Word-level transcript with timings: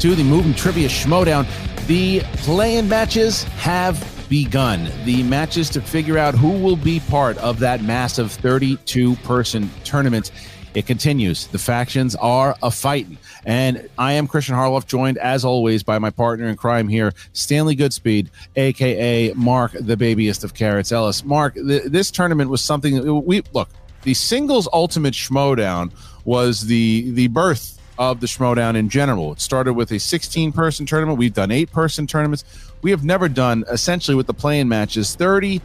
to 0.00 0.14
the 0.14 0.24
Movie 0.24 0.54
Trivia 0.54 0.88
Schmodown. 0.88 1.46
The 1.86 2.20
play-in 2.38 2.88
matches 2.88 3.42
have 3.42 4.02
begun. 4.30 4.90
The 5.04 5.22
matches 5.24 5.68
to 5.70 5.82
figure 5.82 6.16
out 6.16 6.34
who 6.34 6.52
will 6.52 6.76
be 6.76 7.00
part 7.00 7.36
of 7.36 7.58
that 7.58 7.82
massive 7.82 8.28
32-person 8.28 9.70
tournament. 9.84 10.30
It 10.72 10.86
continues. 10.86 11.48
The 11.48 11.58
factions 11.58 12.16
are 12.16 12.56
a 12.62 12.70
fighting. 12.70 13.18
And 13.44 13.90
I 13.98 14.14
am 14.14 14.26
Christian 14.26 14.54
Harloff, 14.54 14.86
joined 14.86 15.18
as 15.18 15.44
always 15.44 15.82
by 15.82 15.98
my 15.98 16.08
partner 16.08 16.46
in 16.46 16.56
crime 16.56 16.88
here, 16.88 17.12
Stanley 17.34 17.76
Goodspeed, 17.76 18.28
aka 18.56 19.34
Mark, 19.34 19.72
the 19.78 19.98
babyest 19.98 20.44
of 20.44 20.54
carrots 20.54 20.92
Ellis. 20.92 21.26
Mark, 21.26 21.56
th- 21.56 21.84
this 21.84 22.10
tournament 22.10 22.48
was 22.48 22.64
something 22.64 23.22
we 23.26 23.42
look. 23.52 23.68
The 24.04 24.14
singles 24.14 24.66
ultimate 24.72 25.12
schmodown 25.12 25.92
was 26.24 26.62
the 26.62 27.10
the 27.10 27.28
birth 27.28 27.79
of 28.00 28.18
the 28.20 28.26
Schmodown 28.26 28.76
in 28.76 28.88
general. 28.88 29.32
It 29.32 29.40
started 29.42 29.74
with 29.74 29.92
a 29.92 30.00
16 30.00 30.52
person 30.52 30.86
tournament. 30.86 31.18
We've 31.18 31.34
done 31.34 31.50
eight 31.50 31.70
person 31.70 32.06
tournaments. 32.06 32.44
We 32.80 32.90
have 32.92 33.04
never 33.04 33.28
done 33.28 33.62
essentially 33.70 34.14
with 34.14 34.26
the 34.26 34.32
play-in 34.34 34.68
matches 34.68 35.14
30, 35.14 35.60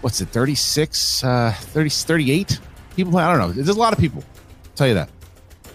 what's 0.00 0.20
it, 0.20 0.28
36, 0.28 1.24
uh, 1.24 1.52
30, 1.52 1.90
38 1.90 2.60
people. 2.94 3.18
I 3.18 3.28
don't 3.36 3.40
know. 3.40 3.52
There's 3.52 3.68
a 3.68 3.78
lot 3.78 3.92
of 3.92 3.98
people. 3.98 4.22
I'll 4.22 4.72
tell 4.76 4.86
you 4.86 4.94
that 4.94 5.10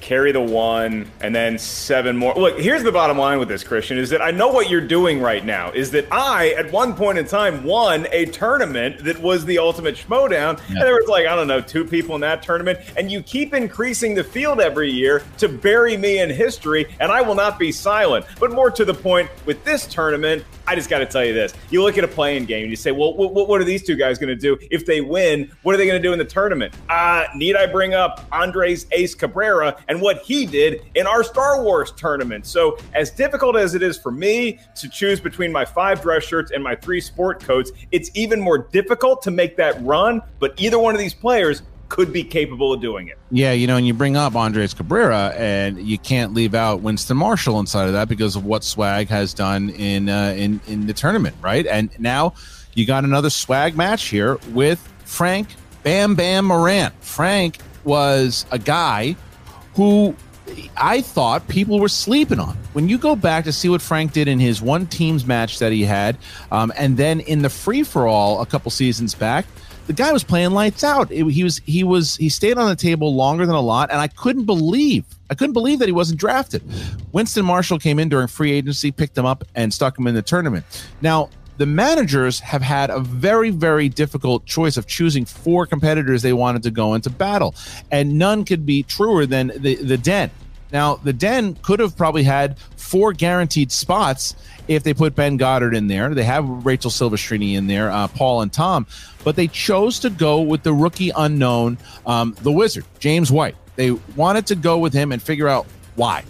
carry 0.01 0.31
the 0.31 0.41
one, 0.41 1.09
and 1.21 1.35
then 1.35 1.57
seven 1.57 2.17
more. 2.17 2.33
Look, 2.35 2.59
here's 2.59 2.83
the 2.83 2.91
bottom 2.91 3.17
line 3.17 3.39
with 3.39 3.47
this, 3.47 3.63
Christian, 3.63 3.97
is 3.97 4.09
that 4.09 4.21
I 4.21 4.31
know 4.31 4.47
what 4.47 4.69
you're 4.69 4.81
doing 4.81 5.21
right 5.21 5.43
now. 5.43 5.71
Is 5.71 5.91
that 5.91 6.07
I, 6.11 6.49
at 6.57 6.71
one 6.71 6.95
point 6.95 7.17
in 7.17 7.25
time, 7.25 7.63
won 7.63 8.07
a 8.11 8.25
tournament 8.25 9.03
that 9.03 9.19
was 9.21 9.45
the 9.45 9.57
ultimate 9.57 9.95
schmodown, 9.95 10.57
yeah. 10.57 10.75
and 10.75 10.81
there 10.81 10.95
was 10.95 11.07
like 11.07 11.27
I 11.27 11.35
don't 11.35 11.47
know 11.47 11.61
two 11.61 11.85
people 11.85 12.15
in 12.15 12.21
that 12.21 12.43
tournament, 12.43 12.79
and 12.97 13.11
you 13.11 13.21
keep 13.21 13.53
increasing 13.53 14.15
the 14.15 14.23
field 14.23 14.59
every 14.59 14.89
year 14.91 15.23
to 15.37 15.47
bury 15.47 15.97
me 15.97 16.19
in 16.19 16.29
history, 16.29 16.85
and 16.99 17.11
I 17.11 17.21
will 17.21 17.35
not 17.35 17.59
be 17.59 17.71
silent. 17.71 18.25
But 18.39 18.51
more 18.51 18.71
to 18.71 18.85
the 18.85 18.93
point, 18.93 19.29
with 19.45 19.63
this 19.63 19.87
tournament, 19.87 20.43
I 20.69 20.75
just 20.75 20.87
got 20.87 20.99
to 20.99 21.05
tell 21.07 21.25
you 21.25 21.33
this: 21.33 21.51
you 21.71 21.81
look 21.81 21.97
at 21.97 22.03
a 22.03 22.07
play-in 22.07 22.45
game, 22.45 22.61
and 22.61 22.69
you 22.69 22.75
say, 22.75 22.91
well, 22.91 23.15
what, 23.15 23.47
what 23.47 23.59
are 23.59 23.63
these 23.63 23.81
two 23.81 23.95
guys 23.95 24.19
going 24.19 24.29
to 24.29 24.35
do 24.35 24.55
if 24.69 24.85
they 24.85 25.01
win? 25.01 25.51
What 25.63 25.73
are 25.73 25.79
they 25.79 25.87
going 25.87 25.99
to 25.99 26.07
do 26.07 26.13
in 26.13 26.19
the 26.19 26.25
tournament? 26.25 26.75
Uh, 26.87 27.25
need 27.35 27.55
I 27.55 27.65
bring 27.65 27.95
up 27.95 28.27
Andres 28.31 28.85
Ace 28.91 29.15
Cabrera 29.15 29.83
and 29.87 29.99
what 29.99 30.21
he 30.21 30.45
did 30.45 30.83
in 30.93 31.07
our 31.07 31.23
Star 31.23 31.63
Wars 31.63 31.91
tournament. 31.93 32.45
So, 32.45 32.77
as 32.93 33.09
difficult 33.09 33.55
as 33.55 33.73
it 33.73 33.81
is 33.81 33.97
for 33.97 34.11
me 34.11 34.59
to 34.75 34.87
choose 34.87 35.19
between 35.19 35.51
my 35.51 35.65
five 35.65 36.03
dress 36.03 36.23
shirts 36.23 36.51
and 36.51 36.63
my 36.63 36.75
three 36.75 37.01
sport 37.01 37.43
coats, 37.43 37.71
it's 37.91 38.11
even 38.13 38.39
more 38.39 38.59
difficult 38.59 39.23
to 39.23 39.31
make 39.31 39.57
that 39.57 39.81
run. 39.83 40.21
But 40.37 40.53
either 40.57 40.77
one 40.77 40.93
of 40.93 40.99
these 40.99 41.15
players 41.15 41.63
could 41.89 42.13
be 42.13 42.23
capable 42.23 42.71
of 42.71 42.81
doing 42.81 43.07
it. 43.07 43.17
Yeah, 43.31 43.51
you 43.51 43.67
know, 43.67 43.75
and 43.75 43.85
you 43.85 43.93
bring 43.93 44.15
up 44.15 44.35
Andres 44.35 44.73
Cabrera, 44.73 45.33
and 45.35 45.79
you 45.81 45.97
can't 45.97 46.33
leave 46.33 46.53
out 46.53 46.81
Winston 46.81 47.17
Marshall 47.17 47.59
inside 47.59 47.87
of 47.87 47.93
that 47.93 48.07
because 48.07 48.35
of 48.35 48.45
what 48.45 48.63
Swag 48.63 49.09
has 49.09 49.33
done 49.33 49.71
in 49.71 50.07
uh, 50.07 50.33
in 50.37 50.61
in 50.67 50.87
the 50.87 50.93
tournament, 50.93 51.35
right? 51.41 51.65
And 51.65 51.89
now 51.99 52.33
you 52.73 52.85
got 52.85 53.03
another 53.03 53.29
Swag 53.29 53.75
match 53.75 54.05
here 54.05 54.37
with 54.51 54.79
Frank 55.03 55.49
Bam 55.83 56.15
Bam 56.15 56.45
Moran. 56.45 56.91
Frank 57.01 57.59
was 57.83 58.45
a 58.51 58.59
guy 58.59 59.15
who 59.75 60.15
I 60.77 61.01
thought 61.01 61.47
people 61.47 61.79
were 61.79 61.89
sleeping 61.89 62.39
on. 62.39 62.57
When 62.73 62.89
you 62.89 62.97
go 62.97 63.15
back 63.15 63.45
to 63.45 63.51
see 63.51 63.69
what 63.69 63.81
Frank 63.81 64.13
did 64.13 64.27
in 64.27 64.39
his 64.39 64.61
one 64.61 64.87
teams 64.87 65.25
match 65.25 65.59
that 65.59 65.71
he 65.71 65.83
had, 65.83 66.17
um, 66.51 66.71
and 66.77 66.97
then 66.97 67.19
in 67.21 67.41
the 67.41 67.49
free 67.49 67.83
for 67.83 68.07
all 68.07 68.41
a 68.41 68.45
couple 68.45 68.71
seasons 68.71 69.15
back, 69.15 69.45
the 69.89 69.93
guy 69.93 70.13
was 70.13 70.23
playing 70.23 70.51
lights 70.51 70.83
out. 70.83 71.11
It, 71.11 71.25
he 71.31 71.43
was 71.43 71.57
he 71.65 71.83
was 71.83 72.15
he 72.17 72.29
stayed 72.29 72.59
on 72.59 72.69
the 72.69 72.75
table 72.75 73.15
longer 73.15 73.47
than 73.47 73.55
a 73.55 73.61
lot, 73.61 73.89
and 73.89 73.99
I 73.99 74.07
couldn't 74.07 74.45
believe 74.45 75.03
I 75.31 75.33
couldn't 75.33 75.53
believe 75.53 75.79
that 75.79 75.87
he 75.87 75.91
wasn't 75.91 76.19
drafted. 76.19 76.61
Winston 77.11 77.43
Marshall 77.43 77.79
came 77.79 77.97
in 77.97 78.07
during 78.07 78.27
free 78.27 78.51
agency, 78.51 78.91
picked 78.91 79.17
him 79.17 79.25
up, 79.25 79.43
and 79.55 79.73
stuck 79.73 79.97
him 79.97 80.05
in 80.05 80.13
the 80.13 80.21
tournament. 80.21 80.63
Now 81.01 81.31
the 81.57 81.65
managers 81.65 82.39
have 82.39 82.61
had 82.61 82.91
a 82.91 82.99
very, 82.99 83.49
very 83.49 83.89
difficult 83.89 84.45
choice 84.45 84.77
of 84.77 84.85
choosing 84.85 85.25
four 85.25 85.65
competitors 85.65 86.21
they 86.21 86.33
wanted 86.33 86.61
to 86.63 86.71
go 86.71 86.93
into 86.93 87.09
battle. 87.09 87.55
And 87.89 88.19
none 88.19 88.45
could 88.45 88.67
be 88.67 88.83
truer 88.83 89.25
than 89.25 89.51
the, 89.57 89.75
the 89.75 89.97
Den. 89.97 90.29
Now, 90.71 90.95
the 90.95 91.13
Den 91.13 91.55
could 91.55 91.79
have 91.79 91.97
probably 91.97 92.23
had 92.23 92.57
four 92.75 93.13
guaranteed 93.13 93.71
spots 93.71 94.35
if 94.67 94.83
they 94.83 94.93
put 94.93 95.15
Ben 95.15 95.37
Goddard 95.37 95.73
in 95.73 95.87
there. 95.87 96.13
They 96.13 96.23
have 96.23 96.47
Rachel 96.65 96.91
Silvestrini 96.91 97.55
in 97.55 97.67
there, 97.67 97.89
uh, 97.89 98.07
Paul 98.07 98.41
and 98.41 98.53
Tom, 98.53 98.85
but 99.23 99.35
they 99.35 99.47
chose 99.47 99.99
to 99.99 100.09
go 100.09 100.41
with 100.41 100.63
the 100.63 100.73
rookie 100.73 101.11
unknown, 101.15 101.77
um, 102.05 102.35
the 102.41 102.51
Wizard, 102.51 102.85
James 102.99 103.31
White. 103.31 103.55
They 103.75 103.91
wanted 104.15 104.47
to 104.47 104.55
go 104.55 104.77
with 104.77 104.93
him 104.93 105.11
and 105.11 105.21
figure 105.21 105.47
out 105.47 105.65
why. 105.95 106.23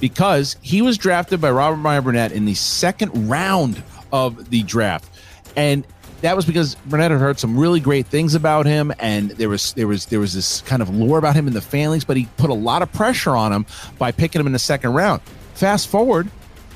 Because 0.00 0.56
he 0.62 0.80
was 0.80 0.96
drafted 0.96 1.40
by 1.40 1.50
Robert 1.50 1.78
Meyer 1.78 2.00
Burnett 2.00 2.32
in 2.32 2.44
the 2.44 2.54
second 2.54 3.28
round 3.28 3.82
of 4.12 4.50
the 4.50 4.62
draft. 4.62 5.10
And 5.56 5.84
that 6.20 6.34
was 6.36 6.44
because 6.44 6.74
Burnett 6.86 7.10
had 7.10 7.20
heard 7.20 7.38
some 7.38 7.58
really 7.58 7.80
great 7.80 8.06
things 8.06 8.34
about 8.34 8.66
him, 8.66 8.92
and 8.98 9.30
there 9.32 9.48
was 9.48 9.72
there 9.74 9.86
was 9.86 10.06
there 10.06 10.20
was 10.20 10.34
this 10.34 10.62
kind 10.62 10.82
of 10.82 10.90
lore 10.90 11.18
about 11.18 11.36
him 11.36 11.46
in 11.46 11.54
the 11.54 11.60
families, 11.60 12.04
but 12.04 12.16
he 12.16 12.28
put 12.36 12.50
a 12.50 12.54
lot 12.54 12.82
of 12.82 12.92
pressure 12.92 13.36
on 13.36 13.52
him 13.52 13.66
by 13.98 14.12
picking 14.12 14.40
him 14.40 14.46
in 14.46 14.52
the 14.52 14.58
second 14.58 14.94
round. 14.94 15.22
Fast 15.54 15.88
forward, 15.88 16.28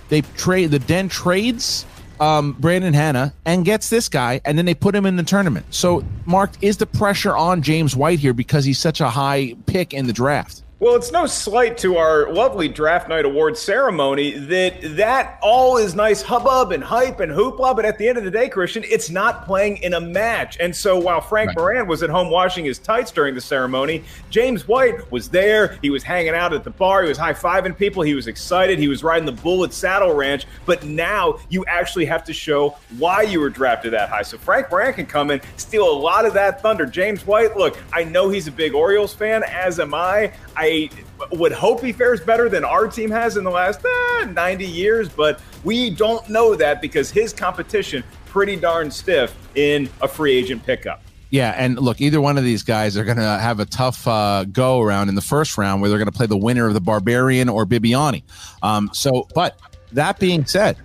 they 0.08 0.22
trade 0.22 0.70
the 0.70 0.78
Den 0.78 1.08
trades 1.08 1.86
um, 2.20 2.52
Brandon 2.52 2.94
Hanna 2.94 3.34
and 3.44 3.64
gets 3.64 3.88
this 3.90 4.08
guy, 4.08 4.40
and 4.44 4.56
then 4.56 4.64
they 4.64 4.74
put 4.74 4.94
him 4.94 5.06
in 5.06 5.16
the 5.16 5.24
tournament. 5.24 5.66
So, 5.70 6.04
Mark, 6.24 6.50
is 6.60 6.76
the 6.76 6.86
pressure 6.86 7.36
on 7.36 7.62
James 7.62 7.96
White 7.96 8.20
here 8.20 8.32
because 8.32 8.64
he's 8.64 8.78
such 8.78 9.00
a 9.00 9.10
high 9.10 9.56
pick 9.66 9.92
in 9.92 10.06
the 10.06 10.12
draft? 10.12 10.61
Well, 10.82 10.96
it's 10.96 11.12
no 11.12 11.26
slight 11.26 11.78
to 11.78 11.96
our 11.96 12.32
lovely 12.32 12.66
draft 12.66 13.08
night 13.08 13.24
award 13.24 13.56
ceremony 13.56 14.32
that 14.36 14.96
that 14.96 15.38
all 15.40 15.76
is 15.76 15.94
nice 15.94 16.22
hubbub 16.22 16.72
and 16.72 16.82
hype 16.82 17.20
and 17.20 17.30
hoopla, 17.30 17.76
but 17.76 17.84
at 17.84 17.98
the 17.98 18.08
end 18.08 18.18
of 18.18 18.24
the 18.24 18.32
day, 18.32 18.48
Christian, 18.48 18.82
it's 18.88 19.08
not 19.08 19.46
playing 19.46 19.76
in 19.76 19.94
a 19.94 20.00
match. 20.00 20.56
And 20.58 20.74
so 20.74 20.98
while 20.98 21.20
Frank 21.20 21.50
right. 21.50 21.56
Moran 21.56 21.86
was 21.86 22.02
at 22.02 22.10
home 22.10 22.30
washing 22.30 22.64
his 22.64 22.80
tights 22.80 23.12
during 23.12 23.36
the 23.36 23.40
ceremony, 23.40 24.02
James 24.28 24.66
White 24.66 25.08
was 25.12 25.28
there. 25.28 25.78
He 25.82 25.90
was 25.90 26.02
hanging 26.02 26.34
out 26.34 26.52
at 26.52 26.64
the 26.64 26.70
bar. 26.70 27.04
He 27.04 27.08
was 27.08 27.16
high 27.16 27.32
fiving 27.32 27.78
people. 27.78 28.02
He 28.02 28.14
was 28.14 28.26
excited. 28.26 28.80
He 28.80 28.88
was 28.88 29.04
riding 29.04 29.24
the 29.24 29.40
bull 29.40 29.62
at 29.62 29.72
Saddle 29.72 30.12
Ranch. 30.12 30.46
But 30.66 30.82
now 30.82 31.38
you 31.48 31.64
actually 31.66 32.06
have 32.06 32.24
to 32.24 32.32
show 32.32 32.76
why 32.98 33.22
you 33.22 33.38
were 33.38 33.50
drafted 33.50 33.92
that 33.92 34.08
high. 34.08 34.22
So 34.22 34.36
Frank 34.36 34.68
Moran 34.68 34.94
can 34.94 35.06
come 35.06 35.30
in, 35.30 35.40
steal 35.58 35.88
a 35.88 35.94
lot 35.96 36.26
of 36.26 36.34
that 36.34 36.60
thunder. 36.60 36.86
James 36.86 37.24
White, 37.24 37.56
look, 37.56 37.78
I 37.92 38.02
know 38.02 38.30
he's 38.30 38.48
a 38.48 38.52
big 38.52 38.74
Orioles 38.74 39.14
fan, 39.14 39.44
as 39.44 39.78
am 39.78 39.94
I. 39.94 40.32
I 40.56 40.71
would 41.32 41.52
hope 41.52 41.82
he 41.82 41.92
fares 41.92 42.20
better 42.20 42.48
than 42.48 42.64
our 42.64 42.86
team 42.88 43.10
has 43.10 43.36
in 43.36 43.44
the 43.44 43.50
last 43.50 43.84
eh, 43.84 44.24
90 44.24 44.66
years, 44.66 45.08
but 45.08 45.40
we 45.64 45.90
don't 45.90 46.28
know 46.28 46.54
that 46.54 46.80
because 46.80 47.10
his 47.10 47.32
competition 47.32 48.02
pretty 48.26 48.56
darn 48.56 48.90
stiff 48.90 49.34
in 49.54 49.88
a 50.00 50.08
free 50.08 50.32
agent 50.32 50.64
pickup. 50.64 51.02
Yeah, 51.30 51.54
and 51.56 51.78
look, 51.78 52.00
either 52.00 52.20
one 52.20 52.36
of 52.36 52.44
these 52.44 52.62
guys 52.62 52.96
are 52.96 53.04
going 53.04 53.16
to 53.16 53.22
have 53.22 53.58
a 53.58 53.64
tough 53.64 54.06
uh, 54.06 54.44
go 54.44 54.80
around 54.80 55.08
in 55.08 55.14
the 55.14 55.22
first 55.22 55.56
round 55.56 55.80
where 55.80 55.88
they're 55.88 55.98
going 55.98 56.10
to 56.10 56.16
play 56.16 56.26
the 56.26 56.36
winner 56.36 56.66
of 56.66 56.74
the 56.74 56.80
Barbarian 56.80 57.48
or 57.48 57.64
Bibbiani. 57.64 58.22
Um, 58.62 58.90
so, 58.92 59.26
but 59.34 59.58
that 59.92 60.18
being 60.18 60.44
said, 60.44 60.76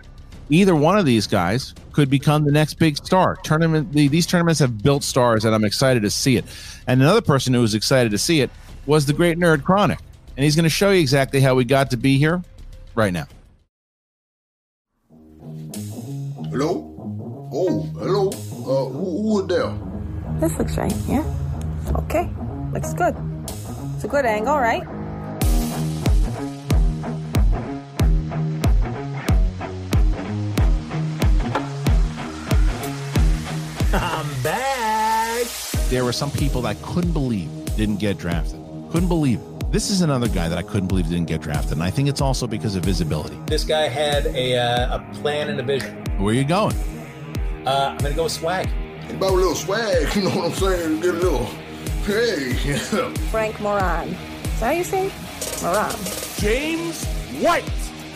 either 0.50 0.74
one 0.74 0.98
of 0.98 1.06
these 1.06 1.28
guys 1.28 1.74
could 1.92 2.10
become 2.10 2.46
the 2.46 2.52
next 2.52 2.76
big 2.76 2.96
star. 2.96 3.36
Tournament 3.44 3.92
these 3.92 4.26
tournaments 4.26 4.60
have 4.60 4.82
built 4.82 5.04
stars, 5.04 5.44
and 5.44 5.54
I'm 5.54 5.66
excited 5.66 6.04
to 6.04 6.10
see 6.10 6.38
it. 6.38 6.46
And 6.88 7.02
another 7.02 7.22
person 7.22 7.54
who 7.54 7.62
was 7.62 7.76
excited 7.76 8.12
to 8.12 8.18
see 8.18 8.42
it 8.42 8.50
was 8.88 9.06
the 9.06 9.14
great 9.14 9.38
nerd 9.38 9.64
Chronic, 9.64 10.00
and 10.36 10.44
he's 10.44 10.56
going 10.56 10.64
to 10.64 10.70
show 10.70 10.92
you 10.92 11.02
exactly 11.02 11.42
how 11.42 11.54
we 11.54 11.66
got 11.66 11.92
to 11.92 11.98
be 11.98 12.18
here 12.18 12.42
right 12.96 13.12
now. 13.12 13.28
Hello? 16.50 17.50
Oh, 17.54 17.82
hello. 18.00 18.30
Uh, 18.30 18.90
who, 18.90 19.22
who 19.22 19.42
is 19.42 19.48
there? 19.48 19.78
This 20.40 20.58
looks 20.58 20.78
right, 20.78 20.96
yeah? 21.08 21.24
Okay, 21.96 22.30
looks 22.74 22.94
good. 22.94 23.16
It's 23.96 24.06
a 24.06 24.08
good 24.08 24.26
angle, 24.26 24.58
right? 24.58 24.84
I'm 33.94 34.44
back. 34.44 35.48
There 35.90 36.06
were 36.06 36.14
some 36.14 36.32
people 36.32 36.62
that 36.62 36.82
couldn't 36.82 37.14
believe 37.14 37.50
didn't 37.78 37.98
get 37.98 38.18
drafted. 38.18 38.57
Couldn't 38.92 39.10
believe 39.10 39.40
it. 39.40 39.72
This 39.72 39.90
is 39.90 40.02
another 40.02 40.30
guy 40.30 40.48
that 40.48 40.58
I 40.58 40.62
couldn't 40.62 40.88
believe 40.88 41.10
didn't 41.10 41.28
get 41.28 41.42
drafted, 41.42 41.74
and 41.74 41.84
I 41.84 41.90
think 41.90 42.08
it's 42.08 42.22
also 42.22 42.48
because 42.48 42.76
of 42.76 42.86
visibility. 42.86 43.38
This 43.48 43.66
guy 43.66 43.90
had 43.90 44.26
a, 44.28 44.58
uh, 44.58 44.98
a 44.98 45.14
plan 45.16 45.50
and 45.50 45.60
a 45.60 45.64
vision. 45.64 46.04
Where 46.18 46.34
are 46.34 46.38
you 46.38 46.46
going? 46.46 46.74
Uh, 47.66 47.90
I'm 47.92 47.98
gonna 47.98 48.16
go 48.16 48.24
with 48.24 48.32
swag. 48.32 48.70
About 49.10 49.32
a 49.32 49.34
little 49.34 49.56
swag, 49.56 50.08
you 50.16 50.24
know 50.24 50.30
what 50.30 50.46
I'm 50.46 50.52
saying? 50.54 51.02
Get 51.02 51.16
a 51.16 51.18
little, 51.18 51.46
hey, 52.06 52.56
yeah. 52.66 53.14
Frank 53.30 53.60
Moran. 53.60 54.08
Is 54.10 54.60
that 54.62 54.66
how 54.68 54.72
you 54.72 54.84
say? 54.86 55.08
it? 55.08 55.62
Moran. 55.62 55.94
James 56.38 57.06
White. 57.42 57.66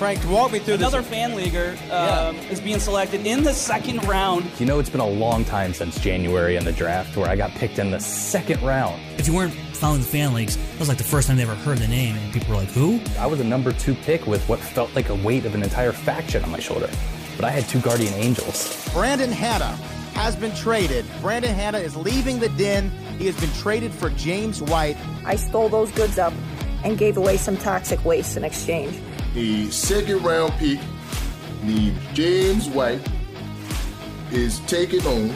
Frank, 0.02 0.28
walk 0.32 0.52
me 0.52 0.58
through 0.58 0.74
Another 0.74 1.02
this. 1.02 1.12
fan 1.12 1.36
leaguer 1.36 1.78
um, 1.92 2.36
is 2.50 2.60
being 2.60 2.80
selected 2.80 3.28
in 3.28 3.44
the 3.44 3.54
second 3.54 4.04
round. 4.08 4.50
You 4.60 4.66
know, 4.66 4.80
it's 4.80 4.90
been 4.90 5.00
a 5.00 5.08
long 5.08 5.46
time 5.46 5.76
since 5.76 6.00
January 6.00 6.56
in 6.56 6.66
the 6.66 6.72
draft 6.72 7.16
where 7.16 7.30
I 7.30 7.36
got 7.36 7.52
picked 7.52 7.78
in 7.78 7.92
the 7.92 8.00
second 8.00 8.64
round. 8.64 9.00
If 9.20 9.28
you 9.28 9.36
weren't 9.36 9.54
following 9.54 10.02
the 10.02 10.08
fan 10.08 10.34
leagues, 10.34 10.58
that 10.58 10.80
was 10.80 10.90
like 10.90 10.98
the 10.98 11.04
first 11.04 11.28
time 11.28 11.38
they 11.38 11.44
ever 11.44 11.54
heard 11.54 11.78
the 11.78 11.88
name, 11.88 12.16
and 12.16 12.34
people 12.34 12.50
were 12.50 12.56
like, 12.56 12.70
"Who?" 12.70 13.00
I 13.20 13.28
was 13.28 13.42
a 13.42 13.44
number 13.44 13.72
two 13.74 13.94
pick 13.94 14.26
with 14.26 14.44
what 14.50 14.58
felt 14.58 14.90
like 14.96 15.10
a 15.10 15.16
weight 15.18 15.46
of 15.46 15.54
an 15.54 15.62
entire 15.62 15.92
faction 15.92 16.44
on 16.44 16.50
my 16.50 16.60
shoulder. 16.60 16.90
But 17.36 17.46
I 17.46 17.52
had 17.52 17.70
two 17.70 17.80
guardian 17.80 18.16
angels. 18.16 18.90
Brandon 18.94 19.32
Hanna 19.32 19.78
has 20.16 20.36
been 20.36 20.56
traded. 20.56 21.06
Brandon 21.22 21.54
Hanna 21.54 21.78
is 21.78 21.96
leaving 21.96 22.40
the 22.40 22.50
den. 22.50 22.90
He 23.20 23.28
has 23.28 23.40
been 23.40 23.52
traded 23.52 23.94
for 23.94 24.10
James 24.10 24.64
White. 24.64 24.98
I 25.26 25.36
stole 25.36 25.70
those 25.70 25.92
goods 25.92 26.18
up 26.18 26.34
and 26.84 26.98
gave 26.98 27.18
away 27.18 27.38
some 27.38 27.56
toxic 27.56 28.04
waste 28.04 28.36
in 28.36 28.44
exchange. 28.44 29.00
A 29.36 29.70
second 29.70 30.24
round 30.24 30.54
pick 30.54 30.80
named 31.64 31.98
James 32.14 32.68
White 32.70 33.02
is 34.32 34.60
taking 34.62 35.06
on 35.06 35.30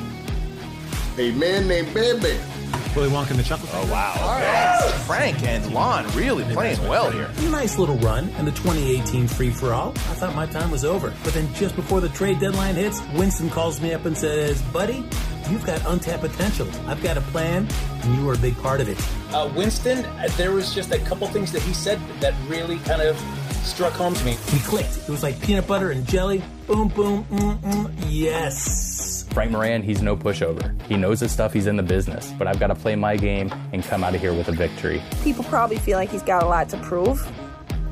a 1.18 1.32
man 1.34 1.68
named 1.68 1.94
Bam 1.94 2.20
Bam. 2.20 2.52
Willy 2.96 3.10
Wonka 3.10 3.32
and 3.32 3.40
the 3.40 3.44
Chocolate 3.44 3.70
Oh, 3.74 3.92
wow. 3.92 4.92
Frank 5.06 5.44
and 5.44 5.74
Lon 5.74 6.08
really 6.16 6.44
playing 6.54 6.82
well 6.88 7.12
here. 7.12 7.30
Nice 7.50 7.78
little 7.78 7.98
run 7.98 8.30
in 8.40 8.46
the 8.46 8.52
2018 8.52 9.28
free 9.28 9.50
for 9.50 9.74
all. 9.74 9.90
I 9.90 10.14
thought 10.16 10.34
my 10.34 10.46
time 10.46 10.72
was 10.72 10.86
over. 10.86 11.14
But 11.24 11.34
then 11.34 11.54
just 11.56 11.76
before 11.76 12.00
the 12.00 12.08
trade 12.10 12.40
deadline 12.40 12.76
hits, 12.76 13.02
Winston 13.14 13.50
calls 13.50 13.82
me 13.82 13.94
up 13.94 14.06
and 14.06 14.18
says, 14.18 14.62
Buddy, 14.74 15.04
you've 15.50 15.66
got 15.66 15.86
untapped 15.86 16.22
potential. 16.22 16.68
I've 16.88 17.04
got 17.04 17.18
a 17.18 17.22
plan, 17.22 17.68
and 18.04 18.16
you 18.16 18.30
are 18.30 18.34
a 18.34 18.38
big 18.38 18.58
part 18.62 18.80
of 18.80 18.88
it. 18.88 18.98
Uh, 19.34 19.50
Winston, 19.56 20.06
uh, 20.06 20.30
there 20.38 20.54
was 20.54 20.74
just 20.74 20.94
a 20.94 21.00
couple 21.00 21.28
things 21.28 21.52
that 21.52 21.62
he 21.64 21.74
said 21.74 22.00
that 22.22 22.34
really 22.48 22.78
kind 22.80 23.02
of 23.02 23.18
struck 23.66 23.94
home 23.94 24.14
to 24.14 24.26
me. 24.26 24.38
We 24.54 24.60
clicked. 24.60 24.98
It 24.98 25.10
was 25.10 25.24
like 25.24 25.40
peanut 25.42 25.68
butter 25.68 25.92
and 25.92 26.08
jelly. 26.08 26.44
Boom, 26.68 26.88
boom, 26.90 27.26
mm, 27.26 27.60
mm, 27.60 27.94
yes. 28.08 29.28
Frank 29.32 29.52
Moran, 29.52 29.84
he's 29.84 30.02
no 30.02 30.16
pushover. 30.16 30.80
He 30.84 30.96
knows 30.96 31.20
his 31.20 31.32
stuff, 31.32 31.52
he's 31.52 31.68
in 31.68 31.76
the 31.76 31.84
business. 31.84 32.32
But 32.38 32.48
I've 32.48 32.60
got 32.60 32.68
to 32.68 32.76
play 32.76 32.96
my 32.96 33.18
game 33.18 33.54
and 33.74 33.84
come 33.84 34.04
out 34.04 34.16
of 34.16 34.22
here 34.22 34.34
with 34.34 34.48
a 34.48 34.52
victory. 34.54 35.02
People 35.24 35.44
probably 35.44 35.78
feel 35.78 35.98
like 35.98 36.10
he's 36.10 36.24
got 36.24 36.42
a 36.42 36.46
lot 36.46 36.70
to 36.70 36.78
prove. 36.78 37.28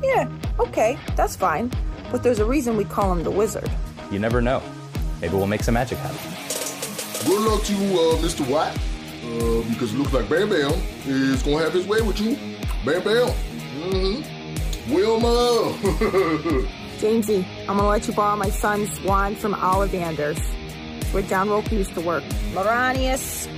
Yeah, 0.02 0.28
okay, 0.58 0.98
that's 1.16 1.36
fine. 1.36 1.70
But 2.10 2.22
there's 2.22 2.38
a 2.38 2.44
reason 2.44 2.76
we 2.76 2.84
call 2.84 3.12
him 3.12 3.22
the 3.24 3.30
wizard. 3.30 3.70
You 4.10 4.18
never 4.18 4.40
know. 4.40 4.62
Maybe 5.20 5.34
we'll 5.34 5.46
make 5.46 5.62
some 5.62 5.74
magic 5.74 5.98
happen. 5.98 6.30
Good 7.26 7.40
luck 7.40 7.62
to 7.64 7.74
you, 7.74 7.98
uh, 7.98 8.16
Mr. 8.18 8.46
White, 8.48 8.76
uh, 8.76 9.68
because 9.70 9.94
it 9.94 9.98
looks 9.98 10.12
like 10.12 10.28
Bam 10.28 10.48
Bam 10.50 10.72
is 11.06 11.42
going 11.42 11.58
to 11.58 11.64
have 11.64 11.72
his 11.72 11.86
way 11.86 12.00
with 12.02 12.20
you. 12.20 12.36
Bam 12.84 13.02
Bam. 13.02 13.28
Mm-hmm. 13.28 14.33
Wilma. 14.88 15.72
Jamesy, 16.98 17.46
I'm 17.60 17.76
gonna 17.76 17.88
let 17.88 18.06
you 18.06 18.14
borrow 18.14 18.36
my 18.36 18.50
son's 18.50 19.00
wand 19.02 19.38
from 19.38 19.54
Ollivanders. 19.54 20.40
It's 21.00 21.12
where 21.12 21.22
John 21.22 21.50
Roque 21.50 21.70
used 21.72 21.94
to 21.94 22.00
work. 22.00 22.24
Moranius 22.52 23.48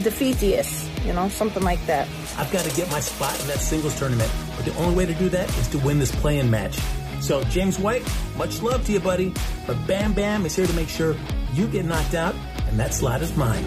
Defeatius, 0.00 0.88
you 1.04 1.12
know, 1.12 1.28
something 1.28 1.62
like 1.62 1.84
that. 1.86 2.08
I've 2.36 2.50
got 2.52 2.64
to 2.64 2.76
get 2.76 2.90
my 2.90 3.00
spot 3.00 3.38
in 3.40 3.46
that 3.48 3.58
singles 3.58 3.98
tournament. 3.98 4.30
But 4.56 4.64
the 4.64 4.74
only 4.76 4.94
way 4.94 5.06
to 5.06 5.14
do 5.14 5.28
that 5.30 5.48
is 5.58 5.68
to 5.68 5.78
win 5.78 5.98
this 5.98 6.14
play-in 6.14 6.50
match. 6.50 6.78
So, 7.20 7.42
James 7.44 7.78
White, 7.78 8.08
much 8.36 8.62
love 8.62 8.86
to 8.86 8.92
you, 8.92 9.00
buddy. 9.00 9.32
But 9.66 9.84
Bam 9.86 10.12
Bam 10.12 10.46
is 10.46 10.54
here 10.54 10.66
to 10.66 10.72
make 10.74 10.88
sure 10.88 11.16
you 11.52 11.66
get 11.66 11.84
knocked 11.84 12.14
out, 12.14 12.34
and 12.68 12.78
that 12.78 12.94
slot 12.94 13.22
is 13.22 13.36
mine. 13.36 13.64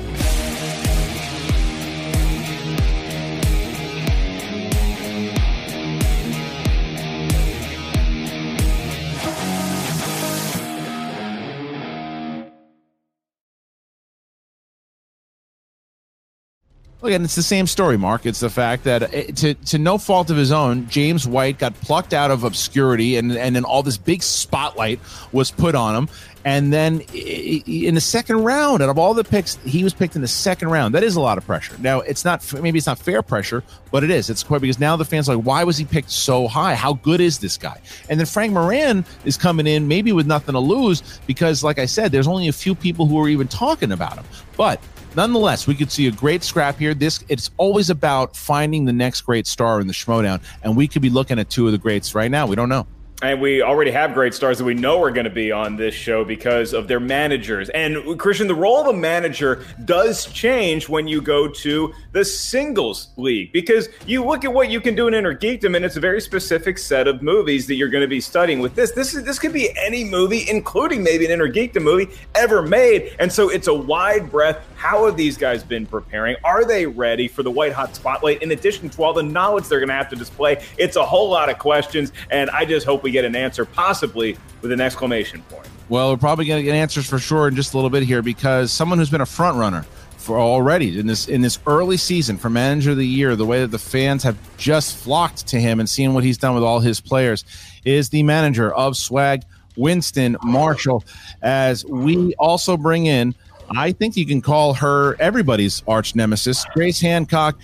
And 17.03 17.25
it's 17.25 17.35
the 17.35 17.41
same 17.41 17.65
story, 17.65 17.97
Mark. 17.97 18.27
It's 18.27 18.41
the 18.41 18.49
fact 18.49 18.83
that, 18.83 19.03
uh, 19.03 19.31
to 19.37 19.53
to 19.55 19.77
no 19.79 19.97
fault 19.97 20.29
of 20.29 20.37
his 20.37 20.51
own, 20.51 20.87
James 20.87 21.27
White 21.27 21.57
got 21.57 21.73
plucked 21.75 22.13
out 22.13 22.29
of 22.29 22.43
obscurity, 22.43 23.17
and 23.17 23.31
and 23.31 23.55
then 23.55 23.63
all 23.63 23.81
this 23.81 23.97
big 23.97 24.21
spotlight 24.21 24.99
was 25.31 25.49
put 25.49 25.73
on 25.73 25.95
him. 25.95 26.09
And 26.43 26.73
then 26.73 27.01
in 27.11 27.93
the 27.93 28.01
second 28.01 28.43
round, 28.43 28.81
out 28.81 28.89
of 28.89 28.97
all 28.97 29.13
the 29.13 29.23
picks, 29.23 29.57
he 29.57 29.83
was 29.83 29.93
picked 29.93 30.15
in 30.15 30.23
the 30.23 30.27
second 30.27 30.69
round. 30.69 30.95
That 30.95 31.03
is 31.03 31.15
a 31.15 31.21
lot 31.21 31.37
of 31.37 31.45
pressure. 31.45 31.75
Now, 31.79 31.99
it's 31.99 32.25
not 32.25 32.43
maybe 32.61 32.77
it's 32.77 32.87
not 32.87 32.97
fair 32.97 33.21
pressure, 33.21 33.63
but 33.91 34.03
it 34.03 34.09
is. 34.09 34.29
It's 34.29 34.43
quite 34.43 34.61
because 34.61 34.79
now 34.79 34.95
the 34.95 35.05
fans 35.05 35.29
are 35.29 35.35
like, 35.35 35.45
why 35.45 35.63
was 35.63 35.77
he 35.77 35.85
picked 35.85 36.09
so 36.11 36.47
high? 36.47 36.73
How 36.75 36.93
good 36.93 37.21
is 37.21 37.39
this 37.39 37.57
guy? 37.57 37.79
And 38.09 38.19
then 38.19 38.25
Frank 38.25 38.53
Moran 38.53 39.05
is 39.23 39.37
coming 39.37 39.67
in 39.67 39.87
maybe 39.87 40.11
with 40.11 40.25
nothing 40.25 40.53
to 40.53 40.59
lose 40.59 41.19
because, 41.27 41.63
like 41.63 41.77
I 41.77 41.85
said, 41.85 42.11
there's 42.11 42.27
only 42.27 42.47
a 42.47 42.53
few 42.53 42.73
people 42.73 43.05
who 43.05 43.19
are 43.19 43.29
even 43.29 43.47
talking 43.47 43.91
about 43.91 44.15
him. 44.15 44.25
But 44.57 44.81
nonetheless, 45.15 45.67
we 45.67 45.75
could 45.75 45.91
see 45.91 46.07
a 46.07 46.11
great 46.11 46.43
scrap 46.43 46.77
here. 46.77 46.93
This 46.93 47.23
it's 47.29 47.49
always 47.57 47.89
about 47.89 48.35
finding 48.35 48.85
the 48.85 48.93
next 48.93 49.21
great 49.21 49.47
star 49.47 49.79
in 49.79 49.87
the 49.87 49.93
Schmodown, 49.93 50.41
and 50.63 50.75
we 50.75 50.87
could 50.87 51.01
be 51.01 51.09
looking 51.09 51.39
at 51.39 51.49
two 51.49 51.65
of 51.65 51.71
the 51.71 51.77
greats 51.77 52.15
right 52.15 52.31
now. 52.31 52.47
We 52.47 52.55
don't 52.55 52.69
know. 52.69 52.87
And 53.21 53.39
we 53.39 53.61
already 53.61 53.91
have 53.91 54.15
great 54.15 54.33
stars 54.33 54.57
that 54.57 54.63
we 54.63 54.73
know 54.73 54.99
are 55.03 55.11
going 55.11 55.25
to 55.25 55.29
be 55.29 55.51
on 55.51 55.75
this 55.75 55.93
show 55.93 56.25
because 56.25 56.73
of 56.73 56.87
their 56.87 56.99
managers. 56.99 57.69
And 57.69 58.17
Christian, 58.17 58.47
the 58.47 58.55
role 58.55 58.81
of 58.81 58.87
a 58.87 58.97
manager 58.97 59.63
does 59.85 60.25
change 60.25 60.89
when 60.89 61.07
you 61.07 61.21
go 61.21 61.47
to 61.47 61.93
the 62.13 62.25
singles 62.25 63.09
league 63.17 63.53
because 63.53 63.89
you 64.07 64.25
look 64.25 64.43
at 64.43 64.51
what 64.51 64.71
you 64.71 64.81
can 64.81 64.95
do 64.95 65.07
in 65.07 65.13
Innergeekdom, 65.13 65.75
and 65.75 65.85
it's 65.85 65.97
a 65.97 65.99
very 65.99 66.19
specific 66.19 66.79
set 66.79 67.07
of 67.07 67.21
movies 67.21 67.67
that 67.67 67.75
you're 67.75 67.89
going 67.89 68.01
to 68.01 68.07
be 68.07 68.19
studying 68.19 68.59
with 68.59 68.73
this. 68.73 68.91
This 68.91 69.13
is 69.13 69.23
this 69.23 69.37
could 69.37 69.53
be 69.53 69.69
any 69.77 70.03
movie, 70.03 70.49
including 70.49 71.03
maybe 71.03 71.31
an 71.31 71.39
Innergeekdom 71.39 71.83
movie 71.83 72.09
ever 72.33 72.63
made. 72.63 73.15
And 73.19 73.31
so 73.31 73.49
it's 73.49 73.67
a 73.67 73.73
wide 73.73 74.31
breadth. 74.31 74.65
How 74.75 75.05
have 75.05 75.15
these 75.15 75.37
guys 75.37 75.63
been 75.63 75.85
preparing? 75.85 76.37
Are 76.43 76.65
they 76.65 76.87
ready 76.87 77.27
for 77.27 77.43
the 77.43 77.51
white 77.51 77.71
hot 77.71 77.95
spotlight? 77.95 78.41
In 78.41 78.49
addition 78.49 78.89
to 78.89 79.03
all 79.03 79.13
the 79.13 79.21
knowledge 79.21 79.67
they're 79.67 79.79
going 79.79 79.89
to 79.89 79.95
have 79.95 80.09
to 80.09 80.15
display, 80.15 80.65
it's 80.79 80.95
a 80.95 81.05
whole 81.05 81.29
lot 81.29 81.49
of 81.49 81.59
questions, 81.59 82.11
and 82.31 82.49
I 82.49 82.65
just 82.65 82.87
hope 82.87 83.03
we 83.03 83.10
get 83.11 83.25
an 83.25 83.35
answer, 83.35 83.65
possibly 83.65 84.37
with 84.61 84.71
an 84.71 84.81
exclamation 84.81 85.41
point. 85.43 85.67
Well, 85.89 86.11
we're 86.11 86.17
probably 86.17 86.45
going 86.45 86.59
to 86.59 86.63
get 86.63 86.75
answers 86.75 87.07
for 87.07 87.19
sure 87.19 87.47
in 87.47 87.55
just 87.55 87.73
a 87.73 87.77
little 87.77 87.89
bit 87.89 88.03
here 88.03 88.21
because 88.21 88.71
someone 88.71 88.97
who's 88.97 89.09
been 89.09 89.21
a 89.21 89.25
front 89.25 89.57
runner 89.57 89.85
for 90.17 90.39
already 90.39 90.99
in 90.99 91.07
this 91.07 91.27
in 91.27 91.41
this 91.41 91.59
early 91.65 91.97
season 91.97 92.37
for 92.37 92.49
manager 92.49 92.91
of 92.91 92.97
the 92.97 93.07
year, 93.07 93.35
the 93.35 93.45
way 93.45 93.59
that 93.61 93.71
the 93.71 93.79
fans 93.79 94.23
have 94.23 94.37
just 94.57 94.95
flocked 94.95 95.47
to 95.47 95.59
him 95.59 95.79
and 95.79 95.89
seeing 95.89 96.13
what 96.13 96.23
he's 96.23 96.37
done 96.37 96.53
with 96.53 96.63
all 96.63 96.79
his 96.79 97.01
players, 97.01 97.43
is 97.83 98.09
the 98.09 98.23
manager 98.23 98.73
of 98.73 98.95
Swag, 98.95 99.41
Winston 99.75 100.37
Marshall. 100.43 101.03
As 101.41 101.83
we 101.85 102.35
also 102.35 102.77
bring 102.77 103.07
in, 103.07 103.33
I 103.75 103.91
think 103.91 104.15
you 104.15 104.25
can 104.25 104.41
call 104.41 104.73
her 104.75 105.19
everybody's 105.19 105.83
arch 105.87 106.15
nemesis, 106.15 106.65
Grace 106.73 107.01
Hancock 107.01 107.59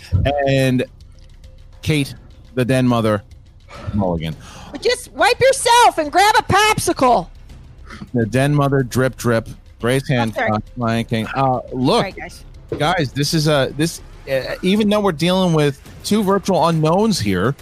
and 0.48 0.84
Kate, 1.82 2.16
the 2.56 2.66
den 2.66 2.88
mother, 2.88 3.24
Mulligan. 3.94 4.36
Just 4.82 5.12
wipe 5.14 5.40
yourself 5.40 5.98
and 5.98 6.12
grab 6.12 6.36
a 6.38 6.44
popsicle. 6.44 7.30
the 8.14 8.26
den 8.26 8.54
mother 8.54 8.84
drip 8.84 9.16
drip 9.18 9.48
Grace 9.80 10.08
Hancock, 10.08 10.64
Lion 10.76 11.06
King. 11.06 11.28
Uh, 11.36 11.62
look, 11.72 12.02
Sorry, 12.02 12.12
guys. 12.12 12.44
guys, 12.78 13.12
this 13.14 13.34
is 13.34 13.48
a 13.48 13.72
this. 13.78 14.02
Uh, 14.30 14.56
even 14.62 14.90
though 14.90 15.00
we're 15.00 15.12
dealing 15.14 15.54
with 15.54 15.82
two 16.04 16.22
virtual 16.24 16.68
unknowns 16.68 17.20
here, 17.20 17.56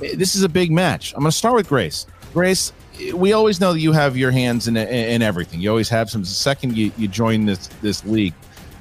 this 0.00 0.34
is 0.34 0.42
a 0.42 0.48
big 0.48 0.72
match. 0.72 1.12
I'm 1.14 1.20
going 1.20 1.30
to 1.30 1.36
start 1.36 1.54
with 1.54 1.68
Grace. 1.68 2.06
Grace, 2.32 2.72
we 3.14 3.34
always 3.34 3.60
know 3.60 3.72
that 3.72 3.78
you 3.80 3.92
have 3.92 4.16
your 4.16 4.30
hands 4.30 4.66
in 4.66 4.76
in 4.76 5.22
everything. 5.22 5.60
You 5.60 5.70
always 5.70 5.88
have 5.90 6.10
some. 6.10 6.22
The 6.22 6.26
second 6.26 6.76
you 6.76 6.90
you 6.96 7.06
join 7.08 7.44
this 7.46 7.68
this 7.82 8.04
league, 8.04 8.34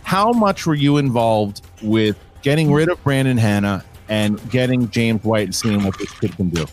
how 0.03 0.31
much 0.31 0.65
were 0.65 0.75
you 0.75 0.97
involved 0.97 1.61
with 1.81 2.17
getting 2.41 2.71
rid 2.71 2.89
of 2.89 3.03
Brandon 3.03 3.37
Hanna 3.37 3.83
and 4.09 4.49
getting 4.49 4.89
James 4.89 5.23
White 5.23 5.43
and 5.45 5.55
seeing 5.55 5.83
what 5.83 5.97
this 5.99 6.11
kid 6.19 6.35
can 6.35 6.49
do? 6.49 6.65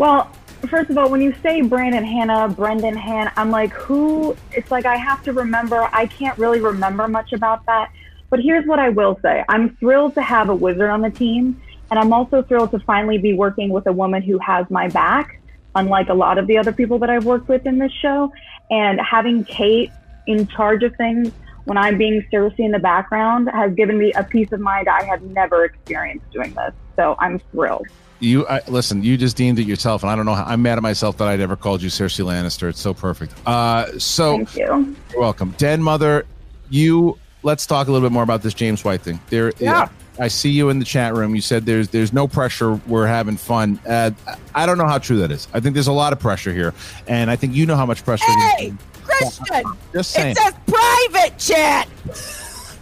Well, 0.00 0.30
first 0.70 0.88
of 0.88 0.96
all, 0.96 1.10
when 1.10 1.20
you 1.20 1.34
say 1.42 1.60
Brandon 1.60 2.02
Hanna, 2.02 2.48
Brendan 2.48 2.96
Hanna, 2.96 3.34
I'm 3.36 3.50
like, 3.50 3.70
who? 3.74 4.34
It's 4.50 4.70
like 4.70 4.86
I 4.86 4.96
have 4.96 5.22
to 5.24 5.34
remember. 5.34 5.90
I 5.92 6.06
can't 6.06 6.38
really 6.38 6.58
remember 6.58 7.06
much 7.06 7.34
about 7.34 7.66
that. 7.66 7.92
But 8.30 8.40
here's 8.40 8.66
what 8.66 8.78
I 8.78 8.88
will 8.88 9.18
say 9.20 9.44
I'm 9.50 9.76
thrilled 9.76 10.14
to 10.14 10.22
have 10.22 10.48
a 10.48 10.54
wizard 10.54 10.88
on 10.88 11.02
the 11.02 11.10
team. 11.10 11.60
And 11.90 11.98
I'm 11.98 12.14
also 12.14 12.40
thrilled 12.40 12.70
to 12.70 12.78
finally 12.78 13.18
be 13.18 13.34
working 13.34 13.68
with 13.68 13.86
a 13.88 13.92
woman 13.92 14.22
who 14.22 14.38
has 14.38 14.64
my 14.70 14.88
back, 14.88 15.38
unlike 15.74 16.08
a 16.08 16.14
lot 16.14 16.38
of 16.38 16.46
the 16.46 16.56
other 16.56 16.72
people 16.72 16.98
that 17.00 17.10
I've 17.10 17.26
worked 17.26 17.48
with 17.50 17.66
in 17.66 17.76
this 17.76 17.92
show. 17.92 18.32
And 18.70 18.98
having 19.02 19.44
Kate 19.44 19.90
in 20.26 20.46
charge 20.46 20.82
of 20.82 20.96
things 20.96 21.30
when 21.64 21.76
I'm 21.76 21.98
being 21.98 22.24
Cersei 22.32 22.60
in 22.60 22.70
the 22.70 22.78
background 22.78 23.50
has 23.52 23.74
given 23.74 23.98
me 23.98 24.14
a 24.14 24.24
peace 24.24 24.50
of 24.50 24.60
mind 24.60 24.88
I 24.88 25.02
have 25.04 25.20
never 25.20 25.66
experienced 25.66 26.24
doing 26.32 26.54
this. 26.54 26.72
So 26.96 27.16
I'm 27.18 27.38
thrilled. 27.52 27.86
You 28.20 28.46
I, 28.46 28.60
listen. 28.68 29.02
You 29.02 29.16
just 29.16 29.36
deemed 29.36 29.58
it 29.58 29.66
yourself, 29.66 30.02
and 30.02 30.10
I 30.10 30.16
don't 30.16 30.26
know. 30.26 30.34
how 30.34 30.44
I'm 30.44 30.60
mad 30.62 30.76
at 30.78 30.82
myself 30.82 31.16
that 31.18 31.28
I'd 31.28 31.40
ever 31.40 31.56
called 31.56 31.80
you 31.82 31.88
Cersei 31.88 32.24
Lannister. 32.24 32.68
It's 32.68 32.80
so 32.80 32.92
perfect. 32.94 33.32
Uh, 33.46 33.98
so 33.98 34.36
Thank 34.44 34.56
you. 34.56 34.96
You're 35.10 35.20
welcome, 35.20 35.54
Den 35.58 35.82
Mother. 35.82 36.26
You 36.68 37.18
let's 37.42 37.66
talk 37.66 37.88
a 37.88 37.92
little 37.92 38.06
bit 38.06 38.12
more 38.12 38.22
about 38.22 38.42
this 38.42 38.52
James 38.54 38.84
White 38.84 39.00
thing. 39.02 39.18
There, 39.30 39.52
Yeah. 39.58 39.88
I 40.18 40.28
see 40.28 40.50
you 40.50 40.68
in 40.68 40.78
the 40.78 40.84
chat 40.84 41.14
room. 41.14 41.34
You 41.34 41.40
said 41.40 41.64
there's 41.64 41.88
there's 41.88 42.12
no 42.12 42.28
pressure. 42.28 42.74
We're 42.86 43.06
having 43.06 43.38
fun. 43.38 43.80
Uh, 43.88 44.10
I 44.54 44.66
don't 44.66 44.76
know 44.76 44.86
how 44.86 44.98
true 44.98 45.16
that 45.20 45.30
is. 45.30 45.48
I 45.54 45.60
think 45.60 45.72
there's 45.72 45.86
a 45.86 45.92
lot 45.92 46.12
of 46.12 46.20
pressure 46.20 46.52
here, 46.52 46.74
and 47.08 47.30
I 47.30 47.36
think 47.36 47.54
you 47.54 47.64
know 47.64 47.76
how 47.76 47.86
much 47.86 48.04
pressure. 48.04 48.26
Hey, 48.58 48.74
Christian! 49.02 49.62
Just 49.94 50.10
saying. 50.10 50.32
It 50.32 50.36
says 50.36 50.54
private 50.66 51.38
chat. 51.38 51.88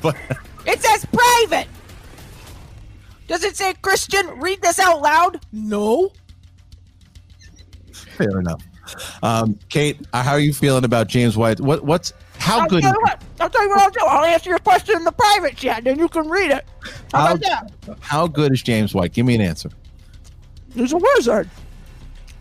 But 0.01 0.17
It 0.67 0.81
says 0.81 1.05
private. 1.13 1.67
Does 3.29 3.45
it 3.45 3.57
say 3.57 3.75
Christian? 3.75 4.27
Read 4.41 4.61
this 4.63 4.79
out 4.81 5.01
loud. 5.01 5.41
No. 5.53 6.11
fair 7.93 8.41
enough. 8.41 8.65
Um, 9.23 9.59
Kate, 9.69 10.01
uh, 10.15 10.23
how 10.23 10.33
are 10.33 10.41
you 10.41 10.53
feeling 10.55 10.85
about 10.85 11.09
James 11.09 11.37
White? 11.37 11.61
What 11.61 11.85
what's 11.85 12.13
how 12.39 12.61
I'll 12.61 12.69
good? 12.69 12.81
Tell 12.83 12.93
you 12.93 13.01
what, 13.03 13.23
I'll 13.39 13.51
tell 13.51 13.63
you 13.63 13.69
what 13.69 13.81
I'll 13.81 13.91
do. 13.91 14.01
I'll 14.01 14.25
answer 14.25 14.49
your 14.49 14.59
question 14.61 14.97
in 14.97 15.05
the 15.05 15.13
private 15.13 15.57
chat, 15.57 15.85
then 15.85 15.99
you 15.99 16.09
can 16.09 16.27
read 16.29 16.51
it. 16.51 16.65
How, 17.13 17.27
How, 17.27 17.35
about 17.35 17.41
that? 17.43 17.99
how 18.01 18.27
good 18.27 18.53
is 18.53 18.63
James 18.63 18.95
White? 18.95 19.13
Give 19.13 19.27
me 19.27 19.35
an 19.35 19.43
answer. 19.43 19.69
He's 20.75 20.93
a 20.95 20.97
wizard. 20.97 21.51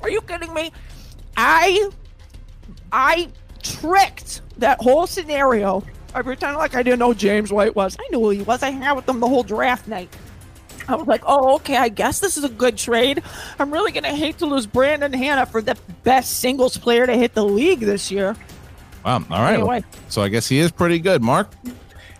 Are 0.02 0.10
you 0.10 0.22
kidding 0.22 0.54
me? 0.54 0.72
I 1.36 1.90
I 2.94 3.30
tricked 3.62 4.42
that 4.58 4.80
whole 4.80 5.06
scenario. 5.06 5.84
I 6.14 6.22
pretended 6.22 6.58
like 6.60 6.76
I 6.76 6.82
didn't 6.82 7.00
know 7.00 7.14
James 7.14 7.52
White 7.52 7.76
was. 7.76 7.98
I 8.00 8.08
knew 8.12 8.20
who 8.22 8.30
he 8.30 8.42
was. 8.44 8.64
I 8.64 8.72
hung 8.72 8.84
out 8.84 8.96
with 8.96 9.10
him 9.10 9.20
the 9.20 9.28
whole 9.28 9.44
draft 9.44 9.88
night. 9.90 10.16
I 10.88 10.96
was 10.96 11.08
like, 11.08 11.24
oh, 11.26 11.56
okay, 11.56 11.78
I 11.78 11.90
guess 11.90 12.20
this 12.20 12.38
is 12.38 12.44
a 12.44 12.50
good 12.50 12.78
trade. 12.78 13.22
I'm 13.60 13.72
really 13.72 13.92
going 13.92 14.04
to 14.04 14.16
hate 14.16 14.38
to 14.40 14.46
lose 14.46 14.66
Brandon 14.66 15.14
Hanna 15.14 15.46
for 15.46 15.62
the 15.62 15.78
best 16.04 16.40
singles 16.40 16.78
player 16.78 17.06
to 17.06 17.16
hit 17.16 17.34
the 17.34 17.44
league 17.44 17.80
this 17.80 18.12
year. 18.12 18.36
Wow. 19.06 19.24
All 19.30 19.42
right. 19.42 19.56
Anyway. 19.56 19.84
So 20.10 20.22
I 20.22 20.30
guess 20.30 20.48
he 20.48 20.60
is 20.60 20.72
pretty 20.72 21.00
good. 21.00 21.22
Mark. 21.22 21.52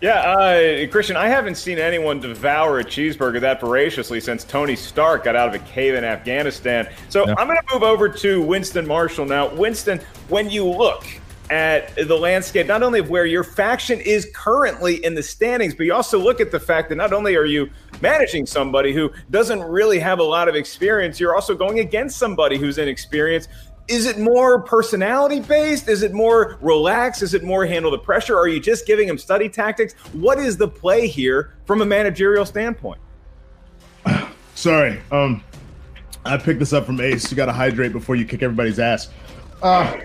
Yeah, 0.00 0.20
uh, 0.20 0.86
Christian, 0.92 1.16
I 1.16 1.26
haven't 1.28 1.56
seen 1.56 1.78
anyone 1.78 2.20
devour 2.20 2.78
a 2.78 2.84
cheeseburger 2.84 3.40
that 3.40 3.60
voraciously 3.60 4.20
since 4.20 4.44
Tony 4.44 4.76
Stark 4.76 5.24
got 5.24 5.34
out 5.34 5.48
of 5.48 5.60
a 5.60 5.64
cave 5.66 5.94
in 5.94 6.04
Afghanistan. 6.04 6.88
So 7.08 7.24
I'm 7.36 7.48
going 7.48 7.58
to 7.58 7.74
move 7.74 7.82
over 7.82 8.08
to 8.08 8.40
Winston 8.42 8.86
Marshall 8.86 9.26
now. 9.26 9.52
Winston, 9.54 10.00
when 10.28 10.50
you 10.50 10.64
look 10.64 11.04
at 11.50 11.94
the 11.96 12.16
landscape, 12.16 12.66
not 12.66 12.82
only 12.82 13.00
of 13.00 13.10
where 13.10 13.26
your 13.26 13.44
faction 13.44 14.00
is 14.00 14.30
currently 14.34 15.04
in 15.04 15.14
the 15.14 15.22
standings, 15.22 15.74
but 15.74 15.86
you 15.86 15.94
also 15.94 16.18
look 16.18 16.40
at 16.40 16.50
the 16.50 16.60
fact 16.60 16.88
that 16.90 16.96
not 16.96 17.12
only 17.12 17.36
are 17.36 17.44
you 17.44 17.70
managing 18.00 18.46
somebody 18.46 18.92
who 18.92 19.10
doesn't 19.30 19.62
really 19.62 19.98
have 19.98 20.18
a 20.18 20.22
lot 20.22 20.48
of 20.48 20.54
experience, 20.54 21.18
you're 21.18 21.34
also 21.34 21.54
going 21.54 21.80
against 21.80 22.18
somebody 22.18 22.58
who's 22.58 22.78
inexperienced. 22.78 23.48
Is 23.88 24.04
it 24.04 24.18
more 24.18 24.60
personality 24.62 25.40
based? 25.40 25.88
Is 25.88 26.02
it 26.02 26.12
more 26.12 26.58
relaxed? 26.60 27.22
Is 27.22 27.32
it 27.32 27.42
more 27.42 27.64
handle 27.64 27.90
the 27.90 27.98
pressure? 27.98 28.36
Are 28.36 28.46
you 28.46 28.60
just 28.60 28.86
giving 28.86 29.08
him 29.08 29.16
study 29.16 29.48
tactics? 29.48 29.94
What 30.12 30.38
is 30.38 30.58
the 30.58 30.68
play 30.68 31.06
here 31.06 31.56
from 31.64 31.80
a 31.80 31.86
managerial 31.86 32.44
standpoint? 32.44 33.00
Sorry. 34.54 35.00
Um, 35.10 35.42
I 36.26 36.36
picked 36.36 36.58
this 36.58 36.74
up 36.74 36.84
from 36.84 37.00
Ace. 37.00 37.30
You 37.30 37.36
got 37.36 37.46
to 37.46 37.52
hydrate 37.52 37.92
before 37.92 38.16
you 38.16 38.26
kick 38.26 38.42
everybody's 38.42 38.78
ass. 38.78 39.08
Uh, 39.62 39.98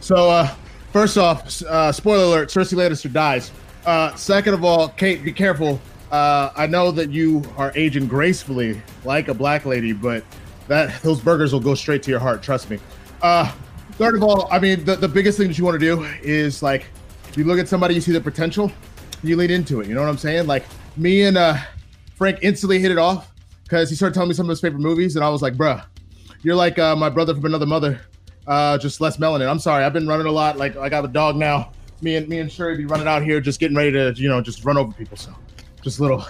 so, 0.00 0.28
uh, 0.30 0.52
first 0.92 1.18
off, 1.18 1.62
uh, 1.62 1.92
spoiler 1.92 2.24
alert: 2.24 2.48
Cersei 2.50 2.74
Lannister 2.74 3.12
dies. 3.12 3.50
Uh, 3.84 4.14
second 4.14 4.54
of 4.54 4.64
all, 4.64 4.88
Kate, 4.90 5.22
be 5.22 5.32
careful. 5.32 5.80
Uh, 6.10 6.50
I 6.56 6.66
know 6.66 6.90
that 6.92 7.10
you 7.10 7.42
are 7.56 7.72
aging 7.74 8.06
gracefully 8.06 8.80
like 9.04 9.28
a 9.28 9.34
black 9.34 9.66
lady, 9.66 9.92
but 9.92 10.24
that 10.66 11.02
those 11.02 11.20
burgers 11.20 11.52
will 11.52 11.60
go 11.60 11.74
straight 11.74 12.02
to 12.04 12.10
your 12.10 12.20
heart. 12.20 12.42
Trust 12.42 12.70
me. 12.70 12.78
Uh, 13.22 13.50
third 13.92 14.14
of 14.14 14.22
all, 14.22 14.48
I 14.50 14.58
mean, 14.58 14.84
the, 14.84 14.96
the 14.96 15.08
biggest 15.08 15.38
thing 15.38 15.48
that 15.48 15.58
you 15.58 15.64
want 15.64 15.78
to 15.78 15.84
do 15.84 16.04
is 16.22 16.62
like, 16.62 16.86
you 17.36 17.44
look 17.44 17.58
at 17.58 17.68
somebody, 17.68 17.94
you 17.94 18.00
see 18.00 18.12
the 18.12 18.20
potential, 18.20 18.72
you 19.22 19.36
lean 19.36 19.50
into 19.50 19.80
it. 19.80 19.88
You 19.88 19.94
know 19.94 20.00
what 20.00 20.08
I'm 20.08 20.18
saying? 20.18 20.46
Like 20.46 20.64
me 20.96 21.24
and 21.24 21.36
uh, 21.36 21.56
Frank 22.16 22.38
instantly 22.42 22.78
hit 22.78 22.90
it 22.90 22.98
off 22.98 23.32
because 23.64 23.90
he 23.90 23.96
started 23.96 24.14
telling 24.14 24.28
me 24.28 24.34
some 24.34 24.46
of 24.46 24.50
his 24.50 24.60
favorite 24.60 24.80
movies, 24.80 25.16
and 25.16 25.24
I 25.24 25.28
was 25.28 25.42
like, 25.42 25.54
bruh, 25.54 25.84
you're 26.42 26.56
like 26.56 26.78
uh, 26.78 26.96
my 26.96 27.10
brother 27.10 27.34
from 27.34 27.44
another 27.44 27.66
mother, 27.66 28.00
uh, 28.48 28.78
just 28.78 29.00
less 29.00 29.18
melanin. 29.18 29.48
I'm 29.48 29.58
sorry, 29.58 29.84
I've 29.84 29.92
been 29.92 30.08
running 30.08 30.26
a 30.26 30.32
lot. 30.32 30.56
Like 30.56 30.76
I 30.76 30.88
got 30.88 31.04
a 31.04 31.08
dog 31.08 31.36
now. 31.36 31.70
Me 32.00 32.16
and 32.16 32.28
me 32.28 32.38
and 32.38 32.50
Sherry 32.50 32.76
be 32.76 32.86
running 32.86 33.06
out 33.06 33.22
here, 33.22 33.40
just 33.40 33.60
getting 33.60 33.76
ready 33.76 33.92
to, 33.92 34.12
you 34.16 34.28
know, 34.28 34.40
just 34.40 34.64
run 34.64 34.78
over 34.78 34.92
people. 34.92 35.16
So, 35.16 35.34
just 35.82 35.98
a 35.98 36.02
little 36.02 36.24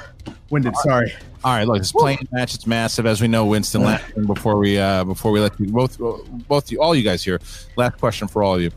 winded. 0.50 0.74
Sorry. 0.78 1.12
All 1.44 1.52
right, 1.52 1.66
look, 1.66 1.78
this 1.78 1.92
playing 1.92 2.26
match. 2.32 2.54
It's 2.54 2.66
massive, 2.66 3.06
as 3.06 3.20
we 3.20 3.28
know. 3.28 3.46
Winston, 3.46 3.82
last 3.82 4.04
before 4.26 4.58
we 4.58 4.78
uh, 4.78 5.04
before 5.04 5.30
we 5.30 5.40
let 5.40 5.58
you 5.60 5.66
both 5.66 5.98
both 6.48 6.72
you 6.72 6.82
all 6.82 6.94
you 6.94 7.02
guys 7.02 7.22
here. 7.22 7.40
Last 7.76 7.98
question 7.98 8.26
for 8.28 8.42
all 8.42 8.56
of 8.56 8.62
you, 8.62 8.72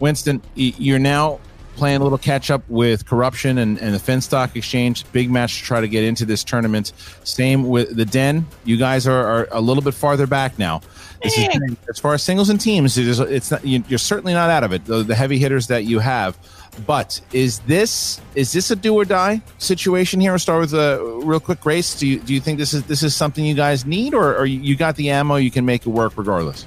Winston. 0.00 0.42
You're 0.54 0.98
now 0.98 1.40
playing 1.80 2.00
a 2.00 2.04
little 2.04 2.18
catch 2.18 2.50
up 2.50 2.62
with 2.68 3.06
corruption 3.06 3.58
and, 3.58 3.78
and 3.78 3.94
the 3.94 3.98
Finstock 3.98 4.54
Exchange. 4.54 5.10
Big 5.12 5.30
match 5.30 5.58
to 5.58 5.64
try 5.64 5.80
to 5.80 5.88
get 5.88 6.04
into 6.04 6.24
this 6.24 6.44
tournament. 6.44 6.92
Same 7.24 7.68
with 7.68 7.96
the 7.96 8.04
Den. 8.04 8.46
You 8.64 8.76
guys 8.76 9.06
are, 9.08 9.26
are 9.26 9.48
a 9.50 9.60
little 9.60 9.82
bit 9.82 9.94
farther 9.94 10.26
back 10.26 10.58
now. 10.58 10.82
This 11.22 11.36
is 11.36 11.48
as 11.88 11.98
far 11.98 12.14
as 12.14 12.22
singles 12.22 12.48
and 12.50 12.60
teams. 12.60 12.96
It 12.96 13.06
is, 13.08 13.18
it's 13.18 13.50
not, 13.50 13.66
you- 13.66 13.82
you're 13.88 13.98
certainly 13.98 14.32
not 14.34 14.48
out 14.50 14.62
of 14.62 14.72
it. 14.72 14.84
The, 14.84 15.02
the 15.02 15.14
heavy 15.14 15.38
hitters 15.38 15.66
that 15.66 15.84
you 15.84 15.98
have. 15.98 16.38
But 16.86 17.20
is 17.32 17.58
this 17.60 18.20
is 18.36 18.52
this 18.52 18.70
a 18.70 18.76
do 18.76 18.94
or 18.94 19.04
die 19.04 19.42
situation 19.58 20.20
here? 20.20 20.30
We'll 20.32 20.38
start 20.38 20.60
with 20.60 20.72
a 20.72 21.20
real 21.24 21.40
quick 21.40 21.66
race. 21.66 21.98
Do 21.98 22.06
you 22.06 22.20
do 22.20 22.32
you 22.32 22.40
think 22.40 22.58
this 22.58 22.72
is 22.72 22.84
this 22.84 23.02
is 23.02 23.14
something 23.14 23.44
you 23.44 23.54
guys 23.56 23.84
need, 23.84 24.14
or, 24.14 24.36
or 24.36 24.46
you 24.46 24.76
got 24.76 24.94
the 24.94 25.10
ammo? 25.10 25.34
You 25.36 25.50
can 25.50 25.64
make 25.66 25.84
it 25.84 25.90
work 25.90 26.12
regardless. 26.16 26.64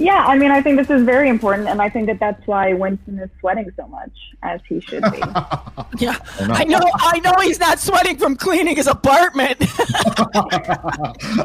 Yeah, 0.00 0.24
I 0.26 0.38
mean, 0.38 0.50
I 0.50 0.62
think 0.62 0.78
this 0.78 0.88
is 0.90 1.02
very 1.04 1.28
important, 1.28 1.68
and 1.68 1.80
I 1.82 1.88
think 1.90 2.06
that 2.06 2.18
that's 2.18 2.44
why 2.46 2.72
Winston 2.72 3.18
is 3.18 3.28
sweating 3.38 3.70
so 3.76 3.86
much, 3.88 4.10
as 4.42 4.60
he 4.68 4.80
should 4.80 5.02
be. 5.12 5.22
Yeah, 5.98 6.16
I 6.38 6.64
know. 6.64 6.78
I 6.94 7.18
know 7.18 7.32
he's 7.42 7.58
not 7.58 7.78
sweating 7.80 8.16
from 8.16 8.36
cleaning 8.36 8.76
his 8.76 8.86
apartment. 8.86 9.56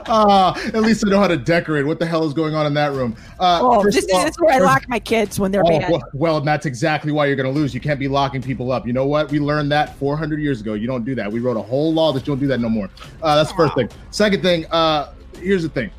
uh, 0.07 0.53
at 0.73 0.81
least 0.81 1.03
I 1.05 1.09
know 1.09 1.19
how 1.19 1.27
to 1.27 1.35
decorate. 1.37 1.85
What 1.85 1.99
the 1.99 2.05
hell 2.05 2.25
is 2.25 2.33
going 2.33 2.53
on 2.55 2.65
in 2.65 2.73
that 2.75 2.91
room? 2.93 3.15
Uh, 3.39 3.59
oh, 3.61 3.81
first 3.81 3.95
this, 3.95 4.07
all- 4.13 4.21
this 4.21 4.31
is 4.31 4.39
where 4.39 4.53
I 4.53 4.59
lock 4.59 4.87
my 4.87 4.99
kids 4.99 5.39
when 5.39 5.51
they're 5.51 5.63
Oh, 5.65 5.79
bad. 5.79 5.91
well, 5.91 6.03
well, 6.13 6.41
that's 6.41 6.65
exactly 6.65 7.11
why 7.11 7.25
you're 7.25 7.35
going 7.35 7.51
to 7.51 7.59
lose. 7.59 7.73
You 7.73 7.81
can't 7.81 7.99
be 7.99 8.07
locking 8.07 8.41
people 8.41 8.71
up. 8.71 8.85
You 8.85 8.93
know 8.93 9.07
what? 9.07 9.31
We 9.31 9.39
learned 9.39 9.71
that 9.71 9.95
400 9.95 10.39
years 10.39 10.61
ago. 10.61 10.73
You 10.73 10.87
don't 10.87 11.03
do 11.03 11.15
that. 11.15 11.31
We 11.31 11.39
wrote 11.39 11.57
a 11.57 11.61
whole 11.61 11.91
law 11.93 12.13
that 12.13 12.21
you 12.21 12.27
don't 12.27 12.39
do 12.39 12.47
that 12.47 12.59
no 12.59 12.69
more. 12.69 12.89
Uh, 13.21 13.35
that's 13.35 13.49
the 13.49 13.55
first 13.57 13.75
thing. 13.75 13.89
Second 14.11 14.41
thing, 14.41 14.65
uh, 14.71 15.11
here's 15.39 15.63
the 15.63 15.69
thing. 15.69 15.89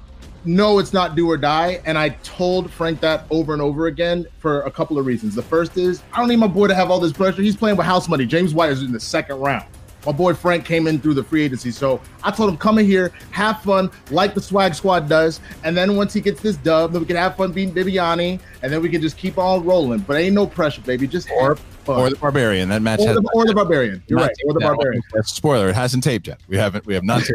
No, 0.47 0.79
it's 0.79 0.93
not 0.93 1.17
do 1.17 1.29
or 1.29 1.37
die. 1.37 1.81
And 1.87 1.99
I 1.99 2.11
told 2.23 2.71
Frank 2.71 3.01
that 3.01 3.27
over 3.31 3.53
and 3.53 3.61
over 3.61 3.89
again 3.89 4.27
for 4.39 4.61
a 4.63 4.71
couple 4.71 4.97
of 4.97 5.05
reasons. 5.05 5.35
The 5.35 5.43
first 5.43 5.77
is 5.77 6.05
I 6.13 6.19
don't 6.19 6.29
need 6.29 6.37
my 6.37 6.47
boy 6.47 6.69
to 6.69 6.75
have 6.75 6.89
all 6.89 7.01
this 7.01 7.13
pressure. 7.13 7.43
He's 7.43 7.57
playing 7.57 7.77
with 7.77 7.85
house 7.85 8.09
money. 8.09 8.27
James 8.27 8.55
White 8.55 8.71
is 8.71 8.83
in 8.83 8.93
the 8.93 9.01
second 9.01 9.41
round. 9.41 9.67
My 10.07 10.13
boy 10.13 10.35
Frank 10.35 10.65
came 10.65 10.87
in 10.87 11.01
through 11.01 11.15
the 11.15 11.25
free 11.25 11.43
agency. 11.43 11.73
So 11.73 12.01
I 12.23 12.31
told 12.31 12.49
him, 12.49 12.57
come 12.57 12.79
in 12.79 12.87
here, 12.87 13.11
have 13.33 13.61
fun, 13.63 13.91
like 14.13 14.35
the 14.35 14.41
swag 14.41 14.77
squad 14.77 15.09
does. 15.09 15.41
And 15.65 15.77
then 15.77 15.97
once 15.97 16.13
he 16.13 16.21
gets 16.21 16.41
this 16.41 16.57
dub, 16.57 16.93
then 16.93 17.01
we 17.01 17.09
can 17.09 17.17
have 17.17 17.37
fun 17.37 17.51
beating 17.51 17.75
Bibbiani. 17.75 18.39
And 18.63 18.73
then 18.73 18.81
we 18.81 18.89
can 18.89 19.03
just 19.03 19.17
keep 19.17 19.37
on 19.37 19.65
rolling. 19.65 19.99
But 19.99 20.19
ain't 20.19 20.37
no 20.37 20.47
pressure, 20.47 20.81
baby. 20.83 21.09
Just 21.09 21.29
have 21.29 21.61
Or 21.89 22.11
the 22.11 22.17
barbarian. 22.17 22.69
That 22.69 22.83
match 22.83 23.01
Or 23.01 23.09
has 23.09 23.17
the, 23.17 23.31
or 23.35 23.47
the 23.47 23.55
barbarian. 23.55 24.03
You're 24.09 24.19
right. 24.19 24.31
Or 24.47 24.55
the 24.55 24.61
barbarian. 24.61 25.03
Spoiler. 25.25 25.69
It 25.69 25.75
hasn't 25.75 26.05
taped 26.05 26.27
yet. 26.27 26.41
We 26.49 26.57
haven't. 26.57 26.87
We 26.87 26.95
have 26.95 27.05
not. 27.05 27.23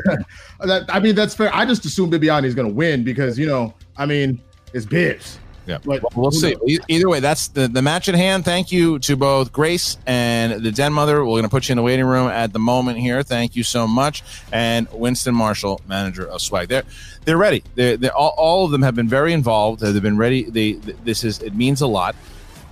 That, 0.60 0.86
I 0.94 1.00
mean, 1.00 1.16
that's 1.16 1.34
fair. 1.34 1.54
I 1.56 1.66
just 1.66 1.86
assume 1.86 2.12
Bibbiani 2.12 2.46
is 2.46 2.54
going 2.54 2.68
to 2.68 2.74
win 2.74 3.04
because, 3.04 3.40
you 3.40 3.48
know, 3.48 3.74
I 3.98 4.06
mean, 4.06 4.40
it's 4.74 4.86
Bibbs. 4.86 5.40
Yeah, 5.68 5.78
well, 5.86 6.00
we'll 6.16 6.32
see. 6.32 6.56
E- 6.68 6.80
Either 6.88 7.08
way, 7.08 7.20
that's 7.20 7.48
the, 7.48 7.68
the 7.68 7.82
match 7.82 8.10
at 8.10 8.16
hand. 8.16 8.46
Thank 8.46 8.72
you 8.72 8.98
to 9.00 9.16
both 9.16 9.54
Grace 9.54 9.98
and 10.08 10.64
the 10.64 10.72
Den 10.72 10.92
Mother. 10.92 11.20
We're 11.20 11.34
going 11.34 11.44
to 11.44 11.50
put 11.50 11.70
you 11.70 11.74
in 11.74 11.78
the 11.78 11.84
waiting 11.84 12.06
room 12.06 12.28
at 12.30 12.52
the 12.52 12.60
moment 12.60 12.98
here. 12.98 13.22
Thank 13.22 13.56
you 13.56 13.64
so 13.64 13.88
much. 13.88 14.24
And 14.52 14.88
Winston 14.92 15.36
Marshall, 15.36 15.80
manager 15.88 16.28
of 16.28 16.42
Swag. 16.42 16.68
They're 16.68 16.84
they're 17.26 17.38
ready. 17.38 17.64
They're, 17.76 17.96
they're 17.96 18.16
all, 18.16 18.34
all 18.38 18.66
of 18.66 18.72
them 18.72 18.82
have 18.82 18.96
been 18.96 19.08
very 19.08 19.34
involved. 19.34 19.82
They've 19.82 20.02
been 20.02 20.18
ready. 20.18 20.44
They 20.50 20.74
this 20.74 21.24
is 21.24 21.42
it 21.44 21.54
means 21.56 21.82
a 21.82 21.88
lot. 21.88 22.16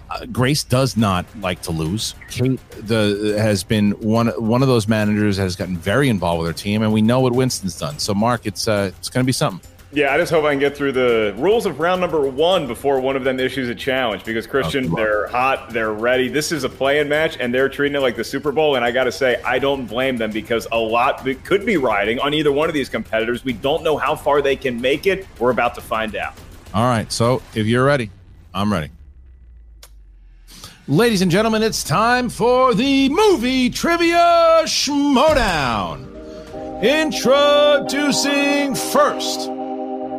Uh, 0.09 0.25
Grace 0.25 0.63
does 0.63 0.97
not 0.97 1.25
like 1.39 1.61
to 1.63 1.71
lose. 1.71 2.15
Kate 2.29 2.59
the 2.71 3.35
has 3.37 3.63
been 3.63 3.91
one 3.91 4.27
one 4.29 4.61
of 4.61 4.67
those 4.67 4.87
managers 4.87 5.37
that 5.37 5.43
has 5.43 5.55
gotten 5.55 5.77
very 5.77 6.09
involved 6.09 6.41
with 6.41 6.47
her 6.47 6.57
team, 6.57 6.81
and 6.81 6.91
we 6.91 7.01
know 7.01 7.19
what 7.19 7.33
Winston's 7.33 7.77
done. 7.77 7.99
So, 7.99 8.13
Mark, 8.13 8.45
it's 8.45 8.67
uh, 8.67 8.91
it's 8.97 9.09
going 9.09 9.23
to 9.23 9.27
be 9.27 9.33
something. 9.33 9.61
Yeah, 9.91 10.13
I 10.13 10.19
just 10.19 10.31
hope 10.31 10.45
I 10.45 10.51
can 10.51 10.59
get 10.59 10.77
through 10.77 10.91
the 10.91 11.33
rules 11.37 11.65
of 11.65 11.79
round 11.79 11.99
number 11.99 12.21
one 12.29 12.67
before 12.67 12.99
one 12.99 13.15
of 13.15 13.23
them 13.23 13.39
issues 13.39 13.69
a 13.69 13.75
challenge 13.75 14.23
because 14.23 14.45
Christian, 14.45 14.93
they're 14.93 15.25
hot, 15.27 15.71
they're 15.71 15.93
ready. 15.93 16.27
This 16.27 16.51
is 16.51 16.63
a 16.63 16.69
play-in 16.69 17.09
match, 17.09 17.37
and 17.39 17.51
they're 17.51 17.69
treating 17.69 17.95
it 17.95 17.99
like 17.99 18.15
the 18.15 18.23
Super 18.23 18.51
Bowl. 18.51 18.75
And 18.75 18.85
I 18.85 18.91
got 18.91 19.05
to 19.05 19.11
say, 19.11 19.41
I 19.43 19.57
don't 19.57 19.87
blame 19.87 20.17
them 20.17 20.29
because 20.29 20.67
a 20.71 20.77
lot 20.77 21.27
could 21.43 21.65
be 21.65 21.77
riding 21.77 22.19
on 22.19 22.35
either 22.35 22.51
one 22.51 22.69
of 22.69 22.75
these 22.75 22.87
competitors. 22.87 23.43
We 23.43 23.53
don't 23.53 23.81
know 23.81 23.97
how 23.97 24.15
far 24.15 24.43
they 24.43 24.55
can 24.55 24.79
make 24.79 25.07
it. 25.07 25.25
We're 25.39 25.49
about 25.49 25.73
to 25.73 25.81
find 25.81 26.15
out. 26.15 26.35
All 26.71 26.85
right. 26.85 27.11
So, 27.11 27.41
if 27.55 27.65
you're 27.65 27.85
ready, 27.85 28.11
I'm 28.53 28.71
ready. 28.71 28.91
Ladies 30.89 31.21
and 31.21 31.29
gentlemen, 31.29 31.61
it's 31.61 31.83
time 31.83 32.29
for 32.29 32.73
the 32.73 33.09
movie 33.09 33.69
trivia 33.69 34.63
schmodown. 34.63 36.07
Introducing 36.81 38.73
first, 38.73 39.47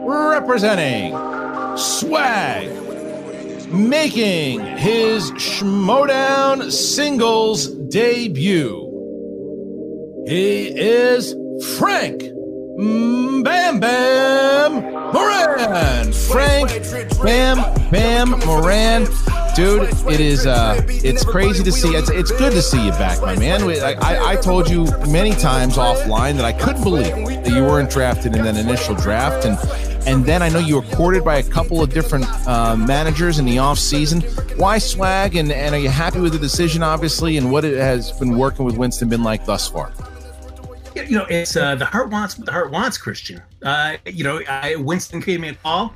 representing 0.07 1.11
Swag, 1.77 2.71
making 3.73 4.61
his 4.77 5.33
schmodown 5.33 6.71
singles 6.71 7.67
debut. 7.67 8.87
He 10.29 10.69
is 10.69 11.35
Frank 11.79 12.23
Bam 12.77 13.81
Bam 13.81 14.93
Moran. 15.13 16.13
Frank 16.13 16.71
Bam 17.23 17.91
Bam 17.91 18.31
Moran. 18.47 19.07
Dude, 19.57 19.89
it 20.09 20.21
is 20.21 20.47
uh 20.47 20.81
it's 20.89 21.25
crazy 21.25 21.65
to 21.65 21.73
see. 21.73 21.97
It's 21.97 22.11
it's 22.11 22.31
good 22.31 22.53
to 22.53 22.63
see 22.63 22.85
you 22.85 22.93
back, 22.93 23.21
my 23.21 23.37
man. 23.37 23.63
I, 23.63 24.31
I, 24.31 24.37
told 24.37 24.71
you 24.71 24.85
many 25.09 25.33
times 25.33 25.77
offline 25.77 26.37
that 26.37 26.45
I 26.45 26.53
couldn't 26.53 26.85
believe 26.85 27.13
that 27.43 27.49
you 27.49 27.65
weren't 27.65 27.91
drafted 27.91 28.37
in 28.37 28.45
that 28.45 28.57
initial 28.57 28.95
draft 28.95 29.45
and 29.45 29.59
and 30.07 30.25
then 30.25 30.41
I 30.41 30.49
know 30.49 30.61
you 30.61 30.77
were 30.77 30.97
courted 30.97 31.25
by 31.25 31.37
a 31.39 31.43
couple 31.43 31.83
of 31.83 31.93
different 31.93 32.27
uh, 32.47 32.77
managers 32.77 33.39
in 33.39 33.45
the 33.45 33.59
off 33.59 33.79
season. 33.79 34.23
Why 34.57 34.79
swag? 34.79 35.37
And, 35.37 35.53
and 35.53 35.75
are 35.75 35.79
you 35.79 35.91
happy 35.91 36.21
with 36.21 36.33
the 36.33 36.39
decision, 36.39 36.83
obviously? 36.83 37.37
And 37.37 37.53
what 37.53 37.67
it 37.67 37.77
has 37.77 38.11
been 38.13 38.39
working 38.39 38.65
with 38.65 38.79
Winston 38.79 39.11
been 39.11 39.23
like 39.23 39.45
thus 39.45 39.69
far? 39.69 39.93
You 40.95 41.19
know, 41.19 41.27
it's 41.29 41.57
uh, 41.57 41.75
the 41.77 41.85
heart 41.85 42.11
wants 42.11 42.37
what 42.37 42.47
the 42.47 42.53
heart 42.53 42.71
wants, 42.71 42.99
Christian. 42.99 43.41
Uh, 43.63 43.97
you 44.07 44.25
know, 44.25 44.41
I, 44.49 44.77
Winston 44.77 45.21
gave 45.21 45.41
me 45.41 45.57
a 45.65 45.91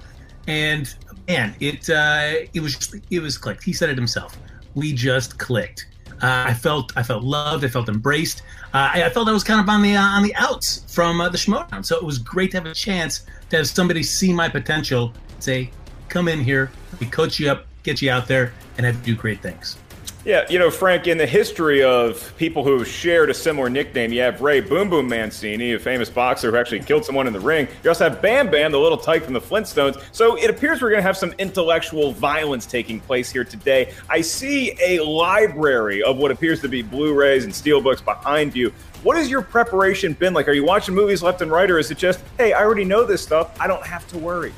and 0.46 0.94
man, 1.26 1.54
it 1.60 1.88
uh, 1.90 2.46
it 2.52 2.60
was 2.60 2.76
just 2.76 2.94
it 3.10 3.20
was 3.20 3.38
clicked. 3.38 3.62
He 3.62 3.72
said 3.72 3.90
it 3.90 3.96
himself. 3.96 4.36
We 4.74 4.92
just 4.92 5.38
clicked. 5.38 5.86
Uh, 6.22 6.44
I 6.46 6.54
felt 6.54 6.96
I 6.96 7.02
felt 7.02 7.24
loved. 7.24 7.64
I 7.64 7.68
felt 7.68 7.88
embraced. 7.88 8.42
Uh, 8.72 8.90
I, 8.94 9.04
I 9.04 9.10
felt 9.10 9.28
I 9.28 9.32
was 9.32 9.44
kind 9.44 9.60
of 9.60 9.68
on 9.68 9.82
the 9.82 9.96
uh, 9.96 10.00
on 10.00 10.22
the 10.22 10.34
outs 10.36 10.84
from 10.92 11.20
uh, 11.20 11.28
the 11.28 11.38
Schmodown. 11.38 11.84
So 11.84 11.96
it 11.96 12.04
was 12.04 12.18
great 12.18 12.50
to 12.52 12.58
have 12.58 12.66
a 12.66 12.74
chance 12.74 13.26
to 13.50 13.58
have 13.58 13.68
somebody 13.68 14.02
see 14.02 14.32
my 14.32 14.48
potential, 14.48 15.12
say, 15.38 15.70
"Come 16.08 16.28
in 16.28 16.40
here, 16.40 16.70
we 17.00 17.06
coach 17.06 17.38
you 17.38 17.50
up, 17.50 17.66
get 17.82 18.00
you 18.02 18.10
out 18.10 18.26
there, 18.26 18.52
and 18.76 18.86
have 18.86 18.96
you 18.96 19.14
do 19.14 19.20
great 19.20 19.42
things." 19.42 19.78
Yeah, 20.24 20.46
you 20.48 20.58
know, 20.58 20.70
Frank, 20.70 21.06
in 21.06 21.18
the 21.18 21.26
history 21.26 21.82
of 21.82 22.34
people 22.38 22.64
who 22.64 22.78
have 22.78 22.88
shared 22.88 23.28
a 23.28 23.34
similar 23.34 23.68
nickname, 23.68 24.10
you 24.10 24.22
have 24.22 24.40
Ray 24.40 24.62
Boom 24.62 24.88
Boom 24.88 25.06
Mancini, 25.06 25.74
a 25.74 25.78
famous 25.78 26.08
boxer 26.08 26.50
who 26.50 26.56
actually 26.56 26.80
killed 26.80 27.04
someone 27.04 27.26
in 27.26 27.34
the 27.34 27.40
ring. 27.40 27.68
You 27.82 27.90
also 27.90 28.08
have 28.08 28.22
Bam 28.22 28.50
Bam, 28.50 28.72
the 28.72 28.78
little 28.78 28.96
tyke 28.96 29.22
from 29.22 29.34
the 29.34 29.40
Flintstones. 29.40 30.02
So 30.12 30.38
it 30.38 30.48
appears 30.48 30.80
we're 30.80 30.88
going 30.88 31.02
to 31.02 31.06
have 31.06 31.18
some 31.18 31.34
intellectual 31.36 32.12
violence 32.12 32.64
taking 32.64 33.00
place 33.00 33.30
here 33.30 33.44
today. 33.44 33.92
I 34.08 34.22
see 34.22 34.74
a 34.80 35.04
library 35.04 36.02
of 36.02 36.16
what 36.16 36.30
appears 36.30 36.62
to 36.62 36.70
be 36.70 36.80
Blu 36.80 37.12
rays 37.12 37.44
and 37.44 37.52
steelbooks 37.52 38.02
behind 38.02 38.56
you. 38.56 38.72
What 39.02 39.18
has 39.18 39.28
your 39.28 39.42
preparation 39.42 40.14
been 40.14 40.32
like? 40.32 40.48
Are 40.48 40.54
you 40.54 40.64
watching 40.64 40.94
movies 40.94 41.22
left 41.22 41.42
and 41.42 41.50
right, 41.50 41.70
or 41.70 41.78
is 41.78 41.90
it 41.90 41.98
just, 41.98 42.18
hey, 42.38 42.54
I 42.54 42.64
already 42.64 42.86
know 42.86 43.04
this 43.04 43.22
stuff, 43.22 43.60
I 43.60 43.66
don't 43.66 43.84
have 43.84 44.08
to 44.08 44.16
worry? 44.16 44.54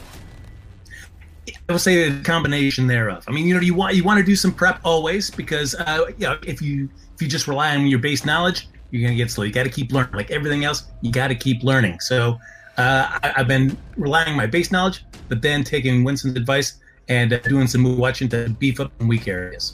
I 1.68 1.72
would 1.72 1.80
say 1.80 2.08
a 2.08 2.20
combination 2.22 2.86
thereof. 2.86 3.24
I 3.26 3.32
mean, 3.32 3.46
you 3.46 3.54
know, 3.54 3.60
you 3.60 3.74
want 3.74 3.96
you 3.96 4.04
want 4.04 4.18
to 4.18 4.24
do 4.24 4.36
some 4.36 4.52
prep 4.52 4.80
always 4.84 5.30
because 5.30 5.74
uh, 5.74 6.06
you 6.16 6.26
know 6.26 6.38
if 6.46 6.62
you 6.62 6.88
if 7.14 7.22
you 7.22 7.28
just 7.28 7.48
rely 7.48 7.74
on 7.74 7.86
your 7.86 7.98
base 7.98 8.24
knowledge, 8.24 8.68
you're 8.90 9.02
gonna 9.02 9.16
get 9.16 9.30
slow. 9.30 9.44
You 9.44 9.52
got 9.52 9.64
to 9.64 9.70
keep 9.70 9.90
learning. 9.90 10.12
Like 10.12 10.30
everything 10.30 10.64
else, 10.64 10.84
you 11.00 11.10
got 11.10 11.28
to 11.28 11.34
keep 11.34 11.64
learning. 11.64 11.98
So 12.00 12.38
uh, 12.78 13.18
I, 13.22 13.32
I've 13.38 13.48
been 13.48 13.76
relying 13.96 14.30
on 14.30 14.36
my 14.36 14.46
base 14.46 14.70
knowledge, 14.70 15.04
but 15.28 15.42
then 15.42 15.64
taking 15.64 16.04
Winston's 16.04 16.36
advice 16.36 16.78
and 17.08 17.32
uh, 17.32 17.38
doing 17.40 17.66
some 17.66 17.98
watching 17.98 18.28
to 18.28 18.48
beef 18.48 18.78
up 18.78 18.92
in 19.00 19.08
weak 19.08 19.26
areas. 19.26 19.72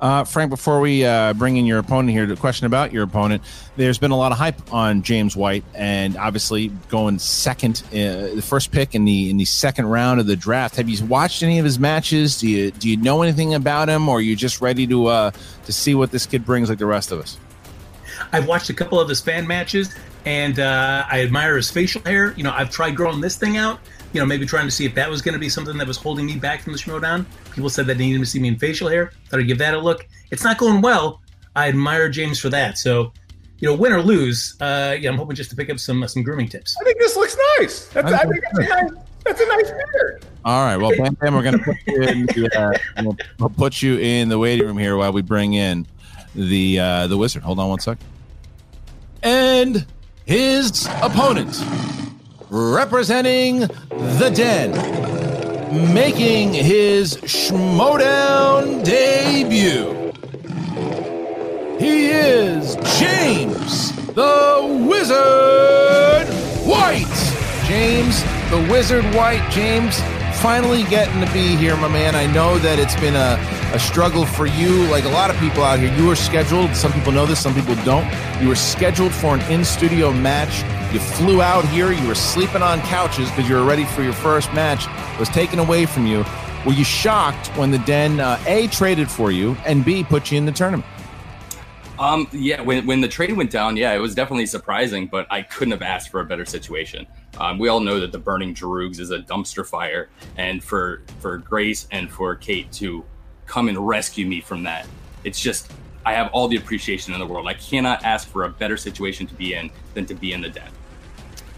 Uh, 0.00 0.24
Frank, 0.24 0.48
before 0.48 0.80
we 0.80 1.04
uh, 1.04 1.34
bring 1.34 1.58
in 1.58 1.66
your 1.66 1.78
opponent 1.78 2.10
here, 2.10 2.24
the 2.24 2.36
question 2.36 2.64
about 2.64 2.90
your 2.90 3.02
opponent, 3.02 3.42
there's 3.76 3.98
been 3.98 4.12
a 4.12 4.16
lot 4.16 4.32
of 4.32 4.38
hype 4.38 4.72
on 4.72 5.02
James 5.02 5.36
White, 5.36 5.62
and 5.74 6.16
obviously 6.16 6.68
going 6.88 7.18
second, 7.18 7.82
uh, 7.88 8.34
the 8.34 8.42
first 8.42 8.72
pick 8.72 8.94
in 8.94 9.04
the 9.04 9.28
in 9.28 9.36
the 9.36 9.44
second 9.44 9.86
round 9.86 10.18
of 10.18 10.26
the 10.26 10.36
draft. 10.36 10.76
Have 10.76 10.88
you 10.88 11.04
watched 11.04 11.42
any 11.42 11.58
of 11.58 11.66
his 11.66 11.78
matches? 11.78 12.38
Do 12.40 12.48
you 12.48 12.70
do 12.70 12.88
you 12.88 12.96
know 12.96 13.22
anything 13.22 13.52
about 13.52 13.90
him, 13.90 14.08
or 14.08 14.18
are 14.18 14.22
you 14.22 14.34
just 14.36 14.62
ready 14.62 14.86
to 14.86 15.06
uh, 15.06 15.30
to 15.66 15.72
see 15.72 15.94
what 15.94 16.10
this 16.10 16.24
kid 16.24 16.46
brings 16.46 16.70
like 16.70 16.78
the 16.78 16.86
rest 16.86 17.12
of 17.12 17.20
us? 17.20 17.36
I've 18.32 18.46
watched 18.46 18.70
a 18.70 18.74
couple 18.74 18.98
of 19.00 19.08
his 19.08 19.20
fan 19.20 19.46
matches, 19.46 19.94
and 20.24 20.58
uh, 20.58 21.04
I 21.10 21.20
admire 21.20 21.56
his 21.56 21.70
facial 21.70 22.00
hair. 22.02 22.32
You 22.38 22.44
know, 22.44 22.52
I've 22.52 22.70
tried 22.70 22.96
growing 22.96 23.20
this 23.20 23.36
thing 23.36 23.58
out. 23.58 23.80
You 24.12 24.20
know, 24.20 24.26
maybe 24.26 24.44
trying 24.44 24.66
to 24.66 24.72
see 24.72 24.84
if 24.84 24.94
that 24.96 25.08
was 25.08 25.22
going 25.22 25.34
to 25.34 25.38
be 25.38 25.48
something 25.48 25.78
that 25.78 25.86
was 25.86 25.96
holding 25.96 26.26
me 26.26 26.36
back 26.36 26.62
from 26.62 26.72
the 26.72 26.78
Schmodown. 26.78 27.26
People 27.52 27.70
said 27.70 27.86
that 27.86 27.96
they 27.96 28.06
needed 28.06 28.18
to 28.18 28.26
see 28.26 28.40
me 28.40 28.48
in 28.48 28.58
facial 28.58 28.88
hair. 28.88 29.12
Thought 29.28 29.40
I'd 29.40 29.46
give 29.46 29.58
that 29.58 29.74
a 29.74 29.78
look. 29.78 30.06
It's 30.30 30.42
not 30.42 30.58
going 30.58 30.80
well. 30.80 31.20
I 31.54 31.68
admire 31.68 32.08
James 32.08 32.40
for 32.40 32.48
that. 32.48 32.78
So, 32.78 33.12
you 33.58 33.68
know, 33.68 33.74
win 33.74 33.92
or 33.92 34.02
lose, 34.02 34.56
uh, 34.60 34.96
yeah, 34.98 35.10
I'm 35.10 35.16
hoping 35.16 35.36
just 35.36 35.50
to 35.50 35.56
pick 35.56 35.70
up 35.70 35.78
some 35.78 36.02
uh, 36.02 36.06
some 36.06 36.22
grooming 36.22 36.48
tips. 36.48 36.76
I 36.80 36.84
think 36.84 36.98
this 36.98 37.14
looks 37.14 37.36
nice. 37.58 37.86
That's, 37.88 38.12
I 38.12 38.24
think 38.24 38.42
that's, 38.42 38.58
a 38.58 38.62
nice, 38.62 38.90
that's 39.24 39.40
a 39.40 39.46
nice 39.46 39.70
beard. 39.70 40.24
All 40.44 40.64
right. 40.64 40.76
Well, 40.76 40.90
Bam 40.96 41.14
Bam, 41.14 41.34
we're 41.34 41.42
going 41.42 41.58
to 41.58 41.64
put 41.64 41.76
you 41.86 42.02
in. 42.02 42.26
The, 42.26 42.50
uh, 42.58 43.02
we'll, 43.02 43.16
we'll 43.38 43.50
put 43.50 43.82
you 43.82 43.98
in 43.98 44.28
the 44.28 44.38
waiting 44.38 44.66
room 44.66 44.78
here 44.78 44.96
while 44.96 45.12
we 45.12 45.22
bring 45.22 45.54
in 45.54 45.86
the 46.34 46.80
uh, 46.80 47.06
the 47.06 47.16
wizard. 47.16 47.42
Hold 47.42 47.58
on 47.58 47.68
one 47.68 47.80
sec. 47.80 47.98
And 49.22 49.86
his 50.24 50.86
opponent, 51.02 51.62
representing 52.50 53.60
the 53.60 54.30
Den, 54.34 54.72
making 55.94 56.52
his 56.52 57.16
Schmodown 57.18 58.84
debut. 58.84 60.12
He 61.78 62.08
is 62.08 62.76
James 62.98 63.92
the 64.14 64.86
Wizard 64.88 66.28
White. 66.66 67.06
James 67.66 68.22
the 68.50 68.66
Wizard 68.70 69.04
White. 69.14 69.48
James, 69.50 70.00
finally 70.40 70.82
getting 70.84 71.24
to 71.24 71.32
be 71.32 71.56
here, 71.56 71.76
my 71.76 71.88
man. 71.88 72.14
I 72.14 72.26
know 72.26 72.58
that 72.58 72.78
it's 72.78 72.96
been 72.96 73.14
a, 73.14 73.38
a 73.72 73.78
struggle 73.78 74.26
for 74.26 74.46
you, 74.46 74.84
like 74.88 75.04
a 75.04 75.08
lot 75.08 75.30
of 75.30 75.36
people 75.38 75.62
out 75.62 75.78
here. 75.78 75.94
You 75.96 76.06
were 76.06 76.16
scheduled, 76.16 76.74
some 76.74 76.92
people 76.92 77.12
know 77.12 77.26
this, 77.26 77.40
some 77.40 77.54
people 77.54 77.76
don't. 77.84 78.10
You 78.42 78.48
were 78.48 78.56
scheduled 78.56 79.12
for 79.12 79.36
an 79.36 79.40
in 79.52 79.64
studio 79.64 80.12
match. 80.12 80.64
You 80.92 80.98
flew 80.98 81.40
out 81.40 81.64
here, 81.66 81.92
you 81.92 82.08
were 82.08 82.16
sleeping 82.16 82.62
on 82.62 82.80
couches 82.80 83.30
because 83.30 83.48
you 83.48 83.54
were 83.54 83.64
ready 83.64 83.84
for 83.84 84.02
your 84.02 84.12
first 84.12 84.52
match. 84.52 84.88
It 85.14 85.20
was 85.20 85.28
taken 85.28 85.60
away 85.60 85.86
from 85.86 86.04
you. 86.04 86.24
Were 86.66 86.72
you 86.72 86.82
shocked 86.82 87.46
when 87.56 87.70
the 87.70 87.78
Den 87.78 88.18
uh, 88.18 88.42
A 88.46 88.66
traded 88.66 89.08
for 89.08 89.30
you 89.30 89.56
and 89.64 89.84
B 89.84 90.02
put 90.02 90.32
you 90.32 90.38
in 90.38 90.46
the 90.46 90.52
tournament? 90.52 90.84
Um, 92.00 92.26
yeah, 92.32 92.60
when, 92.60 92.86
when 92.86 93.00
the 93.00 93.06
trade 93.06 93.36
went 93.36 93.52
down, 93.52 93.76
yeah, 93.76 93.92
it 93.92 93.98
was 93.98 94.16
definitely 94.16 94.46
surprising, 94.46 95.06
but 95.06 95.28
I 95.30 95.42
couldn't 95.42 95.72
have 95.72 95.82
asked 95.82 96.08
for 96.08 96.20
a 96.20 96.24
better 96.24 96.44
situation. 96.44 97.06
Um, 97.38 97.58
we 97.58 97.68
all 97.68 97.78
know 97.80 98.00
that 98.00 98.10
the 98.10 98.18
burning 98.18 98.52
Droogs 98.52 98.98
is 98.98 99.12
a 99.12 99.20
dumpster 99.20 99.64
fire, 99.64 100.08
and 100.38 100.64
for 100.64 101.02
for 101.20 101.38
Grace 101.38 101.86
and 101.92 102.10
for 102.10 102.34
Kate 102.34 102.72
to 102.72 103.04
come 103.46 103.68
and 103.68 103.78
rescue 103.86 104.26
me 104.26 104.40
from 104.40 104.64
that, 104.64 104.88
it's 105.22 105.40
just 105.40 105.70
I 106.04 106.14
have 106.14 106.30
all 106.32 106.48
the 106.48 106.56
appreciation 106.56 107.12
in 107.12 107.20
the 107.20 107.26
world. 107.26 107.46
I 107.46 107.54
cannot 107.54 108.02
ask 108.02 108.26
for 108.28 108.44
a 108.44 108.48
better 108.48 108.76
situation 108.76 109.26
to 109.26 109.34
be 109.34 109.54
in 109.54 109.70
than 109.94 110.06
to 110.06 110.14
be 110.14 110.32
in 110.32 110.40
the 110.40 110.48
den. 110.48 110.70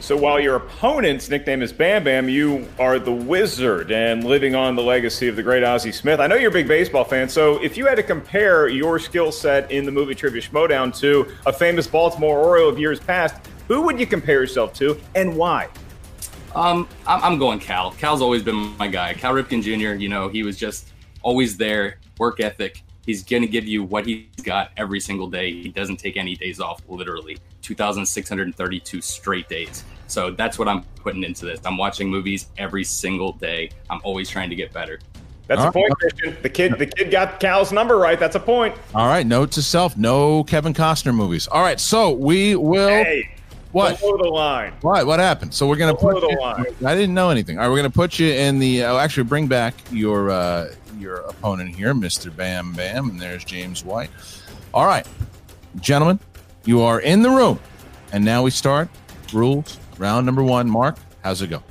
So 0.03 0.17
while 0.17 0.41
your 0.41 0.57
opponent's 0.57 1.31
nickname 1.31 1.63
is 1.63 1.73
Bam 1.73 2.03
Bam, 2.03 2.29
you 2.29 2.67
are 2.81 2.99
the 2.99 3.13
wizard 3.13 3.93
and 3.93 4.25
living 4.25 4.53
on 4.53 4.75
the 4.75 4.83
legacy 4.83 5.29
of 5.29 5.37
the 5.37 5.45
great 5.45 5.63
Ozzie 5.63 5.93
Smith. 5.93 6.19
I 6.19 6.27
know 6.27 6.35
you're 6.35 6.51
a 6.51 6.53
big 6.53 6.67
baseball 6.67 7.05
fan, 7.05 7.29
so 7.29 7.63
if 7.63 7.77
you 7.77 7.87
had 7.87 7.95
to 7.95 8.03
compare 8.03 8.67
your 8.67 8.99
skill 8.99 9.31
set 9.31 9.71
in 9.71 9.85
the 9.85 9.93
movie 9.93 10.17
Trivia 10.17 10.43
Schmodown 10.43 10.93
to 10.99 11.33
a 11.47 11.53
famous 11.53 11.87
Baltimore 11.87 12.41
Oriole 12.41 12.69
of 12.69 12.81
years 12.81 12.99
past, 12.99 13.47
who 13.69 13.83
would 13.83 14.01
you 14.01 14.07
compare 14.09 14.41
yourself 14.41 14.75
to 14.75 15.01
and 15.15 15.37
why? 15.37 15.69
Um, 16.57 16.89
I'm, 17.07 17.23
I'm 17.23 17.39
going 17.39 17.61
Cal. 17.61 17.93
Cal's 17.93 18.23
always 18.23 18.43
been 18.43 18.57
my 18.79 18.89
guy. 18.89 19.15
Cal 19.15 19.33
Ripken 19.33 19.63
Jr. 19.63 19.95
You 19.95 20.09
know, 20.09 20.29
he 20.29 20.43
was 20.43 20.59
just 20.59 20.89
always 21.23 21.57
there. 21.57 22.01
Work 22.19 22.41
ethic. 22.41 22.83
He's 23.05 23.23
gonna 23.25 23.47
give 23.47 23.67
you 23.67 23.83
what 23.83 24.07
he's 24.07 24.27
got 24.45 24.71
every 24.77 25.01
single 25.01 25.29
day. 25.29 25.53
He 25.53 25.69
doesn't 25.69 25.97
take 25.97 26.17
any 26.17 26.37
days 26.37 26.61
off. 26.61 26.81
Literally, 26.89 27.37
2,632 27.63 29.01
straight 29.01 29.49
days. 29.49 29.85
So 30.07 30.31
that's 30.31 30.59
what 30.59 30.69
I'm 30.69 30.83
putting 30.97 31.25
into 31.25 31.45
this. 31.45 31.61
I'm 31.65 31.77
watching 31.79 32.09
movies 32.09 32.47
every 32.59 32.85
single 32.85 33.33
day. 33.33 33.71
I'm 33.91 34.01
always 34.05 34.29
trying 34.29 34.51
to 34.51 34.57
get 34.57 34.73
better. 34.73 35.01
That's 35.49 35.61
All 35.63 35.69
a 35.69 35.73
point, 35.73 35.93
Christian. 35.99 36.37
The 36.43 36.49
kid, 36.49 36.79
the 36.79 36.87
kid 36.87 37.11
got 37.11 37.41
Cal's 37.41 37.73
number 37.73 37.97
right. 37.99 38.19
That's 38.19 38.37
a 38.37 38.41
point. 38.41 38.75
All 38.95 39.09
right, 39.09 39.27
note 39.27 39.51
to 39.53 39.63
self: 39.63 39.97
no 39.97 40.45
Kevin 40.45 40.73
Costner 40.73 41.15
movies. 41.15 41.49
All 41.49 41.63
right, 41.63 41.81
so 41.81 42.11
we 42.13 42.55
will. 42.55 42.89
Hey, 42.89 43.35
what? 43.73 43.99
Below 44.01 44.19
the 44.19 44.29
line. 44.29 44.73
What? 44.83 45.07
What 45.07 45.19
happened? 45.19 45.53
So 45.53 45.67
we're 45.67 45.77
gonna 45.77 45.97
Below 45.97 46.13
put. 46.13 46.21
the 46.21 46.29
you- 46.31 46.41
line. 46.41 46.65
I 46.87 46.95
didn't 46.95 47.15
know 47.15 47.31
anything. 47.31 47.59
All 47.59 47.65
right, 47.65 47.71
we're 47.71 47.79
gonna 47.79 47.91
put 47.91 48.19
you 48.19 48.29
in 48.33 48.61
the. 48.61 48.85
Oh, 48.85 48.99
actually, 48.99 49.25
bring 49.25 49.49
back 49.49 49.75
your 49.91 50.31
uh, 50.31 50.69
your 50.99 51.17
opponent 51.17 51.75
here, 51.75 51.95
Mister 51.95 52.31
Bam 52.31 52.73
Bam, 52.73 53.11
and 53.11 53.21
there's 53.21 53.45
James 53.45 53.85
White. 53.85 54.11
All 54.75 54.87
right, 54.87 55.07
gentlemen, 55.81 56.21
you 56.65 56.83
are 56.83 57.01
in 57.01 57.23
the 57.23 57.31
room, 57.31 57.59
and 58.13 58.25
now 58.25 58.43
we 58.43 58.51
start 58.51 58.89
rules 59.33 59.79
round 59.99 60.27
number 60.27 60.43
one. 60.43 60.69
Mark, 60.69 60.97
how's 61.23 61.43
it 61.43 61.49
go? 61.49 61.63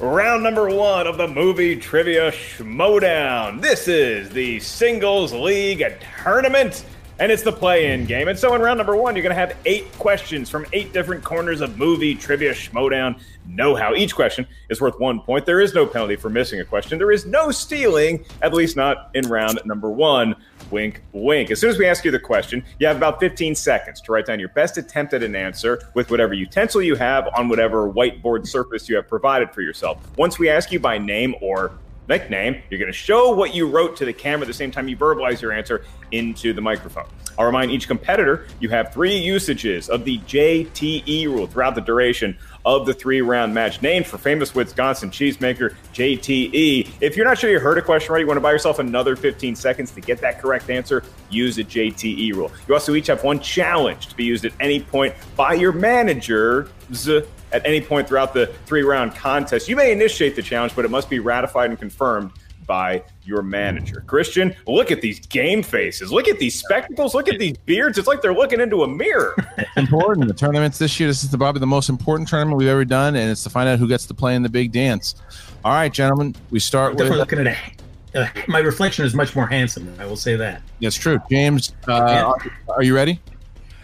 Round 0.00 0.44
number 0.44 0.68
one 0.68 1.08
of 1.08 1.16
the 1.16 1.26
movie 1.26 1.74
trivia 1.74 2.30
schmodown. 2.30 3.60
This 3.60 3.88
is 3.88 4.30
the 4.30 4.60
singles 4.60 5.32
league 5.32 5.84
tournament, 6.22 6.84
and 7.20 7.32
it's 7.32 7.42
the 7.42 7.52
play-in 7.52 8.04
game. 8.04 8.28
And 8.28 8.38
so, 8.38 8.54
in 8.54 8.60
round 8.60 8.78
number 8.78 8.96
one, 8.96 9.16
you're 9.16 9.22
going 9.22 9.34
to 9.34 9.40
have 9.40 9.56
eight 9.66 9.90
questions 9.98 10.48
from 10.48 10.66
eight 10.72 10.92
different 10.92 11.24
corners 11.24 11.60
of 11.60 11.76
movie 11.76 12.14
trivia 12.14 12.52
schmodown. 12.52 13.20
Know 13.46 13.74
how 13.74 13.94
each 13.94 14.14
question 14.14 14.46
is 14.68 14.80
worth 14.80 14.98
one 15.00 15.20
point. 15.20 15.46
There 15.46 15.60
is 15.60 15.74
no 15.74 15.86
penalty 15.86 16.16
for 16.16 16.30
missing 16.30 16.60
a 16.60 16.64
question. 16.64 16.98
There 16.98 17.10
is 17.10 17.26
no 17.26 17.50
stealing, 17.50 18.24
at 18.42 18.54
least 18.54 18.76
not 18.76 19.10
in 19.14 19.28
round 19.28 19.60
number 19.64 19.90
one. 19.90 20.36
Wink, 20.70 21.02
wink. 21.12 21.50
As 21.50 21.60
soon 21.60 21.70
as 21.70 21.78
we 21.78 21.86
ask 21.86 22.04
you 22.04 22.10
the 22.10 22.18
question, 22.18 22.62
you 22.78 22.86
have 22.86 22.98
about 22.98 23.20
15 23.20 23.54
seconds 23.54 24.00
to 24.02 24.12
write 24.12 24.26
down 24.26 24.38
your 24.38 24.50
best 24.50 24.76
attempt 24.76 25.14
at 25.14 25.22
an 25.22 25.34
answer 25.34 25.80
with 25.94 26.10
whatever 26.10 26.34
utensil 26.34 26.82
you 26.82 26.94
have 26.94 27.26
on 27.36 27.48
whatever 27.48 27.90
whiteboard 27.90 28.46
surface 28.46 28.88
you 28.88 28.96
have 28.96 29.08
provided 29.08 29.50
for 29.52 29.62
yourself. 29.62 29.98
Once 30.18 30.38
we 30.38 30.50
ask 30.50 30.70
you 30.70 30.78
by 30.78 30.98
name 30.98 31.34
or 31.40 31.72
nickname, 32.08 32.62
you're 32.70 32.78
going 32.78 32.90
to 32.90 32.96
show 32.96 33.32
what 33.32 33.54
you 33.54 33.68
wrote 33.68 33.96
to 33.96 34.04
the 34.04 34.12
camera 34.12 34.42
at 34.42 34.48
the 34.48 34.54
same 34.54 34.70
time 34.70 34.88
you 34.88 34.96
verbalize 34.96 35.40
your 35.40 35.52
answer 35.52 35.84
into 36.10 36.52
the 36.52 36.60
microphone. 36.60 37.06
I'll 37.38 37.46
remind 37.46 37.70
each 37.70 37.86
competitor 37.86 38.46
you 38.60 38.68
have 38.70 38.92
three 38.92 39.16
usages 39.16 39.88
of 39.88 40.04
the 40.04 40.18
JTE 40.20 41.26
rule 41.26 41.46
throughout 41.46 41.74
the 41.74 41.80
duration 41.80 42.36
of 42.68 42.84
the 42.84 42.92
three 42.92 43.22
round 43.22 43.54
match, 43.54 43.80
named 43.80 44.06
for 44.06 44.18
famous 44.18 44.54
Wisconsin 44.54 45.10
cheesemaker 45.10 45.74
JTE. 45.94 46.90
If 47.00 47.16
you're 47.16 47.24
not 47.24 47.38
sure 47.38 47.48
you 47.48 47.58
heard 47.58 47.78
a 47.78 47.82
question 47.82 48.12
right, 48.12 48.20
you 48.20 48.26
want 48.26 48.36
to 48.36 48.42
buy 48.42 48.52
yourself 48.52 48.78
another 48.78 49.16
15 49.16 49.56
seconds 49.56 49.90
to 49.92 50.02
get 50.02 50.20
that 50.20 50.38
correct 50.38 50.68
answer, 50.68 51.02
use 51.30 51.56
the 51.56 51.64
JTE 51.64 52.34
rule. 52.34 52.52
You 52.68 52.74
also 52.74 52.94
each 52.94 53.06
have 53.06 53.24
one 53.24 53.40
challenge 53.40 54.08
to 54.08 54.14
be 54.14 54.24
used 54.24 54.44
at 54.44 54.52
any 54.60 54.82
point 54.82 55.14
by 55.34 55.54
your 55.54 55.72
managers 55.72 56.68
at 57.08 57.64
any 57.64 57.80
point 57.80 58.06
throughout 58.06 58.34
the 58.34 58.48
three 58.66 58.82
round 58.82 59.14
contest. 59.14 59.66
You 59.66 59.76
may 59.76 59.90
initiate 59.90 60.36
the 60.36 60.42
challenge, 60.42 60.76
but 60.76 60.84
it 60.84 60.90
must 60.90 61.08
be 61.08 61.20
ratified 61.20 61.70
and 61.70 61.78
confirmed 61.78 62.32
by 62.66 63.02
your 63.28 63.42
manager. 63.42 64.02
Christian, 64.06 64.56
look 64.66 64.90
at 64.90 65.02
these 65.02 65.20
game 65.20 65.62
faces. 65.62 66.10
Look 66.10 66.26
at 66.28 66.38
these 66.38 66.58
spectacles. 66.58 67.14
Look 67.14 67.28
at 67.28 67.38
these 67.38 67.58
beards. 67.58 67.98
It's 67.98 68.08
like 68.08 68.22
they're 68.22 68.34
looking 68.34 68.60
into 68.60 68.82
a 68.82 68.88
mirror. 68.88 69.36
important. 69.76 70.26
The 70.26 70.34
tournaments 70.34 70.78
this 70.78 70.98
year. 70.98 71.08
This 71.08 71.22
is 71.22 71.30
the, 71.30 71.38
probably 71.38 71.60
the 71.60 71.66
most 71.66 71.90
important 71.90 72.28
tournament 72.28 72.56
we've 72.56 72.68
ever 72.68 72.86
done, 72.86 73.14
and 73.14 73.30
it's 73.30 73.42
to 73.44 73.50
find 73.50 73.68
out 73.68 73.78
who 73.78 73.86
gets 73.86 74.06
to 74.06 74.14
play 74.14 74.34
in 74.34 74.42
the 74.42 74.48
big 74.48 74.72
dance. 74.72 75.14
All 75.64 75.72
right, 75.72 75.92
gentlemen, 75.92 76.34
we 76.50 76.58
start 76.58 76.92
with. 76.92 76.98
Definitely 76.98 77.18
looking 77.18 77.38
at 77.40 77.46
a, 78.14 78.22
uh, 78.22 78.28
my 78.48 78.60
reflection 78.60 79.04
is 79.04 79.14
much 79.14 79.36
more 79.36 79.46
handsome. 79.46 79.94
I 79.98 80.06
will 80.06 80.16
say 80.16 80.34
that. 80.36 80.62
That's 80.80 80.96
true. 80.96 81.20
James, 81.30 81.74
uh, 81.86 82.32
are 82.68 82.82
you 82.82 82.94
ready? 82.94 83.20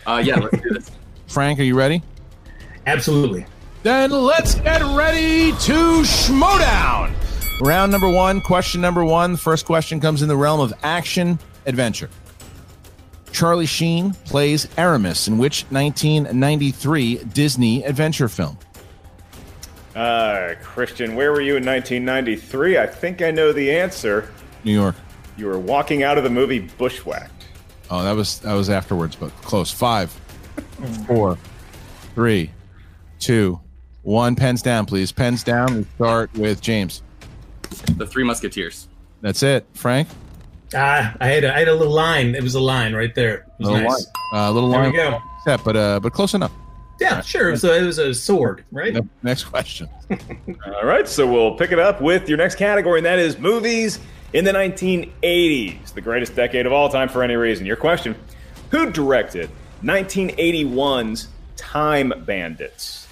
Uh, 0.06 0.22
yeah, 0.24 0.36
let's 0.36 0.62
do 0.62 0.70
this. 0.70 0.90
Frank, 1.26 1.58
are 1.60 1.64
you 1.64 1.76
ready? 1.76 2.02
Absolutely. 2.86 3.46
Then 3.82 4.10
let's 4.10 4.54
get 4.54 4.82
ready 4.96 5.50
to 5.52 6.02
schmodown. 6.02 7.12
Round 7.60 7.92
number 7.92 8.08
one, 8.08 8.40
question 8.40 8.80
number 8.80 9.04
one. 9.04 9.36
First 9.36 9.64
question 9.64 10.00
comes 10.00 10.22
in 10.22 10.28
the 10.28 10.36
realm 10.36 10.60
of 10.60 10.74
action 10.82 11.38
adventure. 11.66 12.10
Charlie 13.32 13.66
Sheen 13.66 14.12
plays 14.24 14.68
Aramis 14.76 15.28
in 15.28 15.38
which 15.38 15.64
1993 15.70 17.16
Disney 17.32 17.84
adventure 17.84 18.28
film? 18.28 18.58
Uh, 19.94 20.54
Christian, 20.62 21.14
where 21.14 21.32
were 21.32 21.40
you 21.40 21.56
in 21.56 21.64
1993? 21.64 22.78
I 22.78 22.86
think 22.86 23.22
I 23.22 23.30
know 23.30 23.52
the 23.52 23.70
answer. 23.72 24.32
New 24.64 24.72
York. 24.72 24.96
You 25.36 25.46
were 25.46 25.58
walking 25.58 26.02
out 26.02 26.18
of 26.18 26.24
the 26.24 26.30
movie 26.30 26.60
Bushwhacked. 26.60 27.46
Oh, 27.90 28.02
that 28.02 28.12
was 28.12 28.38
that 28.40 28.54
was 28.54 28.70
afterwards, 28.70 29.14
but 29.14 29.30
close. 29.42 29.70
Five, 29.70 30.10
four, 31.06 31.38
three, 32.14 32.50
two, 33.18 33.60
one. 34.02 34.34
Pens 34.36 34.62
down, 34.62 34.86
please. 34.86 35.12
Pens 35.12 35.42
down. 35.42 35.76
We 35.76 35.84
start 35.96 36.32
with 36.34 36.60
James. 36.60 37.02
The 37.96 38.06
Three 38.06 38.24
Musketeers. 38.24 38.88
That's 39.20 39.42
it. 39.42 39.66
Frank. 39.74 40.08
Ah, 40.74 41.14
I 41.20 41.28
had 41.28 41.44
a, 41.44 41.54
I 41.54 41.60
had 41.60 41.68
a 41.68 41.74
little 41.74 41.92
line. 41.92 42.34
It 42.34 42.42
was 42.42 42.54
a 42.54 42.60
line 42.60 42.94
right 42.94 43.14
there. 43.14 43.34
It 43.34 43.44
was 43.58 43.68
little 43.68 43.82
nice. 43.82 44.06
line. 44.32 44.42
Uh, 44.42 44.50
little 44.50 44.70
There 44.70 44.90
we 44.90 44.92
go. 44.92 45.22
Set, 45.44 45.62
but 45.64 45.76
uh, 45.76 46.00
but 46.00 46.12
close 46.12 46.34
enough. 46.34 46.52
Yeah, 47.00 47.20
sure. 47.20 47.56
So 47.56 47.72
it 47.72 47.82
was 47.82 47.98
a 47.98 48.14
sword, 48.14 48.64
right? 48.70 48.96
Next 49.22 49.44
question. 49.44 49.88
All 50.66 50.84
right, 50.84 51.08
so 51.08 51.30
we'll 51.30 51.56
pick 51.56 51.72
it 51.72 51.78
up 51.78 52.00
with 52.00 52.28
your 52.28 52.38
next 52.38 52.54
category, 52.54 53.00
and 53.00 53.06
that 53.06 53.18
is 53.18 53.38
movies 53.38 53.98
in 54.32 54.44
the 54.44 54.52
1980s, 54.52 55.92
the 55.92 56.00
greatest 56.00 56.34
decade 56.34 56.66
of 56.66 56.72
all 56.72 56.88
time 56.88 57.08
for 57.08 57.22
any 57.22 57.36
reason. 57.36 57.66
Your 57.66 57.76
question 57.76 58.14
Who 58.70 58.90
directed 58.90 59.50
1981's 59.82 61.28
Time 61.56 62.12
Bandits? 62.24 63.06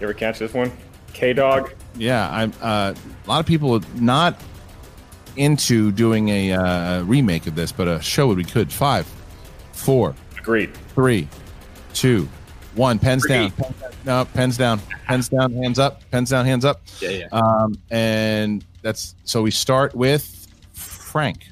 You 0.00 0.04
ever 0.04 0.14
catch 0.14 0.38
this 0.38 0.52
one? 0.52 0.72
K 1.12 1.32
Dog? 1.32 1.72
Yeah, 1.96 2.28
I'm. 2.30 2.52
Uh, 2.60 2.94
a 3.24 3.28
lot 3.28 3.40
of 3.40 3.46
people 3.46 3.74
are 3.74 3.80
not 3.94 4.40
into 5.36 5.92
doing 5.92 6.28
a 6.28 6.52
uh, 6.52 7.02
remake 7.04 7.46
of 7.46 7.54
this, 7.54 7.72
but 7.72 7.88
a 7.88 8.00
show 8.00 8.26
would 8.28 8.38
be 8.38 8.44
good. 8.44 8.72
Five, 8.72 9.06
four, 9.72 10.14
agreed. 10.36 10.74
Three, 10.94 11.28
two, 11.92 12.28
one. 12.74 12.98
Pens 12.98 13.22
Three. 13.22 13.48
down. 13.48 13.52
No, 14.04 14.24
pens 14.24 14.56
down. 14.56 14.80
Pens 15.06 15.28
down. 15.28 15.52
Hands 15.52 15.78
up. 15.78 16.08
Pens 16.10 16.30
down. 16.30 16.46
Hands 16.46 16.64
up. 16.64 16.82
Yeah, 17.00 17.10
yeah. 17.10 17.26
Um, 17.32 17.78
and 17.90 18.64
that's 18.82 19.14
so 19.24 19.42
we 19.42 19.50
start 19.50 19.94
with 19.94 20.48
Frank. 20.72 21.46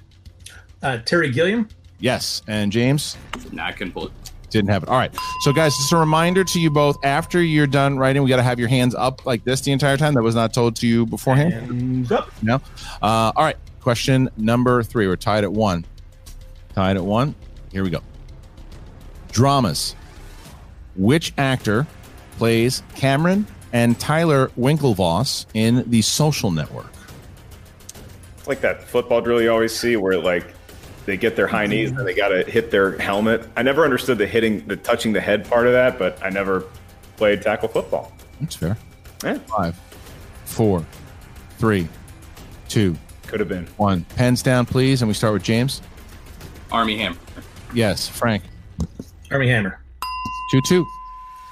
Uh, 0.83 0.98
Terry 0.98 1.31
Gilliam. 1.31 1.68
Yes, 2.00 2.42
and 2.48 2.72
James 2.72 3.16
Nah, 3.52 3.66
I 3.66 3.72
couldn't 3.72 3.92
pull 3.92 4.07
it. 4.07 4.12
Didn't 4.53 4.71
have 4.71 4.83
it. 4.83 4.88
All 4.88 4.99
right. 4.99 5.15
So, 5.41 5.53
guys, 5.53 5.77
just 5.77 5.93
a 5.93 5.97
reminder 5.97 6.45
to 6.45 6.61
you 6.61 6.71
both: 6.71 6.97
after 7.05 7.43
you're 7.43 7.67
done 7.67 7.99
writing, 7.99 8.23
we 8.23 8.29
got 8.29 8.37
to 8.37 8.43
have 8.43 8.59
your 8.59 8.69
hands 8.69 8.95
up 8.95 9.27
like 9.27 9.45
this 9.45 9.61
the 9.62 9.73
entire 9.73 9.97
time. 9.97 10.15
That 10.15 10.23
was 10.23 10.35
not 10.35 10.55
told 10.55 10.77
to 10.77 10.87
you 10.87 11.07
beforehand. 11.07 11.53
Hands 11.53 12.12
up. 12.12 12.31
No. 12.43 12.57
Uh, 13.03 13.33
all 13.35 13.45
right. 13.45 13.57
Question 13.81 14.29
number 14.37 14.83
three. 14.83 15.07
We're 15.09 15.17
tied 15.17 15.45
at 15.45 15.53
one. 15.53 15.85
Tied 16.75 16.97
at 16.97 17.05
one. 17.05 17.35
Here 17.73 17.83
we 17.83 17.91
go. 17.91 18.01
Dramas. 19.33 19.97
Which 20.95 21.33
actor 21.38 21.87
plays 22.37 22.83
Cameron 22.95 23.47
and 23.73 23.99
Tyler 23.99 24.49
Winklevoss 24.59 25.47
in 25.55 25.88
The 25.88 26.03
Social 26.03 26.51
Network? 26.51 26.93
It's 28.37 28.47
like 28.47 28.61
that 28.61 28.83
football 28.83 29.21
drill 29.21 29.41
you 29.41 29.51
always 29.51 29.75
see 29.75 29.97
where 29.97 30.19
like 30.19 30.53
they 31.07 31.17
get 31.17 31.37
their 31.37 31.47
high 31.47 31.67
knees 31.67 31.91
and 31.91 32.07
they 32.07 32.15
got 32.15 32.29
to 32.29 32.45
hit 32.45 32.71
their 32.71 32.97
helmet. 32.99 33.49
I 33.57 33.62
never 33.62 33.85
understood 33.85 34.19
the 34.19 34.27
hitting, 34.27 34.67
the 34.67 34.77
touching 34.77 35.12
the 35.12 35.21
head 35.21 35.49
part 35.49 35.67
of 35.67 35.73
that, 35.73 35.99
but 35.99 36.19
I 36.23 36.31
never 36.31 36.65
played 37.17 37.43
tackle 37.43 37.69
football. 37.69 38.12
That's 38.41 38.55
fair. 38.57 38.77
Yeah. 39.25 39.38
Five, 39.38 39.79
four, 40.45 40.85
three, 41.59 41.88
two, 42.69 42.97
Could 43.27 43.41
have 43.41 43.49
been. 43.49 43.67
one. 43.77 44.05
Pens 44.17 44.43
down, 44.43 44.67
please. 44.67 45.03
And 45.03 45.09
we 45.09 45.15
start 45.15 45.33
with 45.35 45.43
James. 45.43 45.81
Armie 46.71 46.97
Hammer. 46.99 47.17
Yes, 47.75 48.09
Frank. 48.09 48.43
Armie 49.31 49.49
Hammer. 49.49 49.79
2 50.53 50.61
2. 50.69 50.87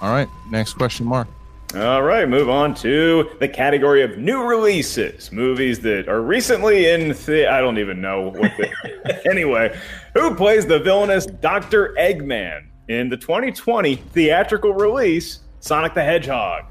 All 0.02 0.10
right. 0.12 0.28
Next 0.50 0.74
question, 0.74 1.06
Mark. 1.06 1.28
All 1.76 2.02
right, 2.02 2.28
move 2.28 2.48
on 2.48 2.74
to 2.76 3.30
the 3.38 3.46
category 3.46 4.02
of 4.02 4.18
new 4.18 4.42
releases, 4.42 5.30
movies 5.30 5.78
that 5.80 6.08
are 6.08 6.20
recently 6.20 6.88
in. 6.90 7.10
The- 7.10 7.46
I 7.46 7.60
don't 7.60 7.78
even 7.78 8.00
know 8.00 8.30
what. 8.30 8.52
The- 8.56 9.22
anyway, 9.30 9.78
who 10.14 10.34
plays 10.34 10.66
the 10.66 10.80
villainous 10.80 11.26
Doctor 11.26 11.94
Eggman 11.96 12.64
in 12.88 13.08
the 13.08 13.16
2020 13.16 13.94
theatrical 13.94 14.74
release 14.74 15.40
Sonic 15.60 15.94
the 15.94 16.02
Hedgehog? 16.02 16.64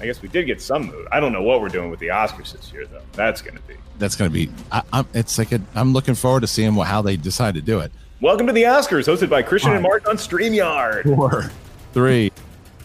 I 0.00 0.06
guess 0.06 0.22
we 0.22 0.28
did 0.28 0.46
get 0.46 0.62
some 0.62 0.86
mood. 0.86 1.06
I 1.12 1.20
don't 1.20 1.32
know 1.34 1.42
what 1.42 1.60
we're 1.60 1.68
doing 1.68 1.90
with 1.90 2.00
the 2.00 2.08
Oscars 2.08 2.52
this 2.52 2.72
year, 2.72 2.86
though. 2.86 3.02
That's 3.12 3.42
going 3.42 3.56
to 3.56 3.62
be. 3.64 3.74
That's 3.98 4.16
going 4.16 4.30
to 4.30 4.34
be. 4.34 4.50
I, 4.72 4.82
I'm. 4.90 5.06
It's 5.12 5.36
like 5.36 5.52
a, 5.52 5.60
I'm 5.74 5.92
looking 5.92 6.14
forward 6.14 6.40
to 6.40 6.46
seeing 6.46 6.74
what, 6.74 6.88
how 6.88 7.02
they 7.02 7.18
decide 7.18 7.56
to 7.56 7.60
do 7.60 7.80
it. 7.80 7.92
Welcome 8.22 8.46
to 8.46 8.54
the 8.54 8.62
Oscars, 8.62 9.06
hosted 9.06 9.28
by 9.28 9.42
Christian 9.42 9.72
and 9.74 9.82
Mark 9.82 10.08
on 10.08 10.16
StreamYard. 10.16 11.14
Four, 11.14 11.50
three, 11.92 12.32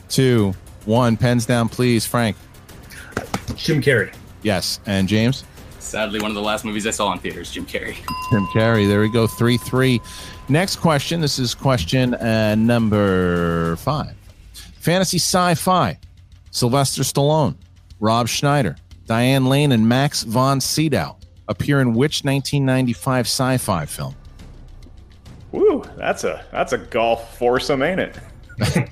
two, 0.10 0.54
one. 0.86 1.17
Pens 1.17 1.46
down, 1.46 1.70
please. 1.70 2.06
Frank. 2.06 2.36
Jim 3.56 3.82
Carrey. 3.82 4.13
Yes. 4.43 4.80
And 4.86 5.08
James? 5.08 5.43
Sadly, 5.80 6.20
one 6.20 6.32
of 6.32 6.36
the 6.36 6.41
last 6.41 6.65
movies 6.65 6.86
I 6.86 6.91
saw 6.91 7.13
in 7.13 7.20
theaters, 7.20 7.52
Jim 7.52 7.65
Carrey. 7.65 7.96
Jim 8.32 8.46
Carrey. 8.48 8.88
There 8.88 9.00
we 9.00 9.10
go. 9.10 9.28
3 9.28 9.58
3. 9.58 10.02
Next 10.50 10.78
question. 10.78 11.22
This 11.22 11.39
is 11.39 11.54
question 11.56 12.13
uh, 12.15 12.56
number 12.56 13.76
five 13.78 14.15
Fantasy 14.80 15.17
sci 15.17 15.56
fi. 15.56 15.98
Sylvester 16.52 17.04
Stallone, 17.04 17.56
Rob 18.00 18.28
Schneider, 18.28 18.78
Diane 19.06 19.46
Lane, 19.46 19.72
and 19.72 19.88
Max 19.88 20.24
von 20.24 20.60
Sydow 20.60 21.17
appear 21.48 21.82
in 21.82 21.93
which 21.93 22.24
1995 22.24 23.28
sci 23.28 23.58
fi 23.58 23.86
film? 23.86 24.15
Woo, 25.52 25.84
that's 25.98 26.24
a 26.24 26.43
that's 26.52 26.74
a 26.74 26.78
golf 26.78 27.38
foursome, 27.38 27.82
ain't 27.84 28.00
it? 28.00 28.17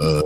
Uh, 0.00 0.22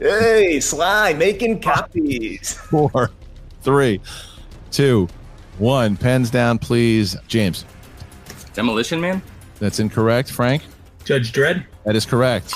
Hey, 0.00 0.60
Sly, 0.60 1.12
making 1.14 1.60
copies. 1.60 2.52
Four, 2.70 3.10
three, 3.62 4.00
two, 4.70 5.08
one. 5.58 5.96
Pens 5.96 6.30
down, 6.30 6.58
please. 6.58 7.16
James. 7.28 7.64
Demolition 8.54 9.00
Man? 9.00 9.22
That's 9.60 9.78
incorrect. 9.78 10.30
Frank? 10.30 10.62
Judge 11.04 11.32
Dredd? 11.32 11.64
That 11.84 11.96
is 11.96 12.04
correct. 12.04 12.52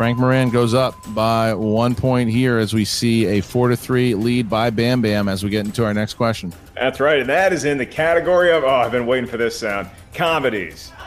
Frank 0.00 0.16
Moran 0.16 0.48
goes 0.48 0.72
up 0.72 0.96
by 1.08 1.52
one 1.52 1.94
point 1.94 2.30
here 2.30 2.56
as 2.56 2.72
we 2.72 2.86
see 2.86 3.26
a 3.26 3.42
four 3.42 3.68
to 3.68 3.76
three 3.76 4.14
lead 4.14 4.48
by 4.48 4.70
Bam 4.70 5.02
Bam 5.02 5.28
as 5.28 5.44
we 5.44 5.50
get 5.50 5.66
into 5.66 5.84
our 5.84 5.92
next 5.92 6.14
question. 6.14 6.54
That's 6.74 7.00
right, 7.00 7.20
and 7.20 7.28
that 7.28 7.52
is 7.52 7.66
in 7.66 7.76
the 7.76 7.84
category 7.84 8.50
of 8.50 8.64
oh, 8.64 8.66
I've 8.66 8.92
been 8.92 9.06
waiting 9.06 9.28
for 9.28 9.36
this 9.36 9.58
sound. 9.58 9.90
Comedies. 10.14 10.90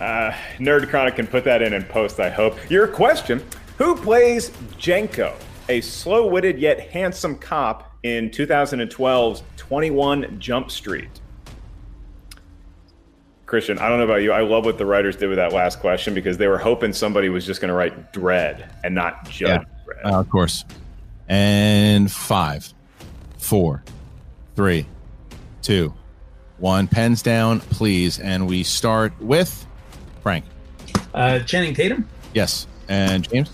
Uh, 0.00 0.34
Nerd 0.58 0.88
Chronic 0.88 1.14
can 1.14 1.26
put 1.26 1.44
that 1.44 1.62
in 1.62 1.72
and 1.72 1.88
post, 1.88 2.18
I 2.18 2.28
hope. 2.28 2.58
Your 2.68 2.88
question 2.88 3.42
Who 3.78 3.94
plays 3.94 4.50
Jenko, 4.76 5.34
a 5.68 5.80
slow 5.82 6.26
witted 6.26 6.58
yet 6.58 6.90
handsome 6.90 7.36
cop 7.36 7.94
in 8.02 8.28
2012's 8.30 9.42
21 9.56 10.40
Jump 10.40 10.70
Street? 10.70 11.20
Christian, 13.54 13.78
I 13.78 13.88
don't 13.88 13.98
know 13.98 14.04
about 14.04 14.22
you. 14.22 14.32
I 14.32 14.40
love 14.40 14.64
what 14.64 14.78
the 14.78 14.84
writers 14.84 15.14
did 15.14 15.28
with 15.28 15.36
that 15.36 15.52
last 15.52 15.78
question 15.78 16.12
because 16.12 16.36
they 16.38 16.48
were 16.48 16.58
hoping 16.58 16.92
somebody 16.92 17.28
was 17.28 17.46
just 17.46 17.60
going 17.60 17.68
to 17.68 17.74
write 17.74 18.12
Dread 18.12 18.68
and 18.82 18.96
not 18.96 19.30
Judge 19.30 19.64
Dredd. 19.86 20.04
Uh, 20.04 20.18
of 20.18 20.28
course. 20.28 20.64
And 21.28 22.10
five, 22.10 22.74
four, 23.38 23.84
three, 24.56 24.86
two, 25.62 25.94
one. 26.58 26.88
Pens 26.88 27.22
down, 27.22 27.60
please. 27.60 28.18
And 28.18 28.48
we 28.48 28.64
start 28.64 29.12
with 29.20 29.64
Frank. 30.24 30.44
Uh, 31.14 31.38
Channing 31.38 31.74
Tatum? 31.74 32.08
Yes. 32.32 32.66
And 32.88 33.30
James? 33.30 33.52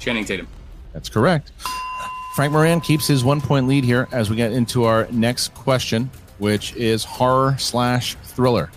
Channing 0.00 0.24
Tatum. 0.24 0.48
That's 0.94 1.08
correct. 1.08 1.52
Frank 2.34 2.52
Moran 2.52 2.80
keeps 2.80 3.06
his 3.06 3.22
one 3.22 3.40
point 3.40 3.68
lead 3.68 3.84
here 3.84 4.08
as 4.10 4.30
we 4.30 4.34
get 4.34 4.50
into 4.50 4.82
our 4.82 5.06
next 5.12 5.54
question, 5.54 6.10
which 6.38 6.74
is 6.74 7.04
horror 7.04 7.54
slash 7.56 8.16
thriller. 8.24 8.68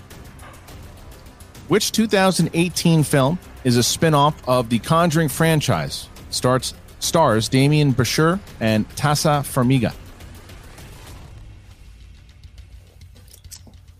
Which 1.67 1.91
2018 1.91 3.03
film 3.03 3.39
is 3.63 3.77
a 3.77 3.83
spin-off 3.83 4.47
of 4.47 4.69
the 4.69 4.79
Conjuring 4.79 5.29
franchise? 5.29 6.09
Starts 6.29 6.73
stars 6.99 7.49
Demián 7.49 7.93
Bichir 7.93 8.39
and 8.59 8.87
Taissa 8.95 9.41
Farmiga. 9.41 9.93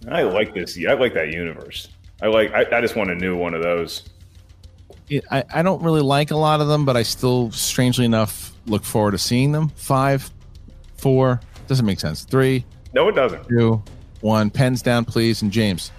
I 0.10 0.22
like 0.24 0.54
this. 0.54 0.78
I 0.88 0.94
like 0.94 1.14
that 1.16 1.30
universe. 1.30 1.88
I 2.22 2.28
like. 2.28 2.54
I, 2.54 2.66
I 2.78 2.82
just 2.82 2.96
want 2.96 3.10
a 3.10 3.16
new 3.16 3.36
one 3.36 3.54
of 3.54 3.64
those. 3.64 4.04
I, 5.32 5.44
I 5.54 5.62
don't 5.64 5.82
really 5.84 6.02
like 6.02 6.32
a 6.32 6.36
lot 6.36 6.62
of 6.62 6.68
them, 6.68 6.86
but 6.86 6.96
I 6.98 7.04
still, 7.04 7.52
strangely 7.52 8.06
enough, 8.06 8.54
look 8.66 8.84
forward 8.84 9.12
to 9.12 9.18
seeing 9.20 9.52
them. 9.52 9.70
Five, 9.70 10.32
four, 10.98 11.40
doesn't 11.68 11.86
make 11.86 12.00
sense. 12.00 12.24
Three, 12.24 12.66
No, 12.94 13.08
it 13.08 13.14
doesn't. 13.14 13.48
two, 13.48 13.84
one. 14.22 14.50
Pens 14.50 14.82
down, 14.82 15.06
please. 15.06 15.42
And 15.42 15.52
James. 15.52 15.92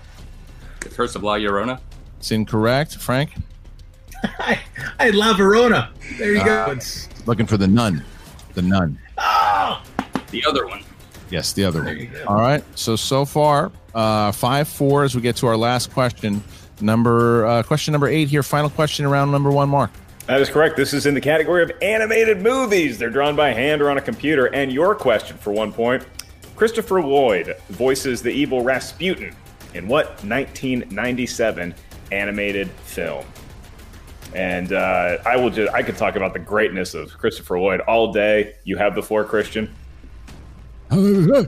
The 0.88 0.94
Curse 0.94 1.16
of 1.16 1.22
La 1.22 1.34
Llorona? 1.34 1.80
It's 2.18 2.30
incorrect. 2.30 2.96
Frank? 2.96 3.34
I 4.22 4.60
I 4.98 5.10
love 5.10 5.36
Verona. 5.36 5.90
There 6.18 6.32
you 6.32 6.44
go. 6.44 6.66
Ah, 6.68 6.70
It's, 6.70 7.08
looking 7.26 7.46
for 7.46 7.56
the 7.56 7.66
nun. 7.66 8.02
The 8.54 8.62
nun. 8.62 8.98
The 10.30 10.44
other 10.46 10.66
one. 10.66 10.82
Yes, 11.30 11.52
the 11.52 11.64
other 11.64 11.82
one. 11.84 12.10
All 12.26 12.36
right. 12.36 12.64
So 12.78 12.96
so 12.96 13.24
far, 13.24 13.72
uh, 13.94 14.32
five 14.32 14.68
four 14.68 15.04
as 15.04 15.14
we 15.14 15.20
get 15.20 15.36
to 15.36 15.46
our 15.46 15.56
last 15.56 15.92
question. 15.92 16.42
Number 16.80 17.46
uh, 17.46 17.62
question 17.62 17.92
number 17.92 18.08
eight 18.08 18.28
here. 18.28 18.42
Final 18.42 18.70
question 18.70 19.04
around 19.04 19.30
number 19.30 19.50
one. 19.50 19.68
Mark. 19.68 19.90
That 20.26 20.40
is 20.40 20.48
correct. 20.50 20.76
This 20.76 20.92
is 20.92 21.06
in 21.06 21.14
the 21.14 21.20
category 21.20 21.62
of 21.62 21.70
animated 21.82 22.42
movies. 22.42 22.98
They're 22.98 23.10
drawn 23.10 23.36
by 23.36 23.52
hand 23.52 23.80
or 23.80 23.90
on 23.90 23.98
a 23.98 24.02
computer. 24.02 24.46
And 24.46 24.72
your 24.72 24.94
question 24.94 25.36
for 25.36 25.52
one 25.52 25.72
point 25.72 26.04
Christopher 26.56 27.00
Lloyd 27.02 27.56
voices 27.68 28.22
the 28.22 28.30
evil 28.30 28.62
Rasputin 28.62 29.34
in 29.76 29.86
what 29.88 30.06
1997 30.24 31.74
animated 32.10 32.70
film? 32.70 33.24
And 34.34 34.72
uh, 34.72 35.18
I 35.24 35.36
will 35.36 35.50
just, 35.50 35.72
I 35.72 35.82
could 35.82 35.96
talk 35.96 36.16
about 36.16 36.32
the 36.32 36.38
greatness 36.38 36.94
of 36.94 37.16
Christopher 37.16 37.58
Lloyd 37.58 37.80
all 37.80 38.12
day. 38.12 38.54
You 38.64 38.76
have 38.76 38.94
the 38.94 39.02
floor, 39.02 39.24
Christian. 39.24 39.72
No, 40.90 41.46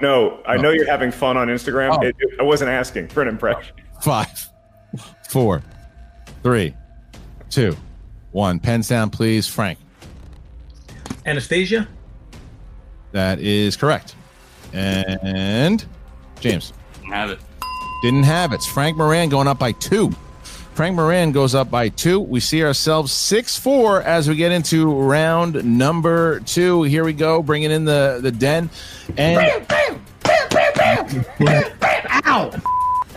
no, 0.00 0.40
I 0.46 0.56
know 0.56 0.70
you're 0.70 0.86
having 0.86 1.10
fun 1.10 1.36
on 1.36 1.48
Instagram. 1.48 1.98
Oh. 1.98 2.06
It- 2.06 2.16
I 2.40 2.42
wasn't 2.42 2.70
asking 2.70 3.08
for 3.08 3.22
an 3.22 3.28
impression. 3.28 3.74
Five, 4.00 4.48
four, 5.28 5.62
three, 6.42 6.74
two, 7.50 7.76
one. 8.32 8.58
Pens 8.58 8.88
down, 8.88 9.10
please. 9.10 9.46
Frank. 9.46 9.78
Anastasia? 11.26 11.86
That 13.12 13.38
is 13.38 13.76
correct. 13.76 14.14
And 14.72 15.84
James. 16.42 16.72
Didn't 16.94 17.12
have 17.12 17.30
it. 17.30 17.38
Didn't 18.02 18.24
have 18.24 18.52
it. 18.52 18.56
It's 18.56 18.66
Frank 18.66 18.96
Moran 18.96 19.28
going 19.28 19.46
up 19.46 19.58
by 19.58 19.72
two. 19.72 20.10
Frank 20.74 20.96
Moran 20.96 21.32
goes 21.32 21.54
up 21.54 21.70
by 21.70 21.88
two. 21.88 22.18
We 22.18 22.40
see 22.40 22.64
ourselves 22.64 23.12
6 23.12 23.58
4 23.58 24.02
as 24.02 24.28
we 24.28 24.34
get 24.36 24.52
into 24.52 24.92
round 24.92 25.64
number 25.64 26.40
two. 26.40 26.82
Here 26.82 27.04
we 27.04 27.12
go, 27.12 27.42
bringing 27.42 27.70
in 27.70 27.84
the, 27.84 28.18
the 28.20 28.32
den. 28.32 28.70
And. 29.16 29.64
Ow! 32.24 32.50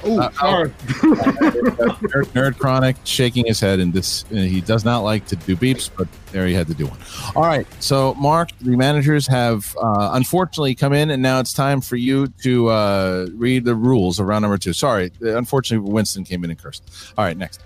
Oh, 0.07 0.19
Uh, 0.19 0.31
sorry. 0.31 0.69
Nerd, 0.69 2.25
Nerd 2.33 2.57
Chronic 2.57 2.95
shaking 3.03 3.45
his 3.45 3.59
head, 3.59 3.79
and 3.79 3.91
this 3.93 4.23
uh, 4.31 4.35
he 4.35 4.61
does 4.61 4.85
not 4.85 4.99
like 4.99 5.25
to 5.27 5.35
do 5.35 5.55
beeps, 5.55 5.89
but 5.95 6.07
there 6.31 6.45
he 6.47 6.53
had 6.53 6.67
to 6.67 6.73
do 6.73 6.85
one. 6.87 6.97
All 7.35 7.43
right, 7.43 7.65
so 7.81 8.13
Mark, 8.15 8.49
the 8.61 8.75
managers 8.75 9.27
have 9.27 9.75
uh, 9.81 10.11
unfortunately 10.13 10.75
come 10.75 10.93
in, 10.93 11.09
and 11.11 11.21
now 11.21 11.39
it's 11.39 11.53
time 11.53 11.81
for 11.81 11.95
you 11.95 12.27
to 12.43 12.67
uh, 12.69 13.27
read 13.33 13.65
the 13.65 13.75
rules 13.75 14.19
of 14.19 14.27
round 14.27 14.43
number 14.43 14.57
two. 14.57 14.73
Sorry, 14.73 15.11
uh, 15.23 15.37
unfortunately, 15.37 15.91
Winston 15.91 16.23
came 16.23 16.43
in 16.43 16.49
and 16.51 16.59
cursed. 16.59 16.83
All 17.17 17.25
right, 17.25 17.37
next. 17.37 17.61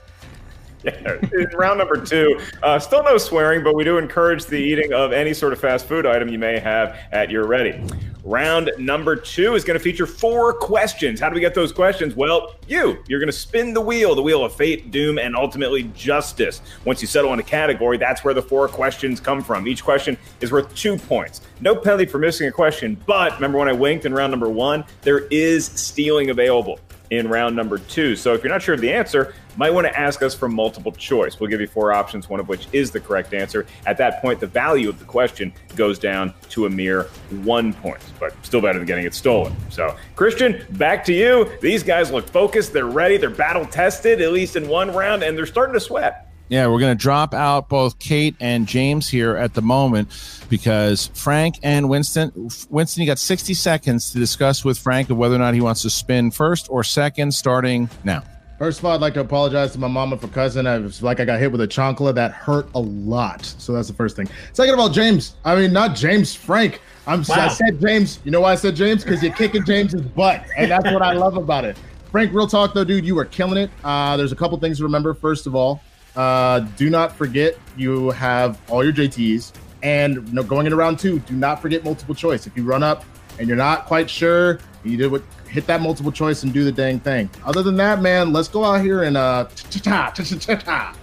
Yeah, 0.84 1.18
round 1.54 1.80
number 1.80 1.98
two, 2.04 2.40
uh, 2.64 2.80
still 2.80 3.04
no 3.04 3.18
swearing, 3.18 3.64
but 3.64 3.76
we 3.76 3.84
do 3.84 3.98
encourage 3.98 4.46
the 4.46 4.58
eating 4.58 4.94
of 4.94 5.12
any 5.12 5.34
sort 5.34 5.54
of 5.54 5.60
fast 5.60 5.88
food 5.88 6.06
item 6.06 6.30
you 6.30 6.40
may 6.40 6.60
have 6.60 6.98
at 7.12 7.30
your 7.30 7.46
ready. 7.46 7.84
Round 8.24 8.70
number 8.78 9.16
two 9.16 9.56
is 9.56 9.64
going 9.64 9.78
to 9.78 9.84
feature 9.84 10.06
four 10.06 10.54
questions. 10.54 11.20
How 11.20 11.30
do 11.30 11.36
we 11.36 11.42
get 11.42 11.56
those 11.56 11.72
questions? 11.72 12.16
Well, 12.16 12.56
you. 12.68 13.02
You're 13.08 13.20
going 13.20 13.32
to 13.32 13.38
spin 13.38 13.74
the 13.74 13.82
wheel, 13.82 14.14
the 14.14 14.22
wheel 14.22 14.44
of 14.44 14.54
fate, 14.54 14.92
doom, 14.92 15.18
and 15.18 15.36
ultimately 15.36 15.84
justice. 15.96 16.62
Once 16.86 17.02
you 17.02 17.08
settle 17.08 17.32
on 17.32 17.40
a 17.40 17.44
category, 17.44 17.98
that's 17.98 18.24
where 18.24 18.34
the 18.34 18.42
four 18.42 18.68
questions 18.68 19.20
come 19.20 19.42
from. 19.42 19.68
Each 19.68 19.84
question 19.84 20.18
is 20.42 20.52
worth 20.52 20.74
two 20.76 20.98
points. 20.98 21.42
No 21.62 21.76
penalty 21.76 22.06
for 22.06 22.20
missing 22.20 22.48
a 22.48 22.52
question, 22.52 23.02
but 23.06 23.34
remember 23.36 23.58
when 23.58 23.70
I 23.70 23.74
winked 23.74 24.06
in 24.06 24.14
round 24.14 24.32
number 24.32 24.50
one? 24.50 24.84
There 25.02 25.20
is 25.32 25.66
stealing 25.66 26.30
available 26.30 26.80
in 27.10 27.28
round 27.28 27.56
number 27.56 27.78
two. 27.78 28.16
So 28.16 28.34
if 28.34 28.44
you're 28.44 28.52
not 28.52 28.62
sure 28.62 28.76
of 28.76 28.82
the 28.82 28.92
answer, 28.92 29.34
might 29.58 29.72
want 29.72 29.88
to 29.88 30.00
ask 30.00 30.22
us 30.22 30.34
for 30.34 30.48
multiple 30.48 30.92
choice. 30.92 31.40
We'll 31.40 31.50
give 31.50 31.60
you 31.60 31.68
four 31.68 31.92
options, 31.92 32.30
one 32.30 32.40
of 32.40 32.48
which 32.48 32.68
is 32.72 32.92
the 32.92 33.00
correct 33.00 33.34
answer. 33.34 33.66
At 33.86 33.98
that 33.98 34.22
point, 34.22 34.40
the 34.40 34.48
value 34.48 34.90
of 34.90 35.00
the 35.00 35.06
question 35.06 35.52
goes 35.76 36.00
down 36.00 36.34
to 36.50 36.66
a 36.66 36.70
mere 36.70 37.04
one 37.44 37.74
point, 37.74 38.02
but 38.20 38.34
still 38.46 38.62
better 38.62 38.80
than 38.80 38.88
getting 38.88 39.06
it 39.06 39.14
stolen. 39.14 39.56
So, 39.70 39.96
Christian, 40.16 40.66
back 40.72 41.04
to 41.06 41.14
you. 41.14 41.50
These 41.62 41.84
guys 41.84 42.12
look 42.12 42.28
focused, 42.30 42.74
they're 42.74 42.86
ready, 42.86 43.18
they're 43.18 43.30
battle 43.30 43.66
tested, 43.66 44.22
at 44.22 44.32
least 44.32 44.56
in 44.56 44.68
one 44.68 44.94
round, 44.94 45.24
and 45.24 45.38
they're 45.38 45.46
starting 45.46 45.74
to 45.74 45.80
sweat. 45.80 46.29
Yeah, 46.50 46.66
we're 46.66 46.80
going 46.80 46.98
to 46.98 47.02
drop 47.02 47.36
out 47.36 47.70
both 47.70 48.00
Kate 48.00 48.36
and 48.40 48.68
James 48.68 49.08
here 49.08 49.38
at 49.38 49.54
the 49.54 49.62
moment 49.62 50.10
because 50.50 51.12
Frank 51.14 51.60
and 51.62 51.88
Winston. 51.88 52.50
Winston, 52.72 53.04
you 53.04 53.08
got 53.08 53.20
60 53.20 53.54
seconds 53.54 54.12
to 54.12 54.18
discuss 54.18 54.66
with 54.66 54.80
Frank 54.80 55.12
of 55.12 55.18
whether 55.18 55.36
or 55.36 55.40
not 55.40 55.54
he 55.54 55.62
wants 55.62 55.84
to 55.84 55.92
spin 55.92 56.32
first 56.32 56.68
or 56.72 56.84
second, 56.84 57.36
starting 57.36 57.88
now. 58.04 58.24
First 58.58 58.80
of 58.80 58.86
all, 58.86 58.92
I'd 58.92 59.00
like 59.00 59.14
to 59.14 59.22
apologize 59.22 59.72
to 59.74 59.80
my 59.80 59.88
mom 59.88 60.12
and 60.12 60.20
for 60.20 60.28
cousin. 60.28 60.66
I 60.66 60.80
was 60.80 61.04
like 61.04 61.20
I 61.20 61.26
got 61.26 61.40
hit 61.40 61.52
with 61.52 61.62
a 61.62 61.68
chancla 61.68 62.14
that 62.16 62.32
hurt 62.32 62.68
a 62.74 62.80
lot. 62.80 63.46
So 63.46 63.72
that's 63.72 63.88
the 63.88 63.94
first 63.94 64.16
thing. 64.16 64.28
Second 64.52 64.74
of 64.74 64.80
all, 64.80 64.90
James. 64.90 65.36
I 65.46 65.56
mean, 65.56 65.72
not 65.72 65.96
James 65.96 66.36
Frank. 66.36 66.82
I'm 67.08 67.22
I 67.22 67.48
said 67.48 67.80
James. 67.80 68.20
You 68.26 68.32
know 68.32 68.42
why 68.42 68.54
I 68.54 68.56
said 68.56 68.76
James? 68.76 69.04
Because 69.04 69.24
you're 69.24 69.34
kicking 69.34 69.64
James's 69.64 70.02
butt, 70.02 70.44
and 70.58 70.70
that's 70.70 70.92
what 70.92 71.02
I 71.02 71.14
love 71.14 71.38
about 71.38 71.64
it. 71.64 71.78
Frank, 72.12 72.34
real 72.34 72.48
talk 72.48 72.74
though, 72.74 72.84
dude, 72.84 73.06
you 73.06 73.14
were 73.16 73.26
killing 73.26 73.58
it. 73.58 73.70
Uh, 73.84 74.18
there's 74.18 74.32
a 74.32 74.36
couple 74.36 74.60
things 74.60 74.80
to 74.80 74.84
remember. 74.84 75.14
First 75.14 75.46
of 75.46 75.56
all, 75.56 75.82
uh, 76.16 76.60
do 76.78 76.90
not 76.90 77.16
forget 77.16 77.58
you 77.78 78.12
have 78.12 78.60
all 78.70 78.84
your 78.84 78.94
JTs, 78.94 79.54
and 79.84 80.48
going 80.48 80.66
into 80.66 80.76
round 80.76 81.00
two, 81.00 81.20
do 81.20 81.36
not 81.36 81.62
forget 81.62 81.84
multiple 81.84 82.16
choice. 82.16 82.48
If 82.48 82.56
you 82.58 82.64
run 82.64 82.84
up 82.84 83.06
and 83.38 83.48
you're 83.48 83.58
not 83.58 83.86
quite 83.86 84.10
sure, 84.10 84.60
you 84.84 84.98
did 84.98 85.12
what 85.12 85.24
hit 85.48 85.66
that 85.68 85.82
multiple 85.82 86.12
choice 86.12 86.44
and 86.44 86.54
do 86.54 86.64
the 86.64 86.72
dang 86.72 87.00
thing. 87.00 87.30
Other 87.46 87.64
than 87.64 87.76
that, 87.78 88.02
man, 88.02 88.34
let's 88.34 88.48
go 88.48 88.64
out 88.64 88.82
here 88.82 89.04
and 89.04 89.18
uh, 89.18 89.48
ta 89.56 90.12
ta 90.14 90.24
ta 90.24 90.24
ta 90.24 90.56
ta. 90.56 90.96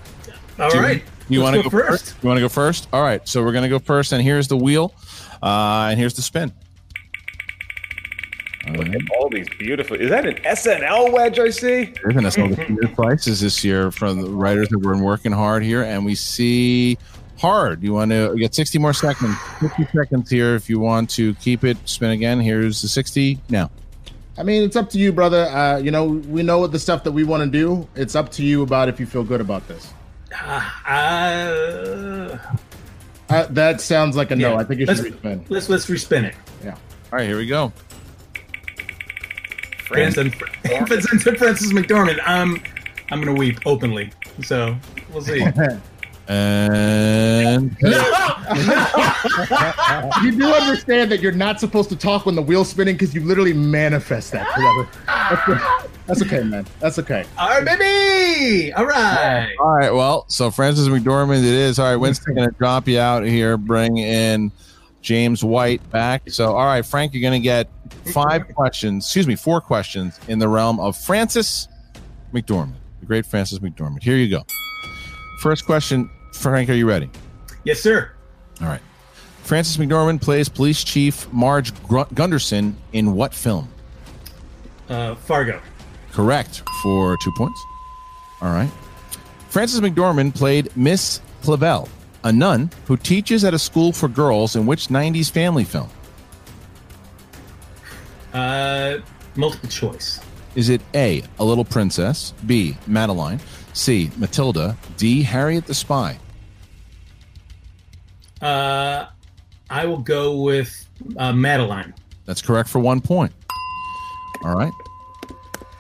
All 0.59 0.71
Do 0.71 0.79
right. 0.79 1.03
You 1.29 1.43
Let's 1.43 1.57
want 1.57 1.65
to 1.65 1.71
go 1.71 1.71
go 1.71 1.89
first? 1.89 2.15
You 2.23 2.27
want 2.29 2.37
to 2.39 2.41
go 2.43 2.49
first? 2.49 2.89
All 2.93 3.03
right. 3.03 3.27
So 3.29 3.43
we're 3.43 3.53
going 3.53 3.65
to 3.65 3.69
go 3.69 3.79
first, 3.79 4.13
and 4.13 4.23
here's 4.23 4.49
the 4.49 4.57
wheel, 4.57 4.95
uh, 5.43 5.89
and 5.91 5.99
here's 5.99 6.15
the 6.15 6.23
spin. 6.23 6.53
Look 8.73 8.89
at 8.89 9.01
all 9.17 9.29
these 9.29 9.49
beautiful. 9.59 9.97
Is 9.97 10.11
that 10.11 10.27
an 10.27 10.35
SNL 10.37 11.13
wedge 11.13 11.39
I 11.39 11.51
see? 11.51 11.93
We're 12.05 12.13
going 12.13 12.25
to 12.25 12.31
sell 12.31 12.49
the 12.49 12.57
beer 12.57 12.89
prices 12.95 13.41
this 13.41 13.63
year 13.65 13.91
from 13.91 14.21
the 14.23 14.31
writers 14.31 14.69
that 14.71 14.79
were 14.79 14.97
working 15.01 15.33
hard 15.33 15.63
here, 15.63 15.83
and 15.83 16.05
we 16.05 16.15
see 16.15 16.99
hard. 17.39 17.83
You 17.83 17.93
want 17.93 18.11
to 18.11 18.35
get 18.37 18.55
60 18.55 18.79
more 18.79 18.93
seconds, 18.93 19.37
50 19.61 19.87
seconds 19.95 20.31
here 20.31 20.55
if 20.55 20.69
you 20.69 20.81
want 20.81 21.11
to 21.11 21.35
keep 21.35 21.63
it. 21.65 21.77
Spin 21.89 22.11
again. 22.11 22.41
Here's 22.41 22.83
the 22.83 22.89
60 22.89 23.39
now. 23.49 23.71
I 24.39 24.43
mean, 24.43 24.63
it's 24.65 24.77
up 24.77 24.91
to 24.91 24.99
you, 24.99 25.13
brother. 25.13 25.45
Uh, 25.45 25.79
you 25.79 25.91
know, 25.91 26.05
we 26.07 26.43
know 26.43 26.59
what 26.59 26.73
the 26.73 26.79
stuff 26.79 27.05
that 27.05 27.13
we 27.13 27.25
want 27.25 27.43
to 27.45 27.49
do. 27.51 27.89
It's 27.95 28.15
up 28.15 28.31
to 28.33 28.43
you 28.45 28.63
about 28.63 28.89
if 28.89 28.99
you 29.01 29.07
feel 29.07 29.25
good 29.25 29.41
about 29.41 29.67
this. 29.69 29.93
Uh, 30.87 32.39
Uh, 33.29 33.45
that 33.51 33.81
sounds 33.81 34.15
like 34.17 34.31
a 34.31 34.37
no. 34.37 34.51
Yeah. 34.53 34.57
I 34.59 34.65
think 34.65 34.79
you 34.81 34.87
Let's- 34.87 35.03
should 35.03 35.21
respin. 35.21 35.45
let's 35.49 35.69
let's 35.69 35.87
respin 35.87 36.23
it. 36.25 36.35
Yeah. 36.65 36.71
All 36.75 36.79
right, 37.19 37.27
here 37.27 37.37
we 37.37 37.47
go. 37.47 37.73
Frances, 39.87 40.35
Frances, 40.35 41.23
Frances 41.39 41.73
McDormand. 41.73 42.19
I'm 42.25 42.63
I'm 43.11 43.21
gonna 43.21 43.39
weep 43.39 43.59
openly. 43.67 44.11
So 44.43 44.77
we'll 45.13 45.23
see. 45.23 45.45
And 46.29 47.77
you 50.23 50.33
do 50.33 50.53
understand 50.53 51.13
that 51.13 51.21
you're 51.23 51.31
not 51.31 51.61
supposed 51.61 51.89
to 51.91 51.97
talk 51.97 52.27
when 52.27 52.35
the 52.35 52.43
wheel's 52.43 52.71
spinning 52.71 52.97
because 52.97 53.15
you 53.15 53.21
literally 53.21 53.53
manifest 53.53 54.33
that. 54.33 54.53
brother. 54.57 54.89
That's, 55.07 55.49
okay. 55.49 55.61
That's 56.07 56.23
okay, 56.23 56.43
man. 56.43 56.67
That's 56.81 56.99
okay. 56.99 57.25
All 57.39 57.49
right, 57.49 57.65
baby. 57.65 58.73
All 58.73 58.87
right. 58.87 59.55
All 59.61 59.77
right. 59.77 59.93
Well, 59.93 60.25
so 60.29 60.51
Frances 60.51 60.89
McDormand, 60.89 61.39
it 61.39 61.45
is. 61.45 61.79
All 61.79 61.91
right, 61.91 61.97
Winston 61.97 62.35
going 62.35 62.51
to 62.51 62.57
drop 62.57 62.89
you 62.89 62.99
out 62.99 63.23
here, 63.23 63.57
bring 63.57 63.99
in 63.99 64.51
James 65.03 65.45
White 65.45 65.89
back. 65.91 66.29
So, 66.29 66.57
all 66.57 66.67
right, 66.67 66.85
Frank, 66.85 67.15
you're 67.15 67.23
going 67.23 67.41
to 67.41 67.45
get 67.45 67.71
five 68.13 68.49
questions, 68.55 69.05
excuse 69.05 69.27
me, 69.27 69.37
four 69.37 69.61
questions 69.61 70.19
in 70.29 70.39
the 70.39 70.49
realm 70.49 70.81
of 70.81 70.97
Frances 70.97 71.69
McDormand, 72.33 72.75
the 73.01 73.07
great 73.07 73.27
Frances 73.27 73.59
McDormand. 73.59 74.03
Here 74.03 74.17
you 74.17 74.29
go. 74.29 74.45
First 75.41 75.67
question, 75.67 76.11
Frank, 76.33 76.69
are 76.71 76.75
you 76.75 76.89
ready? 76.89 77.11
Yes, 77.65 77.81
sir. 77.81 78.13
All 78.61 78.69
right. 78.69 78.81
Frances 79.43 79.77
McDormand 79.77 80.21
plays 80.23 80.49
Police 80.49 80.83
Chief 80.83 81.31
Marge 81.33 81.73
Gr- 81.85 82.03
Gunderson 82.15 82.77
in 82.93 83.15
what 83.15 83.33
film? 83.33 83.69
Uh, 84.89 85.15
Fargo. 85.15 85.61
Correct 86.13 86.63
for 86.83 87.17
two 87.23 87.33
points. 87.37 87.61
All 88.41 88.53
right. 88.53 88.71
Frances 89.49 89.81
McDormand 89.81 90.35
played 90.35 90.75
Miss 90.77 91.21
Clavel, 91.43 91.89
a 92.25 92.33
nun 92.33 92.71
who 92.87 92.97
teaches 92.97 93.45
at 93.45 93.55
a 93.55 93.59
school 93.59 93.93
for 93.93 94.09
girls 94.09 94.57
in 94.57 94.67
which 94.67 94.89
90s 94.89 95.31
family 95.31 95.65
film? 95.65 95.89
Uh, 98.37 99.01
multiple 99.35 99.69
choice. 99.71 100.21
Is 100.57 100.69
it 100.69 100.83
A, 100.95 101.23
A 101.39 101.45
Little 101.45 101.65
Princess, 101.65 102.35
B, 102.45 102.77
Madeline, 102.87 103.41
C, 103.73 104.11
Matilda, 104.19 104.77
D, 104.99 105.23
Harriet 105.23 105.67
the 105.67 105.73
Spy? 105.73 106.19
Uh, 108.43 109.07
I 109.71 109.87
will 109.87 110.01
go 110.01 110.37
with 110.37 110.87
uh, 111.17 111.33
Madeline. 111.33 111.95
That's 112.27 112.43
correct 112.43 112.69
for 112.69 112.79
one 112.79 113.01
point. 113.01 113.33
All 114.45 114.55
right. 114.55 114.73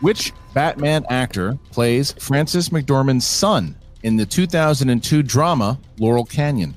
Which 0.01 0.33
Batman 0.55 1.05
actor 1.11 1.59
plays 1.73 2.12
Frances 2.12 2.71
McDormand's 2.71 3.27
son 3.27 3.77
in 4.03 4.16
the 4.16 4.25
2002 4.25 5.23
drama 5.23 5.79
Laurel 5.99 6.25
Canyon? 6.25 6.75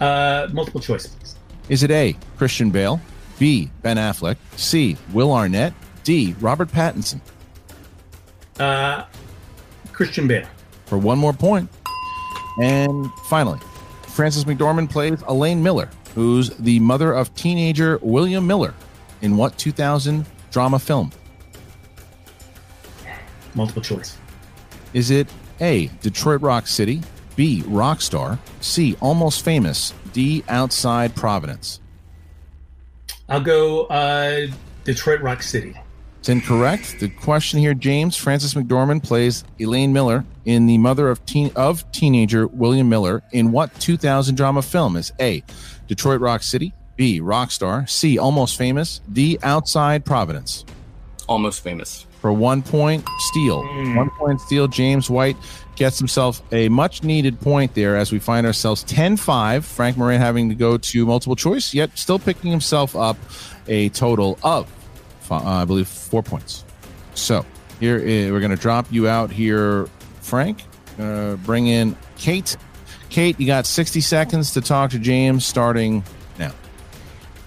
Uh, 0.00 0.48
multiple 0.52 0.80
choice, 0.80 1.06
please. 1.06 1.36
Is 1.68 1.82
it 1.82 1.90
A, 1.90 2.16
Christian 2.36 2.70
Bale, 2.70 3.00
B, 3.38 3.70
Ben 3.82 3.96
Affleck, 3.96 4.36
C, 4.56 4.96
Will 5.12 5.32
Arnett, 5.32 5.72
D, 6.04 6.34
Robert 6.40 6.68
Pattinson? 6.70 7.20
Uh, 8.58 9.04
Christian 9.92 10.28
Bale. 10.28 10.46
For 10.86 10.98
one 10.98 11.18
more 11.18 11.32
point. 11.32 11.68
And 12.62 13.10
finally, 13.28 13.58
Frances 14.08 14.44
McDormand 14.44 14.90
plays 14.90 15.22
Elaine 15.28 15.62
Miller, 15.62 15.90
who's 16.14 16.50
the 16.50 16.78
mother 16.80 17.12
of 17.12 17.34
teenager 17.34 17.98
William 18.02 18.46
Miller 18.46 18.74
in 19.22 19.36
what 19.36 19.58
2000 19.58 20.24
drama 20.50 20.78
film? 20.78 21.10
Multiple 23.54 23.82
choice. 23.82 24.16
Is 24.94 25.10
it 25.10 25.28
A, 25.60 25.88
Detroit 26.00 26.40
Rock 26.40 26.66
City, 26.66 27.02
B, 27.36 27.62
Rockstar, 27.66 28.38
C, 28.60 28.96
Almost 29.00 29.44
Famous, 29.44 29.92
D, 30.12 30.42
Outside 30.48 31.14
Providence? 31.14 31.80
I'll 33.28 33.40
go 33.40 33.84
uh, 33.84 34.46
Detroit 34.84 35.20
Rock 35.20 35.42
City. 35.42 35.74
It's 36.20 36.28
incorrect. 36.28 36.98
The 36.98 37.08
question 37.08 37.60
here, 37.60 37.74
James 37.74 38.16
Frances 38.16 38.54
McDormand 38.54 39.04
plays 39.04 39.44
Elaine 39.60 39.92
Miller 39.92 40.24
in 40.44 40.66
the 40.66 40.78
mother 40.78 41.08
of 41.08 41.24
teen 41.26 41.52
of 41.54 41.90
teenager 41.92 42.46
William 42.48 42.88
Miller 42.88 43.22
in 43.32 43.52
what 43.52 43.72
2000 43.80 44.34
drama 44.34 44.62
film? 44.62 44.96
Is 44.96 45.12
A, 45.20 45.44
Detroit 45.86 46.20
Rock 46.20 46.42
City, 46.42 46.72
B, 46.96 47.20
Rockstar, 47.20 47.88
C, 47.88 48.18
Almost 48.18 48.56
Famous, 48.56 49.00
D, 49.12 49.38
Outside 49.42 50.04
Providence? 50.04 50.64
Almost 51.28 51.62
famous. 51.62 52.05
For 52.26 52.32
one 52.32 52.60
point 52.60 53.08
steal. 53.18 53.62
One 53.94 54.10
point 54.10 54.40
steal. 54.40 54.66
James 54.66 55.08
White 55.08 55.36
gets 55.76 55.96
himself 55.96 56.42
a 56.50 56.68
much 56.68 57.04
needed 57.04 57.40
point 57.40 57.74
there 57.74 57.96
as 57.96 58.10
we 58.10 58.18
find 58.18 58.48
ourselves 58.48 58.82
10 58.82 59.16
5. 59.16 59.64
Frank 59.64 59.96
Moran 59.96 60.20
having 60.20 60.48
to 60.48 60.56
go 60.56 60.76
to 60.76 61.06
multiple 61.06 61.36
choice, 61.36 61.72
yet 61.72 61.96
still 61.96 62.18
picking 62.18 62.50
himself 62.50 62.96
up 62.96 63.16
a 63.68 63.90
total 63.90 64.40
of, 64.42 64.68
uh, 65.30 65.36
I 65.36 65.64
believe, 65.66 65.86
four 65.86 66.20
points. 66.20 66.64
So 67.14 67.46
here 67.78 67.96
is, 67.96 68.32
we're 68.32 68.40
going 68.40 68.50
to 68.50 68.56
drop 68.56 68.90
you 68.90 69.06
out 69.06 69.30
here, 69.30 69.86
Frank. 70.20 70.64
Uh, 70.98 71.36
bring 71.36 71.68
in 71.68 71.96
Kate. 72.18 72.56
Kate, 73.08 73.38
you 73.38 73.46
got 73.46 73.66
60 73.66 74.00
seconds 74.00 74.50
to 74.54 74.60
talk 74.60 74.90
to 74.90 74.98
James 74.98 75.46
starting. 75.46 76.02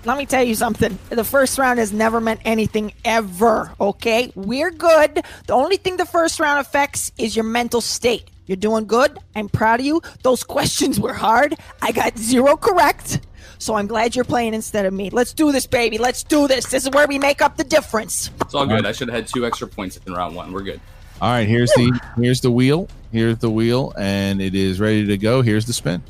Let 0.09 0.17
me 0.17 0.25
tell 0.25 0.43
you 0.43 0.55
something. 0.55 0.97
The 1.09 1.23
first 1.23 1.59
round 1.59 1.77
has 1.77 1.93
never 1.93 2.19
meant 2.19 2.39
anything 2.43 2.93
ever, 3.05 3.71
okay? 3.79 4.31
We're 4.33 4.71
good. 4.71 5.21
The 5.45 5.53
only 5.53 5.77
thing 5.77 5.97
the 5.97 6.05
first 6.05 6.39
round 6.39 6.59
affects 6.59 7.11
is 7.19 7.35
your 7.35 7.45
mental 7.45 7.79
state. 7.79 8.27
You're 8.47 8.55
doing 8.55 8.87
good. 8.87 9.19
I'm 9.35 9.49
proud 9.49 9.81
of 9.81 9.85
you. 9.85 10.01
Those 10.23 10.43
questions 10.43 10.99
were 10.99 11.13
hard. 11.13 11.53
I 11.83 11.91
got 11.91 12.17
zero 12.17 12.57
correct. 12.57 13.19
So 13.59 13.75
I'm 13.75 13.85
glad 13.85 14.15
you're 14.15 14.25
playing 14.25 14.55
instead 14.55 14.87
of 14.87 14.93
me. 14.93 15.11
Let's 15.11 15.31
do 15.31 15.51
this, 15.51 15.67
baby. 15.67 15.99
Let's 15.99 16.23
do 16.23 16.47
this. 16.47 16.65
This 16.65 16.87
is 16.87 16.89
where 16.89 17.05
we 17.05 17.19
make 17.19 17.43
up 17.43 17.57
the 17.57 17.63
difference. 17.63 18.31
It's 18.41 18.55
all 18.55 18.65
good. 18.65 18.87
I 18.87 18.93
should 18.93 19.09
have 19.09 19.15
had 19.15 19.27
two 19.27 19.45
extra 19.45 19.67
points 19.67 19.97
in 20.07 20.13
round 20.15 20.35
one. 20.35 20.51
We're 20.51 20.63
good. 20.63 20.81
All 21.21 21.29
right, 21.29 21.47
here's 21.47 21.69
the 21.73 21.99
here's 22.17 22.41
the 22.41 22.49
wheel. 22.49 22.87
Here's 23.11 23.37
the 23.37 23.51
wheel, 23.51 23.93
and 23.95 24.41
it 24.41 24.55
is 24.55 24.79
ready 24.79 25.05
to 25.05 25.17
go. 25.19 25.43
Here's 25.43 25.67
the 25.67 25.73
spin. 25.73 26.01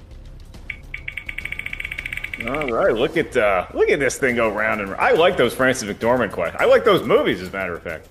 All 2.47 2.67
right, 2.71 2.93
look 2.93 3.17
at 3.17 3.35
uh, 3.35 3.65
look 3.73 3.89
at 3.89 3.99
this 3.99 4.17
thing 4.17 4.35
go 4.35 4.49
round 4.49 4.81
and 4.81 4.89
round. 4.91 5.01
I 5.01 5.11
like 5.11 5.35
those 5.37 5.53
Frances 5.53 5.89
McDormand 5.89 6.31
questions. 6.31 6.61
I 6.61 6.65
like 6.65 6.85
those 6.85 7.03
movies, 7.05 7.41
as 7.41 7.49
a 7.49 7.51
matter 7.51 7.73
of 7.73 7.83
fact. 7.83 8.07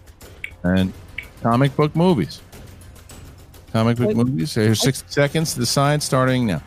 And 0.65 0.93
comic 1.43 1.75
book 1.77 1.95
movies. 1.97 2.43
Comic 3.73 3.97
book 3.97 4.15
movies. 4.17 4.55
There's 4.55 4.81
60 4.81 5.07
seconds 5.11 5.55
to 5.55 5.61
decide 5.61 6.03
starting 6.03 6.47
now. 6.47 6.63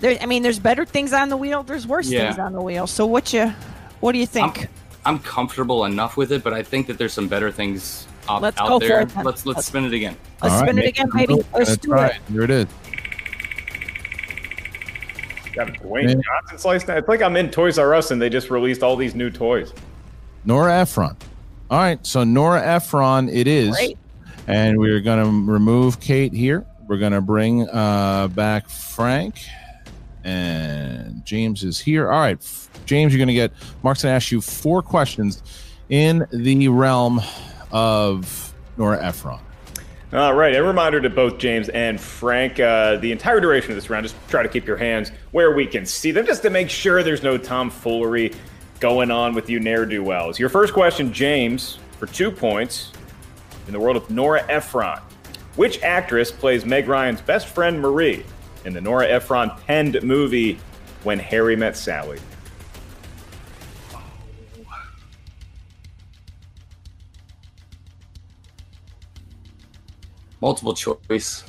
There, 0.00 0.18
I 0.20 0.26
mean, 0.26 0.42
there's 0.42 0.58
better 0.58 0.84
things 0.84 1.12
on 1.12 1.28
the 1.28 1.36
wheel. 1.36 1.62
There's 1.62 1.86
worse 1.86 2.08
Yeah. 2.08 2.26
things 2.28 2.38
on 2.38 2.52
the 2.52 2.62
wheel. 2.62 2.86
So 2.86 3.06
what 3.06 3.32
you, 3.32 3.52
what 4.00 4.12
do 4.12 4.18
you 4.18 4.26
think? 4.26 4.68
I'm 5.04 5.18
comfortable 5.18 5.84
enough 5.86 6.16
with 6.16 6.32
it, 6.32 6.42
but 6.42 6.52
I 6.52 6.62
think 6.62 6.86
that 6.88 6.98
there's 6.98 7.12
some 7.12 7.28
better 7.28 7.50
things 7.50 8.06
out, 8.28 8.42
Let's 8.42 8.58
out 8.60 8.68
go 8.68 8.80
for 8.80 8.86
there. 8.86 9.00
it 9.02 9.08
then. 9.10 9.24
Let's 9.24 9.46
let's 9.46 9.66
spin 9.66 9.84
it 9.84 9.92
again. 9.94 10.16
Let's 10.42 10.54
All 10.54 10.60
right, 10.60 10.68
spin 10.68 10.78
it 10.78 10.86
again, 10.88 11.08
a 11.12 11.16
baby. 11.16 11.34
move. 11.36 11.46
Let's 11.52 11.76
do 11.78 11.94
it. 11.94 12.16
Here 12.30 12.42
it 12.42 12.50
is. 12.50 12.66
Got 15.52 15.68
a 15.68 15.72
Dwayne 15.72 16.22
Johnson 16.22 16.58
slice 16.58 16.86
now. 16.86 16.96
It's 16.96 17.08
like 17.08 17.22
I'm 17.22 17.36
in 17.36 17.50
Toys 17.50 17.78
R 17.78 17.94
Us 17.94 18.10
and 18.10 18.22
they 18.22 18.28
just 18.28 18.50
released 18.50 18.82
all 18.82 18.96
these 18.96 19.14
new 19.14 19.30
toys. 19.30 19.72
Nora 20.44 20.80
Ephron. 20.80 21.16
All 21.70 21.78
right, 21.78 22.04
so 22.06 22.24
Nora 22.24 22.62
Ephron 22.64 23.28
it 23.28 23.46
is. 23.46 23.76
Great. 23.76 23.98
And 24.46 24.78
we're 24.78 25.00
going 25.00 25.24
to 25.24 25.52
remove 25.52 26.00
Kate 26.00 26.32
here. 26.32 26.66
We're 26.88 26.98
going 26.98 27.12
to 27.12 27.20
bring 27.20 27.68
uh, 27.68 28.28
back 28.28 28.68
Frank. 28.68 29.40
And 30.24 31.24
James 31.24 31.62
is 31.64 31.78
here. 31.78 32.10
All 32.10 32.20
right, 32.20 32.38
James, 32.86 33.12
you're 33.12 33.18
going 33.18 33.28
to 33.28 33.34
get, 33.34 33.52
Mark's 33.82 34.02
going 34.02 34.12
to 34.12 34.16
ask 34.16 34.32
you 34.32 34.40
four 34.40 34.82
questions 34.82 35.42
in 35.88 36.26
the 36.32 36.68
realm 36.68 37.20
of 37.70 38.52
Nora 38.76 39.04
Ephron. 39.04 39.40
All 40.12 40.34
right. 40.34 40.56
A 40.56 40.62
reminder 40.62 41.00
to 41.00 41.08
both 41.08 41.38
James 41.38 41.68
and 41.68 42.00
Frank 42.00 42.58
uh, 42.58 42.96
the 42.96 43.12
entire 43.12 43.38
duration 43.38 43.70
of 43.70 43.76
this 43.76 43.88
round, 43.88 44.04
just 44.04 44.16
try 44.28 44.42
to 44.42 44.48
keep 44.48 44.66
your 44.66 44.76
hands 44.76 45.12
where 45.30 45.54
we 45.54 45.66
can 45.66 45.86
see 45.86 46.10
them, 46.10 46.26
just 46.26 46.42
to 46.42 46.50
make 46.50 46.68
sure 46.68 47.04
there's 47.04 47.22
no 47.22 47.38
tomfoolery 47.38 48.32
going 48.80 49.12
on 49.12 49.34
with 49.34 49.48
you 49.48 49.60
ne'er 49.60 49.86
do 49.86 50.02
wells. 50.02 50.36
Your 50.36 50.48
first 50.48 50.72
question, 50.72 51.12
James, 51.12 51.78
for 51.98 52.06
two 52.06 52.32
points 52.32 52.90
in 53.68 53.72
the 53.72 53.78
world 53.78 53.96
of 53.96 54.10
Nora 54.10 54.44
Ephron. 54.48 54.98
Which 55.54 55.80
actress 55.82 56.32
plays 56.32 56.64
Meg 56.64 56.88
Ryan's 56.88 57.20
best 57.20 57.46
friend 57.46 57.80
Marie 57.80 58.24
in 58.64 58.72
the 58.72 58.80
Nora 58.80 59.06
Ephron 59.06 59.52
penned 59.66 60.02
movie 60.02 60.58
When 61.04 61.20
Harry 61.20 61.54
Met 61.54 61.76
Sally? 61.76 62.18
Multiple 70.40 70.74
choice. 70.74 71.44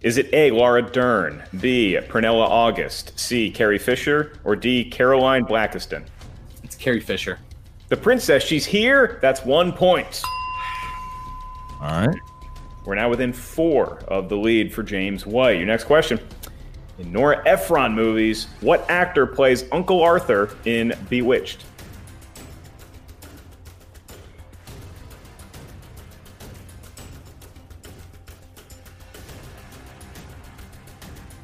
Is 0.00 0.16
it 0.16 0.32
A. 0.32 0.50
Laura 0.50 0.82
Dern, 0.82 1.42
B. 1.60 1.98
Pernilla 2.08 2.46
August, 2.48 3.18
C. 3.18 3.50
Carrie 3.50 3.78
Fisher, 3.78 4.38
or 4.44 4.56
D. 4.56 4.84
Caroline 4.84 5.44
Blakiston? 5.44 6.04
It's 6.62 6.76
Carrie 6.76 7.00
Fisher. 7.00 7.38
The 7.88 7.96
princess, 7.96 8.42
she's 8.42 8.64
here. 8.64 9.18
That's 9.22 9.44
one 9.44 9.72
point. 9.72 10.22
All 11.80 12.06
right. 12.06 12.18
We're 12.84 12.94
now 12.94 13.10
within 13.10 13.32
four 13.32 13.98
of 14.08 14.28
the 14.28 14.36
lead 14.36 14.72
for 14.72 14.82
James 14.82 15.26
White. 15.26 15.58
Your 15.58 15.66
next 15.66 15.84
question. 15.84 16.18
In 16.98 17.12
Nora 17.12 17.42
Ephron 17.46 17.92
movies, 17.92 18.46
what 18.60 18.88
actor 18.88 19.26
plays 19.26 19.64
Uncle 19.72 20.00
Arthur 20.00 20.56
in 20.64 20.92
Bewitched? 21.08 21.64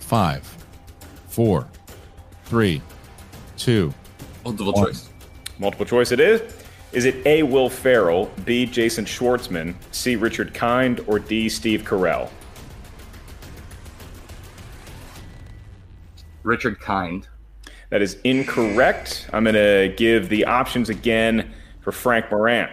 Five, 0.08 0.42
four, 1.26 1.68
three, 2.44 2.80
two. 3.58 3.92
Multiple 4.42 4.72
one. 4.72 4.86
choice. 4.86 5.10
Multiple 5.58 5.84
choice 5.84 6.12
it 6.12 6.18
is. 6.18 6.40
Is 6.92 7.04
it 7.04 7.26
A. 7.26 7.42
Will 7.42 7.68
Ferrell, 7.68 8.30
B. 8.46 8.64
Jason 8.64 9.04
Schwartzman, 9.04 9.74
C. 9.90 10.16
Richard 10.16 10.54
Kind, 10.54 11.04
or 11.06 11.18
D. 11.18 11.50
Steve 11.50 11.82
Carell? 11.82 12.30
Richard 16.42 16.80
Kind. 16.80 17.28
That 17.90 18.00
is 18.00 18.16
incorrect. 18.24 19.28
I'm 19.34 19.44
going 19.44 19.56
to 19.56 19.94
give 19.94 20.30
the 20.30 20.46
options 20.46 20.88
again 20.88 21.52
for 21.82 21.92
Frank 21.92 22.30
Moran. 22.30 22.70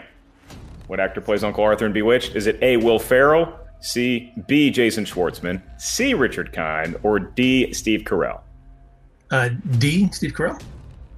What 0.88 1.02
actor 1.02 1.20
plays 1.20 1.44
Uncle 1.44 1.66
Arthur 1.66 1.86
in 1.86 1.92
Bewitched? 1.92 2.38
Is 2.38 2.48
it 2.48 2.58
A. 2.62 2.78
Will 2.78 2.98
Ferrell, 2.98 3.60
C. 3.86 4.34
B. 4.48 4.72
Jason 4.72 5.06
Schwartzman, 5.06 5.62
C. 5.78 6.14
Richard 6.14 6.52
Kind, 6.52 6.98
or 7.04 7.20
D. 7.20 7.72
Steve 7.72 8.02
Carell? 8.02 8.42
Uh, 9.30 9.50
D. 9.78 10.10
Steve 10.12 10.34
Carell. 10.34 10.60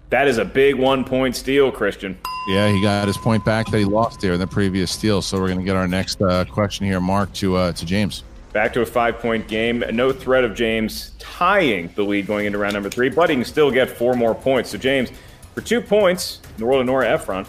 That 0.10 0.28
is 0.28 0.38
a 0.38 0.46
big 0.46 0.76
one 0.76 1.04
point 1.04 1.36
steal, 1.36 1.72
Christian. 1.72 2.18
Yeah, 2.50 2.70
he 2.70 2.82
got 2.82 3.08
his 3.08 3.18
point 3.18 3.44
back 3.44 3.70
that 3.72 3.78
he 3.78 3.86
lost 3.86 4.22
there 4.22 4.34
in 4.34 4.40
the 4.40 4.48
previous 4.48 4.92
steal. 4.92 5.22
So 5.22 5.40
we're 5.40 5.48
going 5.48 5.60
to 5.60 5.66
get 5.66 5.76
our 5.76 5.88
next 5.88 6.22
uh, 6.22 6.46
question 6.46 6.86
here, 6.86 7.00
Mark, 7.00 7.32
to 7.34 7.56
uh, 7.56 7.72
to 7.74 7.86
James. 7.86 8.24
Back 8.54 8.74
to 8.74 8.82
a 8.82 8.86
five 8.86 9.20
point 9.20 9.48
game. 9.48 9.84
No 9.94 10.12
threat 10.12 10.44
of 10.44 10.54
James 10.54 11.12
tying 11.20 11.90
the 11.96 12.04
lead 12.04 12.28
going 12.28 12.46
into 12.46 12.58
round 12.58 12.74
number 12.74 12.90
three, 12.90 13.10
but 13.10 13.30
he 13.30 13.36
can 13.36 13.46
still 13.46 13.72
get 13.72 13.90
four 13.90 14.14
more 14.14 14.36
points. 14.36 14.72
So, 14.72 14.78
James, 14.78 15.10
for 15.54 15.62
two 15.62 15.82
points 15.82 16.42
in 16.44 16.58
the 16.58 16.66
world 16.66 16.82
of 16.82 16.86
Nora 16.88 17.10
Ephron, 17.10 17.46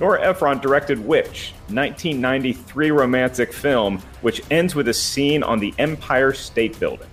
Nora 0.00 0.22
Ephron 0.22 0.58
directed 0.60 0.98
which 0.98 1.52
1993 1.68 2.90
romantic 2.90 3.52
film 3.52 3.98
which 4.22 4.42
ends 4.50 4.74
with 4.74 4.88
a 4.88 4.94
scene 4.94 5.42
on 5.42 5.58
the 5.58 5.74
Empire 5.78 6.32
State 6.32 6.80
Building? 6.80 7.06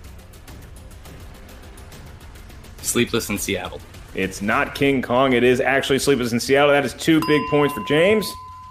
Sleepless 2.78 3.28
in 3.28 3.36
Seattle. 3.36 3.80
It's 4.14 4.40
not 4.40 4.74
King 4.74 5.02
Kong. 5.02 5.34
It 5.34 5.44
is 5.44 5.60
actually 5.60 5.98
Sleepless 5.98 6.32
in 6.32 6.40
Seattle. 6.40 6.70
That 6.70 6.86
is 6.86 6.94
two 6.94 7.20
big 7.26 7.42
points 7.50 7.74
for 7.74 7.84
James. 7.86 8.26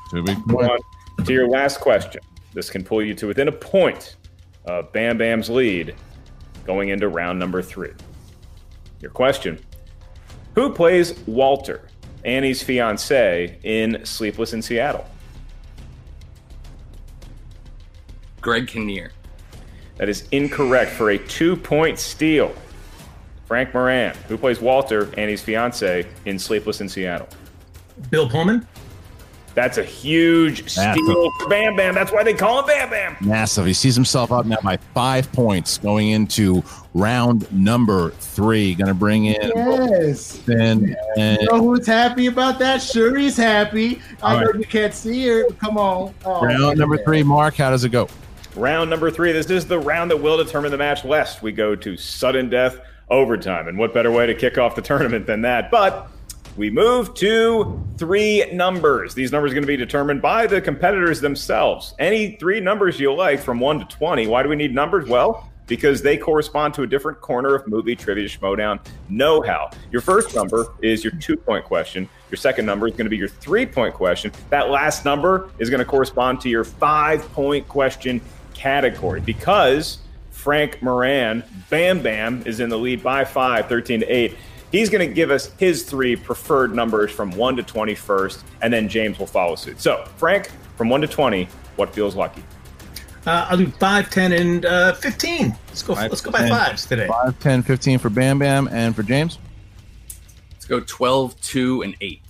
Two 0.09 0.23
big 0.23 0.37
Go 0.47 0.61
on 0.61 0.79
to 1.23 1.33
your 1.33 1.47
last 1.47 1.79
question. 1.79 2.21
This 2.53 2.71
can 2.71 2.83
pull 2.83 3.03
you 3.03 3.13
to 3.13 3.27
within 3.27 3.47
a 3.47 3.51
point 3.51 4.15
of 4.65 4.91
Bam 4.93 5.19
Bam's 5.19 5.49
lead 5.49 5.93
going 6.65 6.89
into 6.89 7.07
round 7.07 7.37
number 7.37 7.61
three. 7.61 7.91
Your 8.99 9.11
question 9.11 9.59
Who 10.55 10.73
plays 10.73 11.19
Walter, 11.27 11.86
Annie's 12.27 12.61
fiance, 12.61 13.57
in 13.63 14.05
Sleepless 14.05 14.51
in 14.51 14.61
Seattle? 14.61 15.09
Greg 18.41 18.67
Kinnear. 18.67 19.13
That 19.95 20.09
is 20.09 20.27
incorrect 20.31 20.91
for 20.91 21.11
a 21.11 21.17
two 21.17 21.55
point 21.55 21.97
steal. 21.97 22.53
Frank 23.45 23.73
Moran, 23.73 24.13
who 24.27 24.37
plays 24.37 24.59
Walter, 24.59 25.09
Annie's 25.17 25.41
fiance, 25.41 26.05
in 26.25 26.37
Sleepless 26.37 26.81
in 26.81 26.89
Seattle. 26.89 27.29
Bill 28.09 28.29
Pullman. 28.29 28.67
That's 29.57 29.79
a 29.79 29.83
huge 29.83 30.69
steal 30.69 31.31
for 31.39 31.49
Bam 31.49 31.75
Bam. 31.75 31.95
That's 31.95 32.11
why 32.11 32.21
they 32.21 32.35
call 32.35 32.59
him 32.59 32.67
Bam 32.67 32.91
Bam. 32.91 33.17
Massive. 33.21 33.65
He 33.65 33.73
sees 33.73 33.95
himself 33.95 34.31
up 34.31 34.45
now 34.45 34.57
by 34.63 34.77
five 34.93 35.31
points 35.31 35.79
going 35.79 36.09
into 36.09 36.63
round 36.93 37.51
number 37.51 38.11
three. 38.11 38.75
Going 38.75 38.89
to 38.89 38.93
bring 38.93 39.25
in 39.25 39.51
Yes. 39.55 40.37
Then 40.45 40.95
and 41.17 41.41
You 41.41 41.47
know 41.47 41.59
who's 41.59 41.87
happy 41.87 42.27
about 42.27 42.59
that? 42.59 42.83
Sure, 42.83 43.17
he's 43.17 43.35
happy. 43.35 43.99
I 44.21 44.35
All 44.35 44.41
know 44.41 44.59
you 44.59 44.65
can't 44.65 44.93
see 44.93 45.27
her. 45.27 45.49
Come 45.53 45.79
on. 45.79 46.13
Oh, 46.23 46.45
round 46.45 46.77
number 46.77 46.99
three. 47.03 47.23
Mark, 47.23 47.55
how 47.55 47.71
does 47.71 47.83
it 47.83 47.89
go? 47.89 48.07
Round 48.55 48.91
number 48.91 49.09
three. 49.09 49.31
This 49.31 49.49
is 49.49 49.65
the 49.65 49.79
round 49.79 50.11
that 50.11 50.17
will 50.17 50.37
determine 50.37 50.69
the 50.69 50.77
match. 50.77 51.03
Lest 51.03 51.41
we 51.41 51.51
go 51.51 51.75
to 51.75 51.97
sudden 51.97 52.47
death 52.47 52.77
overtime. 53.09 53.67
And 53.67 53.79
what 53.79 53.91
better 53.91 54.11
way 54.11 54.27
to 54.27 54.35
kick 54.35 54.59
off 54.59 54.75
the 54.75 54.83
tournament 54.83 55.25
than 55.25 55.41
that? 55.41 55.71
But 55.71 56.11
we 56.57 56.71
move 56.71 57.13
to 57.13 57.81
three 57.97 58.49
numbers. 58.51 59.13
These 59.13 59.31
numbers 59.31 59.51
are 59.51 59.55
going 59.55 59.63
to 59.63 59.67
be 59.67 59.77
determined 59.77 60.21
by 60.21 60.47
the 60.47 60.59
competitors 60.59 61.21
themselves. 61.21 61.93
Any 61.99 62.35
three 62.37 62.59
numbers 62.59 62.99
you 62.99 63.13
like 63.13 63.39
from 63.39 63.59
1 63.59 63.79
to 63.79 63.85
20. 63.85 64.27
Why 64.27 64.41
do 64.43 64.49
we 64.49 64.55
need 64.55 64.73
numbers? 64.73 65.07
Well, 65.07 65.49
because 65.67 66.01
they 66.01 66.17
correspond 66.17 66.73
to 66.73 66.81
a 66.83 66.87
different 66.87 67.21
corner 67.21 67.53
of 67.53 67.67
movie 67.67 67.95
trivia 67.95 68.27
schmodown 68.27 68.79
know 69.09 69.41
how. 69.41 69.69
Your 69.91 70.01
first 70.01 70.33
number 70.33 70.73
is 70.81 71.03
your 71.03 71.13
two 71.19 71.37
point 71.37 71.65
question. 71.65 72.09
Your 72.31 72.37
second 72.37 72.65
number 72.65 72.87
is 72.87 72.93
going 72.93 73.05
to 73.05 73.09
be 73.09 73.17
your 73.17 73.27
three 73.27 73.65
point 73.65 73.93
question. 73.93 74.31
That 74.49 74.69
last 74.69 75.05
number 75.05 75.51
is 75.59 75.69
going 75.69 75.79
to 75.79 75.85
correspond 75.85 76.41
to 76.41 76.49
your 76.49 76.63
five 76.63 77.21
point 77.33 77.67
question 77.67 78.21
category 78.53 79.21
because 79.21 79.99
Frank 80.31 80.81
Moran, 80.81 81.43
Bam 81.69 82.01
Bam, 82.01 82.43
is 82.45 82.61
in 82.61 82.69
the 82.69 82.77
lead 82.77 83.03
by 83.03 83.25
five, 83.25 83.67
13 83.67 83.99
to 83.99 84.05
8. 84.05 84.35
He's 84.71 84.89
going 84.89 85.07
to 85.07 85.13
give 85.13 85.31
us 85.31 85.51
his 85.57 85.83
three 85.83 86.15
preferred 86.15 86.75
numbers 86.75 87.11
from 87.11 87.31
1 87.31 87.55
to 87.57 87.63
21st, 87.63 88.43
and 88.61 88.73
then 88.73 88.89
James 88.89 89.17
will 89.17 89.27
follow 89.27 89.55
suit. 89.55 89.79
So, 89.79 90.05
Frank, 90.17 90.51
from 90.75 90.89
1 90.89 91.01
to 91.01 91.07
20, 91.07 91.47
what 91.77 91.93
feels 91.93 92.15
lucky? 92.15 92.43
Uh, 93.25 93.47
I'll 93.49 93.57
do 93.57 93.67
5, 93.67 94.09
10, 94.09 94.31
and 94.33 94.65
uh, 94.65 94.93
15. 94.93 95.55
Let's 95.67 95.83
go. 95.83 95.93
let's 95.93 96.21
go 96.21 96.31
by 96.31 96.47
fives 96.49 96.85
today. 96.85 97.07
5, 97.07 97.39
10, 97.39 97.63
15 97.63 97.99
for 97.99 98.09
Bam 98.09 98.39
Bam. 98.39 98.67
And 98.71 98.95
for 98.95 99.03
James? 99.03 99.37
Let's 100.53 100.65
go 100.65 100.79
12, 100.79 101.39
2, 101.41 101.81
and 101.83 101.95
8. 101.99 102.21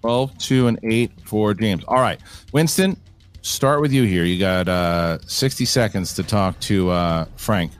12, 0.00 0.38
2, 0.38 0.66
and 0.68 0.78
8 0.82 1.12
for 1.24 1.54
James. 1.54 1.84
All 1.88 2.00
right. 2.00 2.20
Winston, 2.52 2.96
start 3.42 3.80
with 3.80 3.92
you 3.92 4.04
here. 4.04 4.24
You 4.24 4.38
got 4.38 4.68
uh, 4.68 5.18
60 5.26 5.64
seconds 5.64 6.14
to 6.14 6.22
talk 6.22 6.58
to 6.60 6.90
uh, 6.90 7.26
Frank. 7.36 7.72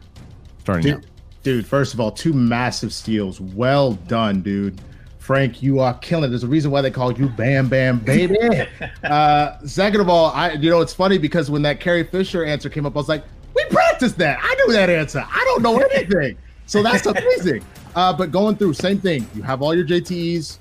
Starting 0.61 0.93
now. 0.93 1.01
Dude, 1.43 1.67
first 1.67 1.95
of 1.95 2.01
all, 2.01 2.11
two 2.11 2.33
massive 2.33 2.93
steals. 2.93 3.41
Well 3.41 3.93
done, 3.93 4.43
dude. 4.43 4.81
Frank, 5.19 5.63
you 5.63 5.81
are 5.81 5.95
killing. 5.99 6.25
it. 6.25 6.29
There's 6.29 6.43
a 6.43 6.49
reason 6.49 6.71
why 6.71 6.81
they 6.81 6.91
call 6.91 7.13
you 7.13 7.29
Bam 7.29 7.69
Bam 7.69 7.99
Baby. 7.99 8.67
uh, 9.05 9.59
second 9.67 10.01
of 10.01 10.09
all, 10.09 10.31
I 10.31 10.53
you 10.53 10.71
know 10.71 10.81
it's 10.81 10.95
funny 10.95 11.19
because 11.19 11.51
when 11.51 11.63
that 11.63 11.81
Carrie 11.81 12.05
Fisher 12.05 12.45
answer 12.45 12.71
came 12.71 12.87
up, 12.87 12.97
I 12.97 12.99
was 12.99 13.09
like, 13.09 13.25
we 13.55 13.65
practiced 13.67 14.17
that. 14.19 14.39
I 14.41 14.55
knew 14.55 14.73
that 14.73 14.89
answer. 14.89 15.25
I 15.29 15.45
don't 15.45 15.63
know 15.63 15.79
anything. 15.79 16.39
So 16.67 16.83
that's 16.83 17.07
amazing. 17.07 17.65
Uh, 17.95 18.13
but 18.13 18.33
going 18.33 18.57
through, 18.57 18.73
same 18.75 19.01
thing. 19.01 19.29
You 19.35 19.43
have 19.43 19.61
all 19.61 19.75
your 19.75 19.87
JTEs. 19.87 20.59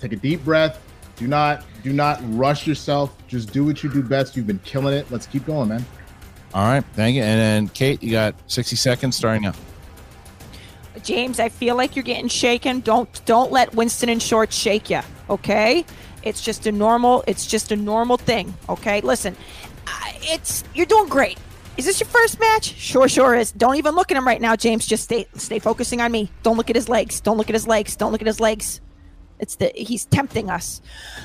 Take 0.00 0.12
a 0.12 0.16
deep 0.16 0.44
breath. 0.44 0.80
Do 1.16 1.26
not 1.26 1.64
do 1.82 1.92
not 1.92 2.20
rush 2.36 2.66
yourself. 2.66 3.14
Just 3.28 3.52
do 3.52 3.64
what 3.64 3.82
you 3.82 3.90
do 3.90 4.02
best. 4.02 4.36
You've 4.36 4.46
been 4.46 4.60
killing 4.60 4.94
it. 4.94 5.10
Let's 5.10 5.26
keep 5.26 5.44
going, 5.44 5.68
man. 5.68 5.84
All 6.54 6.66
right. 6.66 6.84
Thank 6.94 7.16
you. 7.16 7.22
And 7.22 7.38
then, 7.38 7.68
Kate, 7.68 8.02
you 8.02 8.10
got 8.12 8.34
60 8.46 8.76
seconds 8.76 9.16
starting 9.16 9.42
now. 9.42 9.52
James, 10.98 11.40
I 11.40 11.48
feel 11.48 11.76
like 11.76 11.96
you're 11.96 12.02
getting 12.02 12.28
shaken. 12.28 12.80
Don't 12.80 13.08
don't 13.24 13.50
let 13.52 13.74
Winston 13.74 14.08
and 14.08 14.22
Short 14.22 14.52
shake 14.52 14.90
you. 14.90 15.00
Okay, 15.30 15.84
it's 16.22 16.40
just 16.40 16.66
a 16.66 16.72
normal. 16.72 17.24
It's 17.26 17.46
just 17.46 17.72
a 17.72 17.76
normal 17.76 18.16
thing. 18.16 18.54
Okay, 18.68 19.00
listen, 19.00 19.36
it's 20.22 20.64
you're 20.74 20.86
doing 20.86 21.08
great. 21.08 21.38
Is 21.76 21.86
this 21.86 22.00
your 22.00 22.08
first 22.08 22.40
match? 22.40 22.74
Sure, 22.74 23.08
sure 23.08 23.36
is. 23.36 23.52
Don't 23.52 23.76
even 23.76 23.94
look 23.94 24.10
at 24.10 24.16
him 24.16 24.26
right 24.26 24.40
now, 24.40 24.56
James. 24.56 24.86
Just 24.86 25.04
stay 25.04 25.26
stay 25.34 25.58
focusing 25.58 26.00
on 26.00 26.10
me. 26.10 26.30
Don't 26.42 26.56
look 26.56 26.70
at 26.70 26.76
his 26.76 26.88
legs. 26.88 27.20
Don't 27.20 27.36
look 27.36 27.48
at 27.48 27.54
his 27.54 27.66
legs. 27.66 27.96
Don't 27.96 28.12
look 28.12 28.20
at 28.20 28.26
his 28.26 28.40
legs. 28.40 28.80
It's 29.40 29.56
the 29.56 29.72
he's 29.74 30.04
tempting 30.06 30.50
us. 30.50 30.80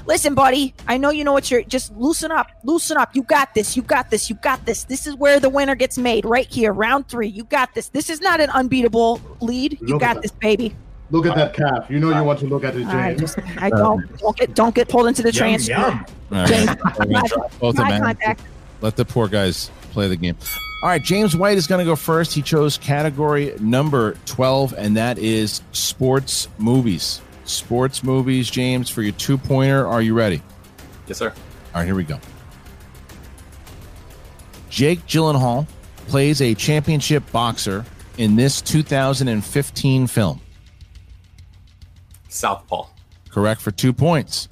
Listen, 0.05 0.35
buddy, 0.35 0.73
I 0.87 0.97
know 0.97 1.09
you 1.09 1.23
know 1.23 1.33
what 1.33 1.49
you're 1.49 1.63
just 1.63 1.95
loosen 1.95 2.31
up. 2.31 2.47
Loosen 2.63 2.97
up. 2.97 3.15
You 3.15 3.23
got 3.23 3.53
this. 3.53 3.75
You 3.75 3.81
got 3.81 4.09
this. 4.11 4.29
You 4.29 4.35
got 4.37 4.65
this. 4.65 4.83
This 4.83 5.07
is 5.07 5.15
where 5.15 5.39
the 5.39 5.49
winner 5.49 5.75
gets 5.75 5.97
made 5.97 6.25
right 6.25 6.47
here, 6.47 6.73
round 6.73 7.07
3. 7.07 7.27
You 7.27 7.43
got 7.45 7.73
this. 7.73 7.89
This 7.89 8.09
is 8.09 8.21
not 8.21 8.39
an 8.39 8.49
unbeatable 8.51 9.19
lead. 9.41 9.79
You 9.81 9.87
Look 9.87 10.01
got 10.01 10.21
this, 10.21 10.31
baby. 10.31 10.75
Look 11.11 11.25
at 11.25 11.35
that 11.35 11.53
calf. 11.53 11.89
You 11.89 11.99
know 11.99 12.15
you 12.15 12.23
want 12.23 12.39
to 12.39 12.47
look 12.47 12.63
at 12.63 12.75
it, 12.75 12.87
I 12.87 13.13
just 13.13 13.37
I 13.57 13.69
don't 13.69 14.17
don't 14.19 14.35
get 14.35 14.55
don't 14.55 14.73
get 14.73 14.89
pulled 14.89 15.07
into 15.07 15.21
the 15.21 15.31
Yum, 15.31 15.37
transfer. 15.37 15.71
yum. 15.71 16.05
James, 16.47 16.69
We're 16.97 17.05
gonna 17.05 17.27
drop 17.27 17.59
both 17.59 17.77
of 17.79 17.87
them. 17.87 18.37
Let 18.81 18.95
the 18.95 19.05
poor 19.05 19.27
guys 19.27 19.69
play 19.91 20.07
the 20.07 20.15
game. 20.15 20.35
All 20.83 20.89
right, 20.89 21.01
James 21.01 21.33
White 21.33 21.57
is 21.57 21.65
going 21.65 21.79
to 21.79 21.85
go 21.85 21.95
first. 21.95 22.33
He 22.33 22.41
chose 22.41 22.77
category 22.77 23.53
number 23.61 24.17
12, 24.25 24.73
and 24.77 24.97
that 24.97 25.17
is 25.17 25.61
sports 25.71 26.49
movies. 26.57 27.21
Sports 27.45 28.03
movies, 28.03 28.49
James, 28.49 28.89
for 28.89 29.01
your 29.01 29.13
two 29.13 29.37
pointer. 29.37 29.87
Are 29.87 30.01
you 30.01 30.13
ready? 30.13 30.41
Yes, 31.07 31.17
sir. 31.17 31.29
All 31.29 31.35
right, 31.75 31.85
here 31.85 31.95
we 31.95 32.03
go. 32.03 32.19
Jake 34.69 35.05
Gyllenhaal 35.05 35.67
plays 36.07 36.41
a 36.41 36.53
championship 36.55 37.23
boxer 37.31 37.85
in 38.17 38.35
this 38.35 38.61
2015 38.61 40.07
film. 40.07 40.41
Southpaw. 42.29 42.87
Correct 43.29 43.61
for 43.61 43.71
two 43.71 43.93
points. 43.93 44.47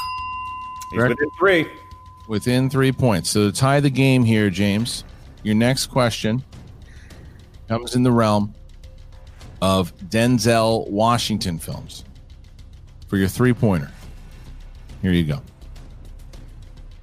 Within 0.96 1.16
three. 1.40 1.66
Within 2.28 2.70
three 2.70 2.92
points. 2.92 3.30
So 3.30 3.50
to 3.50 3.56
tie 3.56 3.80
the 3.80 3.90
game 3.90 4.24
here, 4.24 4.50
James, 4.50 5.04
your 5.44 5.56
next 5.56 5.88
question 5.88 6.44
comes 7.68 7.96
in 7.96 8.04
the 8.04 8.12
realm 8.12 8.54
of 9.62 9.96
Denzel 9.98 10.90
Washington 10.90 11.58
films. 11.60 12.04
For 13.12 13.18
your 13.18 13.28
three 13.28 13.52
pointer, 13.52 13.92
here 15.02 15.12
you 15.12 15.26
go. 15.26 15.42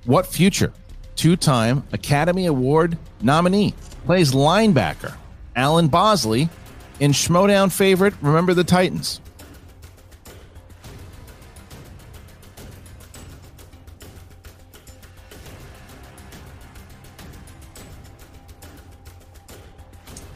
What 0.06 0.24
future 0.24 0.72
two 1.16 1.36
time 1.36 1.84
Academy 1.92 2.46
Award 2.46 2.96
nominee 3.20 3.74
plays 4.06 4.32
linebacker 4.32 5.14
Alan 5.54 5.88
Bosley 5.88 6.48
in 6.98 7.10
Schmodown 7.10 7.70
favorite 7.70 8.14
Remember 8.22 8.54
the 8.54 8.64
Titans? 8.64 9.20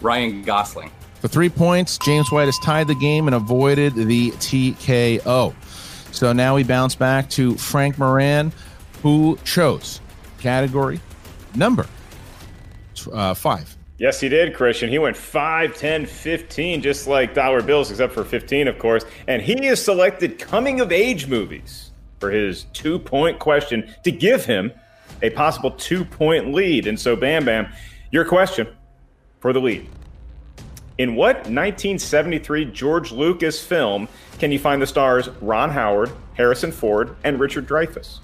Ryan 0.02 0.42
Gosling. 0.42 0.90
For 1.22 1.28
three 1.28 1.48
points, 1.48 1.96
James 1.96 2.30
White 2.30 2.46
has 2.46 2.58
tied 2.58 2.88
the 2.88 2.94
game 2.96 3.26
and 3.26 3.34
avoided 3.34 3.94
the 3.94 4.32
TKO. 4.32 5.54
So 6.22 6.32
now 6.32 6.54
we 6.54 6.62
bounce 6.62 6.94
back 6.94 7.28
to 7.30 7.56
Frank 7.56 7.98
Moran, 7.98 8.52
who 9.02 9.36
chose 9.42 10.00
category 10.38 11.00
number 11.56 11.84
uh, 13.12 13.34
five. 13.34 13.76
Yes, 13.98 14.20
he 14.20 14.28
did, 14.28 14.54
Christian. 14.54 14.88
He 14.88 15.00
went 15.00 15.16
5, 15.16 15.76
10, 15.76 16.06
15, 16.06 16.80
just 16.80 17.08
like 17.08 17.34
Dollar 17.34 17.60
Bills, 17.60 17.90
except 17.90 18.12
for 18.12 18.22
15, 18.22 18.68
of 18.68 18.78
course. 18.78 19.04
And 19.26 19.42
he 19.42 19.66
has 19.66 19.84
selected 19.84 20.38
coming 20.38 20.80
of 20.80 20.92
age 20.92 21.26
movies 21.26 21.90
for 22.20 22.30
his 22.30 22.66
two 22.72 23.00
point 23.00 23.40
question 23.40 23.92
to 24.04 24.12
give 24.12 24.44
him 24.44 24.70
a 25.22 25.30
possible 25.30 25.72
two 25.72 26.04
point 26.04 26.54
lead. 26.54 26.86
And 26.86 27.00
so, 27.00 27.16
Bam 27.16 27.46
Bam, 27.46 27.66
your 28.12 28.24
question 28.24 28.68
for 29.40 29.52
the 29.52 29.60
lead. 29.60 29.88
In 30.98 31.16
what 31.16 31.36
1973 31.36 32.66
George 32.66 33.12
Lucas 33.12 33.64
film 33.64 34.08
can 34.38 34.52
you 34.52 34.58
find 34.58 34.82
the 34.82 34.86
stars 34.86 35.28
Ron 35.40 35.70
Howard, 35.70 36.10
Harrison 36.34 36.70
Ford, 36.70 37.16
and 37.24 37.40
Richard 37.40 37.66
Dreyfuss? 37.66 38.18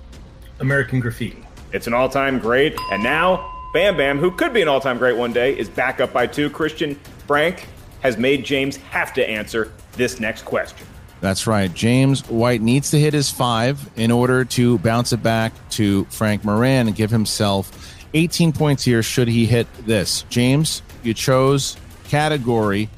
American 0.61 1.01
Graffiti. 1.01 1.45
It's 1.73 1.87
an 1.87 1.95
all 1.95 2.09
time 2.09 2.39
great. 2.39 2.77
And 2.91 3.03
now, 3.03 3.55
Bam 3.73 3.97
Bam, 3.97 4.19
who 4.19 4.31
could 4.31 4.53
be 4.53 4.63
an 4.63 4.69
all 4.69 4.81
time 4.81 4.99
great 4.99 5.17
one 5.17 5.33
day, 5.33 5.57
is 5.57 5.69
back 5.69 6.01
up 6.01 6.13
by 6.13 6.27
two. 6.27 6.51
Christian 6.51 6.95
Frank 7.27 7.67
has 8.01 8.17
made 8.17 8.45
James 8.45 8.77
have 8.77 9.13
to 9.15 9.29
answer 9.29 9.73
this 9.93 10.21
next 10.21 10.45
question. 10.45 10.87
That's 11.21 11.47
right. 11.47 11.73
James 11.73 12.29
White 12.29 12.63
needs 12.63 12.91
to 12.93 12.99
hit 12.99 13.13
his 13.13 13.31
five 13.31 13.91
in 13.97 14.11
order 14.11 14.45
to 14.45 14.79
bounce 14.79 15.13
it 15.13 15.23
back 15.23 15.53
to 15.71 16.05
Frank 16.07 16.45
Moran 16.45 16.87
and 16.87 16.95
give 16.95 17.11
himself 17.11 17.97
18 18.15 18.53
points 18.53 18.85
here 18.85 19.03
should 19.03 19.29
he 19.29 19.47
hit 19.47 19.67
this. 19.85 20.23
James, 20.31 20.83
you 21.03 21.15
chose 21.15 21.77
category 22.09 22.89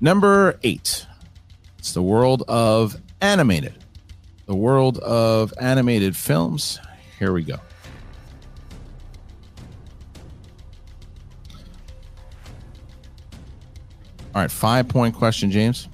number 0.00 0.58
eight. 0.62 1.06
It's 1.78 1.92
the 1.92 2.02
world 2.02 2.44
of 2.48 2.96
animated. 3.20 3.74
The 4.46 4.54
world 4.54 4.98
of 4.98 5.52
animated 5.60 6.16
films. 6.16 6.78
Here 7.18 7.32
we 7.32 7.42
go. 7.42 7.56
All 14.34 14.40
right, 14.40 14.50
five 14.50 14.88
point 14.88 15.14
question, 15.14 15.50
James. 15.50 15.88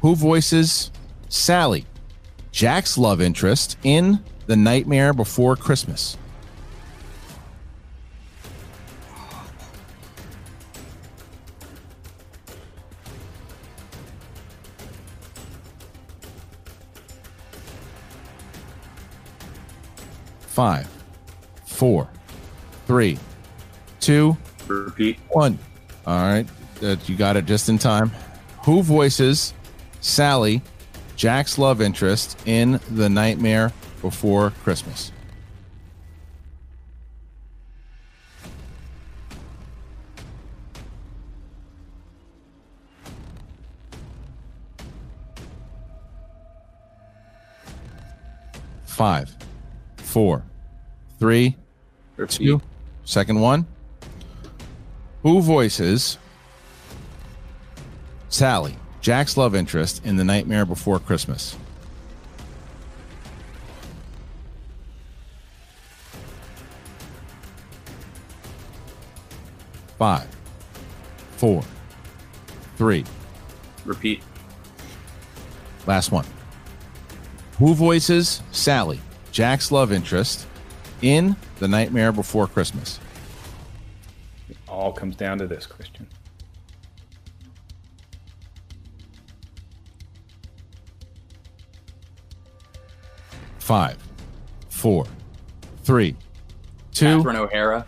Who 0.00 0.14
voices 0.14 0.92
Sally, 1.28 1.86
Jack's 2.52 2.96
love 2.96 3.20
interest 3.20 3.76
in 3.82 4.22
The 4.46 4.56
Nightmare 4.56 5.12
Before 5.12 5.56
Christmas? 5.56 6.16
Five, 20.56 20.88
four, 21.66 22.08
three, 22.86 23.18
two, 24.00 24.38
repeat, 24.66 25.18
one. 25.28 25.58
All 26.06 26.16
right, 26.16 26.46
uh, 26.82 26.96
you 27.04 27.14
got 27.14 27.36
it 27.36 27.44
just 27.44 27.68
in 27.68 27.76
time. 27.76 28.10
Who 28.64 28.82
voices 28.82 29.52
Sally, 30.00 30.62
Jack's 31.14 31.58
love 31.58 31.82
interest 31.82 32.40
in 32.46 32.80
The 32.90 33.10
Nightmare 33.10 33.74
Before 34.00 34.52
Christmas? 34.62 35.12
Five, 48.86 49.36
four, 50.16 50.42
three, 51.18 51.54
two. 52.28 52.62
Second 53.04 53.38
one. 53.38 53.66
Who 55.22 55.42
voices 55.42 56.16
Sally, 58.30 58.78
Jack's 59.02 59.36
love 59.36 59.54
interest 59.54 60.02
in 60.06 60.16
The 60.16 60.24
Nightmare 60.24 60.64
Before 60.64 60.98
Christmas? 60.98 61.54
Five, 69.98 70.34
four, 71.32 71.62
three. 72.78 73.04
Repeat. 73.84 74.22
Last 75.86 76.10
one. 76.10 76.24
Who 77.58 77.74
voices 77.74 78.40
Sally, 78.50 78.98
Jack's 79.36 79.70
love 79.70 79.92
interest 79.92 80.46
in 81.02 81.36
The 81.58 81.68
Nightmare 81.68 82.10
Before 82.10 82.46
Christmas? 82.46 82.98
It 84.48 84.56
all 84.66 84.94
comes 84.94 85.14
down 85.14 85.36
to 85.36 85.46
this, 85.46 85.66
Christian. 85.66 86.06
Five, 93.58 93.98
four, 94.70 95.04
three, 95.84 96.16
two. 96.94 97.18
Catherine 97.18 97.36
O'Hara. 97.36 97.86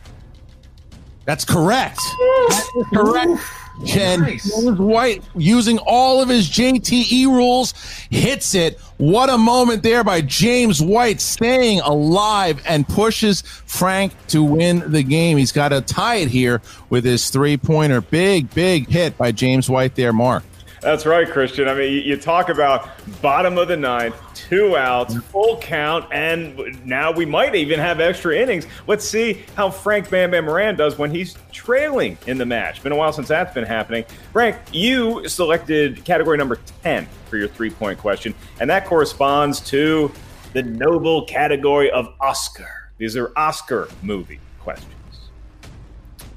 That's 1.25 1.47
correct. 1.47 1.97
That 1.97 2.71
is 2.77 2.87
correct. 2.93 3.43
And 3.81 4.27
James 4.27 4.79
White, 4.79 5.23
using 5.37 5.79
all 5.79 6.21
of 6.21 6.29
his 6.29 6.49
JTE 6.49 7.27
rules, 7.27 7.73
hits 8.11 8.55
it. 8.55 8.79
What 8.97 9.31
a 9.31 9.39
moment 9.39 9.83
there 9.83 10.03
by 10.03 10.21
James 10.21 10.83
White, 10.83 11.21
staying 11.21 11.81
alive 11.81 12.61
and 12.67 12.87
pushes 12.89 13.43
Frank 13.43 14.13
to 14.29 14.43
win 14.43 14.91
the 14.91 15.03
game. 15.03 15.39
He's 15.39 15.53
got 15.53 15.69
to 15.69 15.81
tie 15.81 16.17
it 16.17 16.29
here 16.29 16.61
with 16.91 17.05
his 17.05 17.31
three 17.31 17.57
pointer. 17.57 18.01
Big, 18.01 18.53
big 18.55 18.89
hit 18.89 19.17
by 19.17 19.31
James 19.31 19.71
White 19.71 19.95
there, 19.95 20.13
Mark. 20.13 20.43
That's 20.81 21.07
right, 21.07 21.29
Christian. 21.29 21.69
I 21.69 21.75
mean, 21.75 22.05
you, 22.05 22.17
talk 22.17 22.49
about 22.49 22.89
bottom 23.21 23.59
of 23.59 23.69
the 23.69 23.77
ninth, 23.77 24.15
two 24.35 24.77
outs, 24.77 25.17
full 25.17 25.59
count, 25.59 26.07
and 26.13 26.85
now 26.87 27.11
we 27.11 27.25
might 27.27 27.55
even 27.55 27.81
have 27.81 28.01
extra 28.01 28.37
innings. 28.37 28.67
Let's 28.87 29.09
see 29.09 29.45
how 29.57 29.71
Frank 29.71 30.09
Bam 30.09 30.31
Bam 30.31 30.45
Moran 30.45 30.77
does 30.77 30.97
when 30.97 31.11
he's 31.11 31.37
trailing 31.53 32.17
in 32.27 32.39
the 32.39 32.47
match. 32.47 32.83
Been 32.83 32.93
a 32.93 32.97
while 32.97 33.13
since 33.13 33.29
that's 33.29 33.53
been 33.53 33.65
happening. 33.65 34.05
Frank, 34.33 34.57
you 34.73 35.29
selected 35.29 36.05
category 36.05 36.39
number 36.39 36.61
10 36.83 37.09
for 37.29 37.37
your 37.37 37.49
three 37.49 37.71
point 37.71 37.99
question, 37.99 38.35
and 38.61 38.71
that 38.71 38.87
corresponds 38.87 39.61
to 39.61 40.13
the 40.53 40.63
noble 40.63 41.25
category 41.25 41.91
of 41.91 42.15
Oscar. 42.21 42.93
These 42.99 43.17
are 43.17 43.33
Oscar 43.37 43.89
movie 44.03 44.41
questions. 44.61 44.95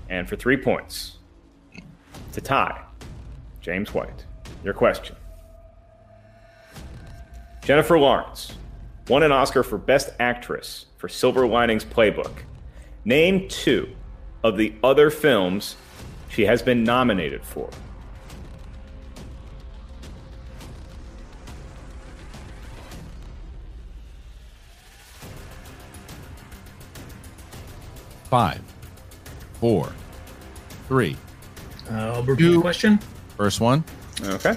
And 0.10 0.28
for 0.28 0.36
three 0.36 0.58
points, 0.58 1.18
to 2.34 2.42
tie, 2.42 2.82
James 3.62 3.94
White. 3.94 4.26
Your 4.64 4.74
question. 4.74 5.16
Jennifer 7.64 7.97
Lawrence 7.97 8.53
won 9.07 9.24
an 9.24 9.32
Oscar 9.32 9.64
for 9.64 9.78
Best 9.78 10.09
Actress 10.20 10.86
for 10.97 11.07
Silver 11.07 11.47
Linings 11.47 11.86
Playbook. 11.86 12.32
Name 13.05 13.47
two 13.47 13.89
of 14.43 14.57
the 14.57 14.74
other 14.84 15.09
films 15.09 15.76
she 16.30 16.45
has 16.45 16.62
been 16.62 16.84
nominated 16.84 17.43
for. 17.43 17.70
Five, 28.30 28.62
four, 29.59 29.91
three. 30.88 31.18
Uh, 31.89 31.95
I'll 31.95 32.24
repeat 32.24 32.47
the 32.47 32.62
question. 32.62 32.97
First 33.36 33.59
one. 33.59 33.84
Okay. 34.24 34.55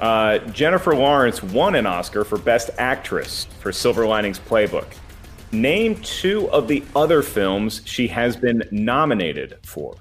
Uh, 0.00 0.38
Jennifer 0.50 0.94
Lawrence 0.94 1.42
won 1.42 1.74
an 1.74 1.86
Oscar 1.86 2.24
for 2.24 2.38
Best 2.38 2.70
Actress 2.78 3.46
for 3.60 3.72
Silver 3.72 4.06
Linings 4.06 4.38
Playbook. 4.38 4.86
Name 5.52 5.94
two 5.96 6.50
of 6.50 6.66
the 6.66 6.82
other 6.96 7.22
films 7.22 7.80
she 7.84 8.08
has 8.08 8.36
been 8.36 8.62
nominated 8.70 9.58
for. 9.62 9.94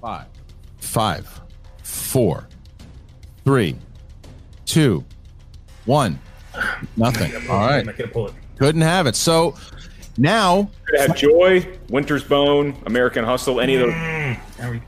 Five, 0.00 0.26
five, 0.78 1.40
four, 1.82 2.48
three, 3.44 3.76
two, 4.66 5.04
one. 5.86 6.18
Nothing. 6.96 7.32
All 7.48 7.60
right. 7.60 7.78
I'm 7.78 7.86
not 7.86 7.96
gonna 7.96 8.10
pull 8.10 8.28
it. 8.28 8.34
Couldn't 8.58 8.82
have 8.82 9.06
it. 9.06 9.16
So 9.16 9.56
now 10.16 10.70
Could 10.86 11.00
have 11.00 11.16
Joy, 11.16 11.66
Winter's 11.88 12.24
Bone, 12.24 12.76
American 12.86 13.24
Hustle, 13.24 13.60
any 13.60 13.74
of 13.76 13.80
those. 13.80 13.94
Mm. 13.94 14.82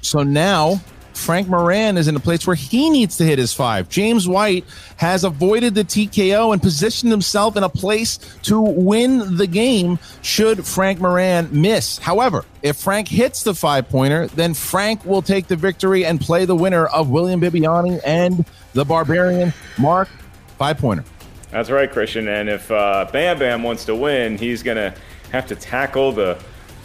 So 0.00 0.22
now 0.22 0.80
Frank 1.18 1.48
Moran 1.48 1.98
is 1.98 2.08
in 2.08 2.16
a 2.16 2.20
place 2.20 2.46
where 2.46 2.56
he 2.56 2.88
needs 2.88 3.16
to 3.18 3.24
hit 3.24 3.38
his 3.38 3.52
five. 3.52 3.88
James 3.88 4.28
White 4.28 4.64
has 4.96 5.24
avoided 5.24 5.74
the 5.74 5.84
TKO 5.84 6.52
and 6.52 6.62
positioned 6.62 7.10
himself 7.10 7.56
in 7.56 7.64
a 7.64 7.68
place 7.68 8.18
to 8.44 8.60
win 8.60 9.36
the 9.36 9.46
game 9.46 9.98
should 10.22 10.64
Frank 10.64 11.00
Moran 11.00 11.48
miss. 11.50 11.98
However, 11.98 12.44
if 12.62 12.76
Frank 12.76 13.08
hits 13.08 13.42
the 13.42 13.54
five 13.54 13.88
pointer, 13.88 14.28
then 14.28 14.54
Frank 14.54 15.04
will 15.04 15.22
take 15.22 15.48
the 15.48 15.56
victory 15.56 16.06
and 16.06 16.20
play 16.20 16.44
the 16.44 16.56
winner 16.56 16.86
of 16.86 17.10
William 17.10 17.40
Bibbiani 17.40 18.00
and 18.04 18.46
the 18.72 18.84
Barbarian 18.84 19.52
Mark 19.76 20.08
five 20.56 20.78
pointer. 20.78 21.04
That's 21.50 21.70
right, 21.70 21.90
Christian. 21.90 22.28
And 22.28 22.48
if 22.48 22.70
uh, 22.70 23.08
Bam 23.10 23.38
Bam 23.38 23.62
wants 23.62 23.86
to 23.86 23.94
win, 23.94 24.36
he's 24.36 24.62
going 24.62 24.76
to 24.76 24.94
have 25.32 25.46
to 25.46 25.56
tackle 25.56 26.12
the 26.12 26.38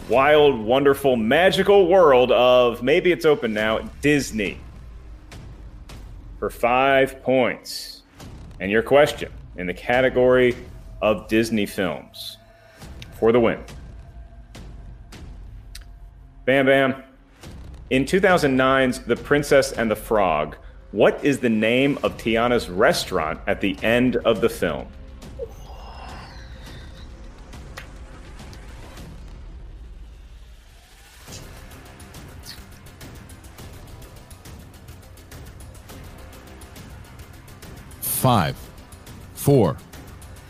wild, 0.09 0.59
wonderful, 0.59 1.15
magical 1.15 1.87
world 1.87 2.31
of 2.31 2.81
maybe 2.81 3.11
it's 3.11 3.25
open 3.25 3.53
now 3.53 3.79
Disney 4.01 4.57
for 6.39 6.49
five 6.49 7.21
points. 7.23 8.03
And 8.59 8.71
your 8.71 8.83
question 8.83 9.31
in 9.57 9.67
the 9.67 9.73
category 9.73 10.55
of 11.01 11.27
Disney 11.27 11.65
films 11.65 12.37
for 13.19 13.31
the 13.31 13.39
win. 13.39 13.59
Bam 16.45 16.65
Bam. 16.65 17.03
In 17.89 18.05
2009's 18.05 18.99
The 18.99 19.15
Princess 19.15 19.73
and 19.73 19.91
the 19.91 19.95
Frog, 19.95 20.55
what 20.93 21.25
is 21.25 21.39
the 21.39 21.49
name 21.49 21.97
of 22.03 22.15
Tiana's 22.17 22.69
restaurant 22.69 23.39
at 23.47 23.61
the 23.61 23.75
end 23.83 24.15
of 24.17 24.41
the 24.41 24.47
film? 24.49 24.87
Five, 38.01 38.55
four, 39.33 39.75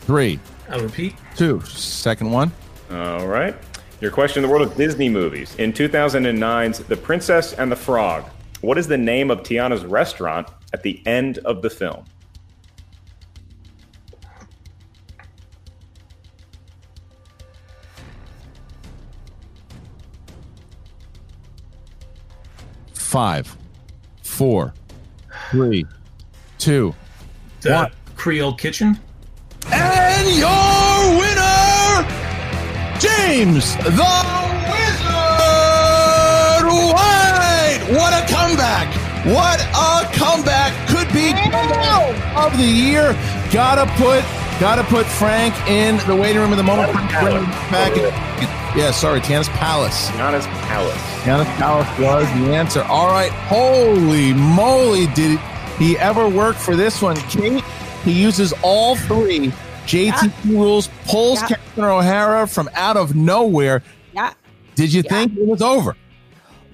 three, 0.02 0.38
I'll 0.68 0.80
repeat. 0.80 1.14
two. 1.34 1.60
Second 1.62 2.30
one. 2.30 2.52
All 2.90 3.26
right. 3.26 3.56
Your 4.00 4.10
question 4.10 4.44
in 4.44 4.48
the 4.48 4.52
world 4.54 4.68
of 4.70 4.76
Disney 4.76 5.08
movies. 5.08 5.54
In 5.56 5.72
2009's 5.72 6.80
The 6.80 6.96
Princess 6.96 7.54
and 7.54 7.72
the 7.72 7.76
Frog, 7.76 8.28
what 8.64 8.78
is 8.78 8.88
the 8.88 8.96
name 8.96 9.30
of 9.30 9.42
Tiana's 9.42 9.84
restaurant 9.84 10.48
at 10.72 10.82
the 10.82 11.02
end 11.06 11.38
of 11.38 11.60
the 11.60 11.70
film? 11.70 12.04
Five, 22.94 23.56
four, 24.22 24.74
three, 25.50 25.86
two, 26.58 26.94
The 27.60 27.72
one. 27.72 27.92
Creole 28.16 28.54
Kitchen. 28.54 28.98
And 29.70 30.28
your 30.36 31.18
winner, 31.20 32.08
James 32.98 33.76
the 33.76 34.43
What 37.92 38.14
a 38.14 38.24
comeback! 38.32 38.88
What 39.26 39.60
a 39.60 40.08
comeback! 40.16 40.72
Could 40.88 41.06
be 41.12 41.32
comeback 41.32 42.36
of 42.36 42.56
the 42.56 42.64
year. 42.64 43.12
Gotta 43.52 43.84
put, 44.02 44.24
gotta 44.58 44.82
put 44.84 45.04
Frank 45.04 45.54
in 45.68 45.98
the 46.08 46.16
waiting 46.16 46.40
room 46.40 46.52
in 46.52 46.56
the 46.56 46.62
moment. 46.64 46.92
Back. 46.94 47.94
Yeah, 48.74 48.90
sorry, 48.90 49.20
Tiana's 49.20 49.50
Palace. 49.50 50.08
Tiana's 50.12 50.46
Palace. 50.66 50.96
Tiana's 51.22 51.46
Palace 51.58 51.98
was 51.98 52.26
the 52.40 52.54
answer. 52.54 52.82
All 52.84 53.08
right, 53.08 53.30
holy 53.30 54.32
moly, 54.32 55.06
did 55.08 55.38
he 55.78 55.98
ever 55.98 56.26
work 56.26 56.56
for 56.56 56.74
this 56.76 57.02
one? 57.02 57.16
Kate, 57.28 57.62
he 58.02 58.12
uses 58.12 58.54
all 58.62 58.96
three 58.96 59.52
JT 59.86 60.32
rules, 60.46 60.88
pulls 61.06 61.42
Yeah. 61.42 61.48
Catherine 61.48 61.86
O'Hara 61.86 62.46
from 62.46 62.70
out 62.74 62.96
of 62.96 63.14
nowhere. 63.14 63.82
Yeah. 64.14 64.32
Did 64.74 64.92
you 64.92 65.02
think 65.02 65.36
it 65.36 65.46
was 65.46 65.60
over? 65.60 65.94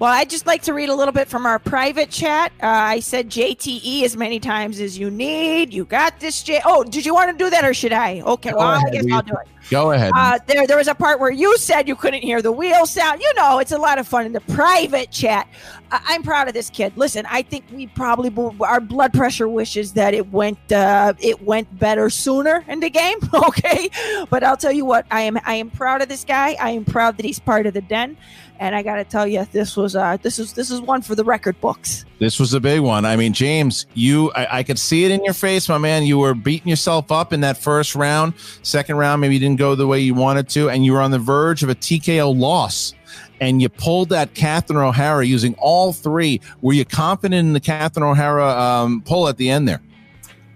Well, 0.01 0.11
I'd 0.11 0.31
just 0.31 0.47
like 0.47 0.63
to 0.63 0.73
read 0.73 0.89
a 0.89 0.95
little 0.95 1.11
bit 1.11 1.27
from 1.27 1.45
our 1.45 1.59
private 1.59 2.09
chat. 2.09 2.51
Uh, 2.59 2.65
I 2.65 3.01
said 3.01 3.29
JTE 3.29 4.01
as 4.01 4.17
many 4.17 4.39
times 4.39 4.79
as 4.79 4.97
you 4.97 5.11
need. 5.11 5.75
You 5.75 5.85
got 5.85 6.19
this, 6.19 6.41
J. 6.41 6.59
Oh, 6.65 6.83
did 6.83 7.05
you 7.05 7.13
want 7.13 7.29
to 7.29 7.37
do 7.37 7.51
that 7.51 7.63
or 7.63 7.71
should 7.75 7.93
I? 7.93 8.21
Okay, 8.21 8.51
well, 8.51 8.83
I 8.83 8.89
guess 8.89 9.05
I'll 9.11 9.21
do 9.21 9.33
it. 9.33 9.47
Go 9.69 9.91
ahead. 9.91 10.11
Uh, 10.15 10.39
there, 10.47 10.67
there 10.67 10.77
was 10.77 10.87
a 10.87 10.95
part 10.95 11.19
where 11.19 11.31
you 11.31 11.57
said 11.57 11.87
you 11.87 11.95
couldn't 11.95 12.21
hear 12.21 12.41
the 12.41 12.51
wheel 12.51 12.85
sound. 12.85 13.21
You 13.21 13.33
know, 13.35 13.59
it's 13.59 13.71
a 13.71 13.77
lot 13.77 13.99
of 13.99 14.07
fun 14.07 14.25
in 14.25 14.33
the 14.33 14.41
private 14.41 15.11
chat. 15.11 15.47
I'm 15.91 16.23
proud 16.23 16.47
of 16.47 16.53
this 16.53 16.69
kid. 16.69 16.93
Listen, 16.95 17.25
I 17.29 17.41
think 17.41 17.65
we 17.71 17.87
probably 17.87 18.33
our 18.61 18.79
blood 18.79 19.13
pressure 19.13 19.47
wishes 19.47 19.93
that 19.93 20.13
it 20.13 20.31
went 20.31 20.71
uh, 20.71 21.13
it 21.19 21.41
went 21.41 21.77
better 21.77 22.09
sooner 22.09 22.63
in 22.67 22.79
the 22.79 22.89
game. 22.89 23.17
Okay, 23.51 23.89
but 24.29 24.43
I'll 24.43 24.55
tell 24.55 24.71
you 24.71 24.85
what, 24.85 25.05
I 25.09 25.21
am 25.21 25.37
I 25.45 25.55
am 25.55 25.69
proud 25.71 26.01
of 26.01 26.09
this 26.09 26.23
guy. 26.23 26.55
I 26.59 26.69
am 26.71 26.85
proud 26.85 27.17
that 27.17 27.25
he's 27.25 27.39
part 27.39 27.65
of 27.65 27.73
the 27.73 27.81
den, 27.81 28.15
and 28.59 28.75
I 28.75 28.83
got 28.83 28.97
to 28.97 29.03
tell 29.03 29.25
you, 29.25 29.45
this 29.51 29.75
was 29.75 29.95
uh 29.95 30.17
this 30.21 30.37
is 30.37 30.53
this 30.53 30.69
is 30.69 30.79
one 30.79 31.01
for 31.01 31.15
the 31.15 31.23
record 31.23 31.59
books. 31.59 32.05
This 32.21 32.39
was 32.39 32.53
a 32.53 32.59
big 32.59 32.81
one. 32.81 33.03
I 33.03 33.15
mean, 33.15 33.33
James, 33.33 33.87
you, 33.95 34.31
I, 34.33 34.59
I 34.59 34.63
could 34.63 34.77
see 34.77 35.05
it 35.05 35.09
in 35.09 35.23
your 35.23 35.33
face, 35.33 35.67
my 35.67 35.79
man. 35.79 36.03
You 36.03 36.19
were 36.19 36.35
beating 36.35 36.67
yourself 36.67 37.11
up 37.11 37.33
in 37.33 37.41
that 37.41 37.57
first 37.57 37.95
round. 37.95 38.35
Second 38.61 38.97
round, 38.97 39.21
maybe 39.21 39.33
you 39.33 39.39
didn't 39.39 39.57
go 39.57 39.73
the 39.73 39.87
way 39.87 40.01
you 40.01 40.13
wanted 40.13 40.47
to, 40.49 40.69
and 40.69 40.85
you 40.85 40.93
were 40.93 41.01
on 41.01 41.09
the 41.09 41.17
verge 41.17 41.63
of 41.63 41.69
a 41.69 41.73
TKO 41.73 42.37
loss. 42.39 42.93
And 43.39 43.59
you 43.59 43.69
pulled 43.69 44.09
that 44.09 44.35
Catherine 44.35 44.77
O'Hara 44.77 45.25
using 45.25 45.55
all 45.55 45.93
three. 45.93 46.39
Were 46.61 46.73
you 46.73 46.85
confident 46.85 47.39
in 47.39 47.53
the 47.53 47.59
Catherine 47.59 48.05
O'Hara 48.05 48.49
um, 48.49 49.01
pull 49.01 49.27
at 49.27 49.37
the 49.37 49.49
end 49.49 49.67
there? 49.67 49.81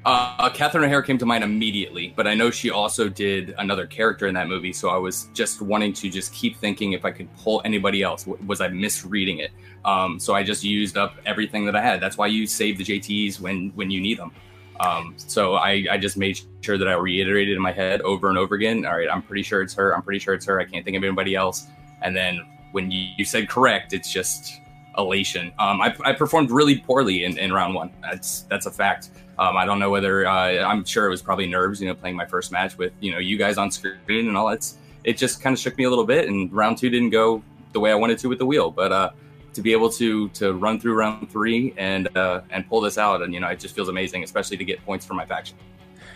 Uh, 0.05 0.51
Catherine 0.51 0.83
O'Hara 0.83 1.03
came 1.03 1.17
to 1.17 1.25
mind 1.25 1.43
immediately, 1.43 2.13
but 2.15 2.27
I 2.27 2.35
know 2.35 2.51
she 2.51 2.69
also 2.69 3.09
did 3.09 3.55
another 3.57 3.87
character 3.87 4.27
in 4.27 4.35
that 4.35 4.47
movie, 4.47 4.71
so 4.71 4.89
I 4.89 4.97
was 4.97 5.29
just 5.33 5.63
wanting 5.63 5.93
to 5.93 6.11
just 6.11 6.31
keep 6.31 6.57
thinking 6.57 6.93
if 6.93 7.05
I 7.05 7.11
could 7.11 7.27
pull 7.37 7.59
anybody 7.65 8.03
else. 8.03 8.27
Was 8.27 8.61
I 8.61 8.67
misreading 8.67 9.39
it? 9.39 9.49
Um, 9.83 10.19
so 10.19 10.35
I 10.35 10.43
just 10.43 10.63
used 10.63 10.95
up 10.95 11.15
everything 11.25 11.65
that 11.65 11.75
I 11.75 11.81
had. 11.81 11.99
That's 11.99 12.19
why 12.19 12.27
you 12.27 12.45
save 12.45 12.77
the 12.77 12.83
JTs 12.83 13.39
when 13.39 13.71
when 13.73 13.89
you 13.89 13.99
need 13.99 14.19
them. 14.19 14.31
Um, 14.79 15.15
so 15.17 15.55
I, 15.55 15.85
I 15.89 15.97
just 15.97 16.17
made 16.17 16.39
sure 16.61 16.77
that 16.77 16.87
I 16.87 16.93
reiterated 16.93 17.55
in 17.55 17.61
my 17.61 17.71
head 17.71 18.01
over 18.01 18.29
and 18.29 18.37
over 18.37 18.53
again. 18.53 18.85
All 18.85 18.95
right, 18.97 19.09
I'm 19.11 19.23
pretty 19.23 19.41
sure 19.41 19.63
it's 19.63 19.73
her. 19.73 19.95
I'm 19.95 20.03
pretty 20.03 20.19
sure 20.19 20.35
it's 20.35 20.45
her. 20.45 20.59
I 20.59 20.65
can't 20.65 20.85
think 20.85 20.97
of 20.97 21.03
anybody 21.03 21.33
else. 21.33 21.67
And 22.03 22.15
then 22.15 22.45
when 22.73 22.91
you, 22.91 23.07
you 23.17 23.25
said 23.25 23.49
correct, 23.49 23.93
it's 23.93 24.11
just 24.11 24.61
elation. 24.97 25.51
Um, 25.57 25.81
I, 25.81 25.95
I 26.03 26.13
performed 26.13 26.51
really 26.51 26.77
poorly 26.77 27.23
in, 27.23 27.39
in 27.39 27.51
round 27.51 27.73
one. 27.73 27.91
That's 28.01 28.41
that's 28.41 28.65
a 28.65 28.71
fact. 28.71 29.09
Um, 29.37 29.57
I 29.57 29.65
don't 29.65 29.79
know 29.79 29.89
whether 29.89 30.25
uh, 30.25 30.63
I'm 30.63 30.85
sure 30.85 31.07
it 31.07 31.09
was 31.09 31.21
probably 31.21 31.47
nerves, 31.47 31.81
you 31.81 31.87
know, 31.87 31.95
playing 31.95 32.15
my 32.15 32.25
first 32.25 32.51
match 32.51 32.77
with 32.77 32.93
you 32.99 33.11
know 33.11 33.19
you 33.19 33.37
guys 33.37 33.57
on 33.57 33.71
screen 33.71 33.97
and 34.07 34.37
all. 34.37 34.49
It's 34.49 34.77
it 35.03 35.17
just 35.17 35.41
kind 35.41 35.53
of 35.53 35.59
shook 35.59 35.77
me 35.77 35.83
a 35.83 35.89
little 35.89 36.05
bit, 36.05 36.27
and 36.27 36.51
round 36.51 36.77
two 36.77 36.89
didn't 36.89 37.11
go 37.11 37.43
the 37.73 37.79
way 37.79 37.91
I 37.91 37.95
wanted 37.95 38.17
to 38.19 38.29
with 38.29 38.39
the 38.39 38.45
wheel. 38.45 38.71
But 38.71 38.91
uh, 38.91 39.09
to 39.53 39.61
be 39.61 39.71
able 39.71 39.89
to 39.91 40.29
to 40.29 40.53
run 40.53 40.79
through 40.79 40.95
round 40.95 41.29
three 41.29 41.73
and 41.77 42.15
uh, 42.15 42.41
and 42.49 42.67
pull 42.69 42.81
this 42.81 42.97
out, 42.97 43.21
and 43.21 43.33
you 43.33 43.39
know, 43.39 43.47
it 43.47 43.59
just 43.59 43.75
feels 43.75 43.89
amazing, 43.89 44.23
especially 44.23 44.57
to 44.57 44.65
get 44.65 44.83
points 44.85 45.05
for 45.05 45.13
my 45.13 45.25
faction. 45.25 45.57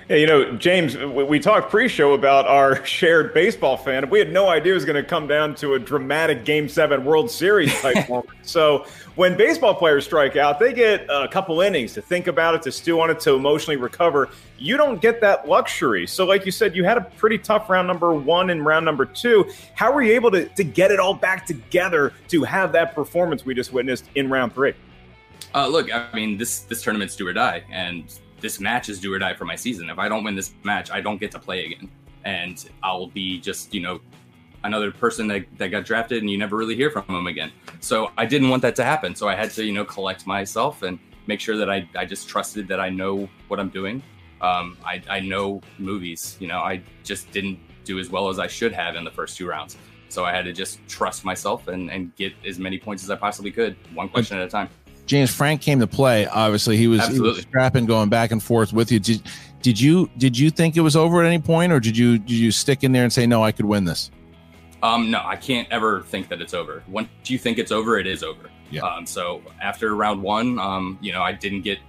Yeah, 0.10 0.16
you 0.16 0.26
know, 0.26 0.54
James, 0.54 0.98
we 0.98 1.24
we 1.24 1.40
talked 1.40 1.70
pre-show 1.70 2.14
about 2.14 2.48
our 2.48 2.84
shared 2.86 3.32
baseball 3.32 3.78
fan. 3.78 4.10
We 4.10 4.18
had 4.18 4.34
no 4.34 4.50
idea 4.50 4.72
it 4.72 4.76
was 4.76 4.86
going 4.86 4.96
to 4.96 5.08
come 5.08 5.28
down 5.28 5.54
to 5.56 5.76
a 5.76 5.80
dramatic 5.80 6.46
Game 6.46 6.68
Seven 6.68 7.06
World 7.06 7.30
Series 7.30 7.80
type 7.80 8.10
moment. 8.10 8.40
So 8.42 8.88
when 9.14 9.38
baseball 9.38 9.76
players 9.76 10.06
strike 10.06 10.36
out, 10.36 10.60
they 10.60 10.74
get 10.74 11.06
a 11.10 11.28
couple 11.28 11.62
innings 11.62 11.94
to 11.94 12.02
think 12.02 12.26
about 12.26 12.56
it, 12.56 12.64
to 12.64 12.72
stew 12.72 13.00
on 13.00 13.12
it, 13.12 13.20
to 13.20 13.36
emotionally 13.36 13.78
recover. 13.78 14.30
You 14.58 14.78
don't 14.78 15.00
get 15.00 15.22
that 15.22 15.48
luxury. 15.48 16.08
So, 16.08 16.26
like 16.26 16.44
you 16.44 16.52
said, 16.52 16.76
you 16.76 16.84
had 16.84 16.98
a 16.98 17.02
pretty 17.02 17.38
tough 17.38 17.70
round 17.70 17.88
number 17.88 18.12
one 18.12 18.50
and 18.50 18.66
round 18.66 18.86
number 18.86 19.06
two. 19.06 19.48
How 19.76 19.94
were 19.94 20.02
you 20.02 20.14
able 20.14 20.32
to, 20.32 20.50
to 20.50 20.64
get 20.64 20.90
it 20.90 21.00
all 21.00 21.14
back 21.14 21.46
together 21.46 22.14
to 22.30 22.44
have 22.46 22.72
that 22.72 22.96
performance 22.96 23.46
we 23.46 23.54
just 23.54 23.74
witnessed 23.74 24.06
in 24.16 24.28
round 24.28 24.56
three? 24.56 24.74
Uh, 25.54 25.68
look, 25.68 25.94
I 25.94 26.08
mean, 26.16 26.40
this 26.40 26.62
this 26.62 26.82
tournament's 26.82 27.16
do 27.16 27.28
or 27.28 27.34
die, 27.34 27.64
and 27.72 28.12
this 28.42 28.60
match 28.60 28.90
is 28.90 29.00
do 29.00 29.14
or 29.14 29.20
die 29.20 29.34
for 29.34 29.46
my 29.46 29.56
season. 29.56 29.90
If 29.90 30.00
I 30.00 30.10
don't 30.10 30.24
win 30.24 30.36
this 30.36 30.54
match, 30.64 30.92
I 30.92 31.02
don't 31.02 31.20
get 31.20 31.32
to 31.32 31.40
play 31.40 31.66
again, 31.66 31.90
and 32.26 32.70
I'll 32.84 33.08
be 33.08 33.40
just 33.40 33.74
you 33.74 33.82
know 33.82 34.00
another 34.64 34.92
person 34.92 35.28
that, 35.28 35.46
that 35.58 35.70
got 35.70 35.86
drafted, 35.86 36.22
and 36.22 36.30
you 36.30 36.38
never 36.38 36.58
really 36.58 36.76
hear 36.76 36.92
from 36.92 37.06
them 37.08 37.28
again. 37.28 37.52
So 37.80 38.12
I 38.18 38.26
didn't 38.26 38.50
want 38.50 38.62
that 38.64 38.76
to 38.76 38.84
happen. 38.84 39.16
So 39.16 39.28
I 39.28 39.36
had 39.36 39.52
to 39.52 39.64
you 39.64 39.74
know 39.74 39.86
collect 39.86 40.28
myself 40.28 40.82
and 40.84 41.00
make 41.28 41.40
sure 41.40 41.58
that 41.58 41.70
I 41.70 41.88
I 41.96 42.06
just 42.06 42.28
trusted 42.28 42.68
that 42.68 42.80
I 42.80 42.90
know 42.90 43.30
what 43.48 43.60
I'm 43.60 43.70
doing. 43.70 44.04
Um, 44.42 44.78
I 44.86 45.02
I 45.10 45.20
know 45.20 45.62
movies. 45.78 46.38
You 46.40 46.48
know, 46.48 46.60
I 46.60 46.82
just 47.04 47.32
didn't 47.32 47.60
do 47.84 48.00
as 48.00 48.10
well 48.10 48.30
as 48.30 48.40
I 48.40 48.48
should 48.48 48.74
have 48.74 48.96
in 48.96 49.04
the 49.04 49.12
first 49.12 49.38
two 49.38 49.48
rounds. 49.48 49.78
So 50.10 50.26
I 50.26 50.32
had 50.32 50.46
to 50.46 50.54
just 50.54 50.80
trust 50.88 51.24
myself 51.24 51.68
and, 51.68 51.90
and 51.92 52.16
get 52.16 52.34
as 52.46 52.58
many 52.58 52.80
points 52.80 53.04
as 53.04 53.12
I 53.12 53.16
possibly 53.16 53.52
could, 53.52 53.76
one 53.94 54.10
question 54.10 54.38
at 54.38 54.44
a 54.44 54.50
time. 54.50 54.70
James 55.10 55.34
Frank 55.34 55.60
came 55.60 55.80
to 55.80 55.88
play. 55.88 56.28
Obviously, 56.28 56.78
he 56.78 56.88
was, 56.88 57.06
he 57.08 57.20
was 57.20 57.42
scrapping, 57.42 57.88
going 57.88 58.10
back 58.10 58.30
and 58.30 58.44
forth 58.44 58.72
with 58.72 58.92
you. 58.92 59.00
Did, 59.00 59.24
did 59.64 59.82
you 59.82 60.08
did 60.20 60.38
you 60.38 60.52
think 60.52 60.78
it 60.78 60.82
was 60.82 60.96
over 60.96 61.24
at 61.24 61.26
any 61.26 61.40
point, 61.40 61.74
or 61.74 61.80
did 61.80 61.98
you 61.98 62.20
did 62.20 62.30
you 62.30 62.52
stick 62.52 62.84
in 62.84 62.92
there 62.92 63.06
and 63.06 63.12
say 63.12 63.26
no, 63.26 63.44
I 63.44 63.52
could 63.52 63.66
win 63.66 63.86
this? 63.86 64.12
Um, 64.84 65.10
no, 65.10 65.24
I 65.26 65.36
can't 65.36 65.68
ever 65.72 66.04
think 66.04 66.30
that 66.30 66.42
it's 66.42 66.54
over. 66.54 66.84
Once 66.88 67.10
you 67.26 67.40
think 67.40 67.58
it's 67.58 67.72
over, 67.72 67.98
it 67.98 68.06
is 68.06 68.22
over. 68.22 68.52
Yeah. 68.70 68.82
Um, 68.84 69.08
so 69.08 69.42
after 69.60 69.96
round 69.96 70.22
one, 70.22 70.60
um, 70.60 71.00
you 71.02 71.12
know, 71.12 71.24
I 71.24 71.32
didn't 71.32 71.62
get 71.62 71.80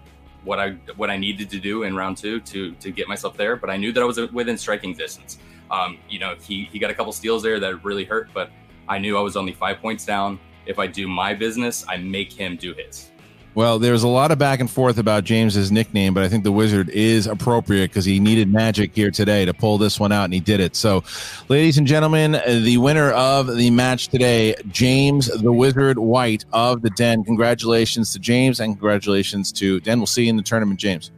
what 0.45 0.59
I 0.59 0.71
what 0.97 1.11
I 1.11 1.19
needed 1.19 1.51
to 1.51 1.61
do 1.61 1.83
in 1.83 1.95
round 1.95 2.17
two 2.17 2.41
to 2.41 2.73
to 2.73 2.91
get 2.91 3.07
myself 3.07 3.37
there, 3.37 3.55
but 3.55 3.69
I 3.69 3.77
knew 3.77 3.93
that 3.93 4.01
I 4.01 4.07
was 4.07 4.19
within 4.33 4.57
striking 4.57 4.95
distance. 4.95 5.39
Um, 5.71 5.99
you 6.09 6.19
know, 6.19 6.37
he 6.41 6.71
he 6.73 6.79
got 6.79 6.91
a 6.91 6.95
couple 6.95 7.13
steals 7.13 7.43
there 7.43 7.61
that 7.61 7.85
really 7.85 8.07
hurt, 8.07 8.31
but 8.33 8.51
I 8.89 8.97
knew 8.97 9.19
I 9.19 9.21
was 9.21 9.37
only 9.37 9.53
five 9.53 9.79
points 9.83 10.07
down. 10.07 10.41
If 10.67 10.79
I 10.79 10.87
do 10.87 11.09
my 11.09 11.35
business, 11.35 11.85
I 11.89 11.97
make 11.97 12.33
him 12.33 12.57
do 12.57 12.75
his. 12.75 13.11
Well, 13.57 13.81
there's 13.81 14.05
a 14.05 14.09
lot 14.09 14.31
of 14.31 14.39
back 14.39 14.61
and 14.61 14.71
forth 14.71 14.99
about 14.99 15.25
James's 15.25 15.73
nickname, 15.73 16.15
but 16.15 16.23
I 16.23 16.29
think 16.29 16.45
the 16.45 16.53
Wizard 16.53 16.89
is 16.91 17.27
appropriate 17.27 17.89
because 17.89 18.05
he 18.05 18.21
needed 18.21 18.49
magic 18.49 18.95
here 18.95 19.11
today 19.11 19.45
to 19.45 19.53
pull 19.53 19.77
this 19.77 19.99
one 19.99 20.13
out, 20.13 20.25
and 20.25 20.33
he 20.33 20.39
did 20.39 20.61
it. 20.61 20.77
So, 20.77 21.03
ladies 21.49 21.77
and 21.77 21.85
gentlemen, 21.85 22.41
the 22.47 22.79
winner 22.79 23.11
of 23.11 23.57
the 23.57 23.71
match 23.71 24.07
today, 24.07 24.55
James 24.69 25.27
the 25.27 25.53
Wizard 25.53 25.99
White 25.99 26.45
of 26.53 26.83
the 26.83 26.91
Den. 26.91 27.25
Congratulations 27.25 28.13
to 28.13 28.21
James, 28.21 28.61
and 28.61 28.75
congratulations 28.75 29.51
to 29.53 29.81
Den. 29.81 29.99
We'll 29.99 30.07
see 30.07 30.25
you 30.25 30.31
in 30.31 30.37
the 30.37 30.45
tournament, 30.45 30.79
James. 30.79 31.11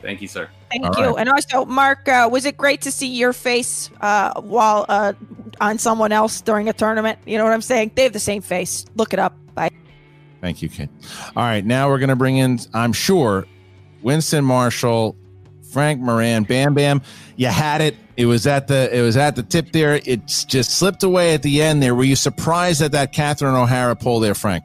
Thank 0.00 0.22
you, 0.22 0.28
sir. 0.28 0.48
Thank 0.74 0.96
All 0.96 1.02
you. 1.02 1.10
right. 1.10 1.20
And 1.20 1.28
also, 1.28 1.64
Mark, 1.66 2.08
uh, 2.08 2.28
was 2.30 2.44
it 2.44 2.56
great 2.56 2.80
to 2.82 2.90
see 2.90 3.06
your 3.06 3.32
face 3.32 3.90
uh, 4.00 4.40
while 4.40 4.84
uh, 4.88 5.12
on 5.60 5.78
someone 5.78 6.10
else 6.10 6.40
during 6.40 6.68
a 6.68 6.72
tournament? 6.72 7.20
You 7.26 7.38
know 7.38 7.44
what 7.44 7.52
I'm 7.52 7.62
saying? 7.62 7.92
They 7.94 8.02
have 8.02 8.12
the 8.12 8.18
same 8.18 8.42
face. 8.42 8.84
Look 8.96 9.12
it 9.12 9.20
up. 9.20 9.36
Bye. 9.54 9.70
Thank 10.40 10.62
you, 10.62 10.68
Kate. 10.68 10.88
All 11.36 11.44
right, 11.44 11.64
now 11.64 11.88
we're 11.88 12.00
going 12.00 12.08
to 12.08 12.16
bring 12.16 12.38
in, 12.38 12.58
I'm 12.74 12.92
sure, 12.92 13.46
Winston 14.02 14.44
Marshall, 14.44 15.16
Frank 15.72 16.00
Moran, 16.00 16.42
Bam 16.42 16.74
Bam. 16.74 17.02
You 17.36 17.46
had 17.46 17.80
it. 17.80 17.96
It 18.16 18.26
was 18.26 18.46
at 18.46 18.68
the 18.68 18.96
it 18.96 19.02
was 19.02 19.16
at 19.16 19.36
the 19.36 19.42
tip 19.42 19.72
there. 19.72 20.00
It's 20.04 20.44
just 20.44 20.72
slipped 20.72 21.02
away 21.02 21.34
at 21.34 21.42
the 21.42 21.62
end 21.62 21.82
there. 21.82 21.94
Were 21.94 22.04
you 22.04 22.14
surprised 22.14 22.82
at 22.82 22.92
that 22.92 23.12
Catherine 23.12 23.54
O'Hara 23.54 23.96
pull 23.96 24.20
there, 24.20 24.34
Frank? 24.34 24.62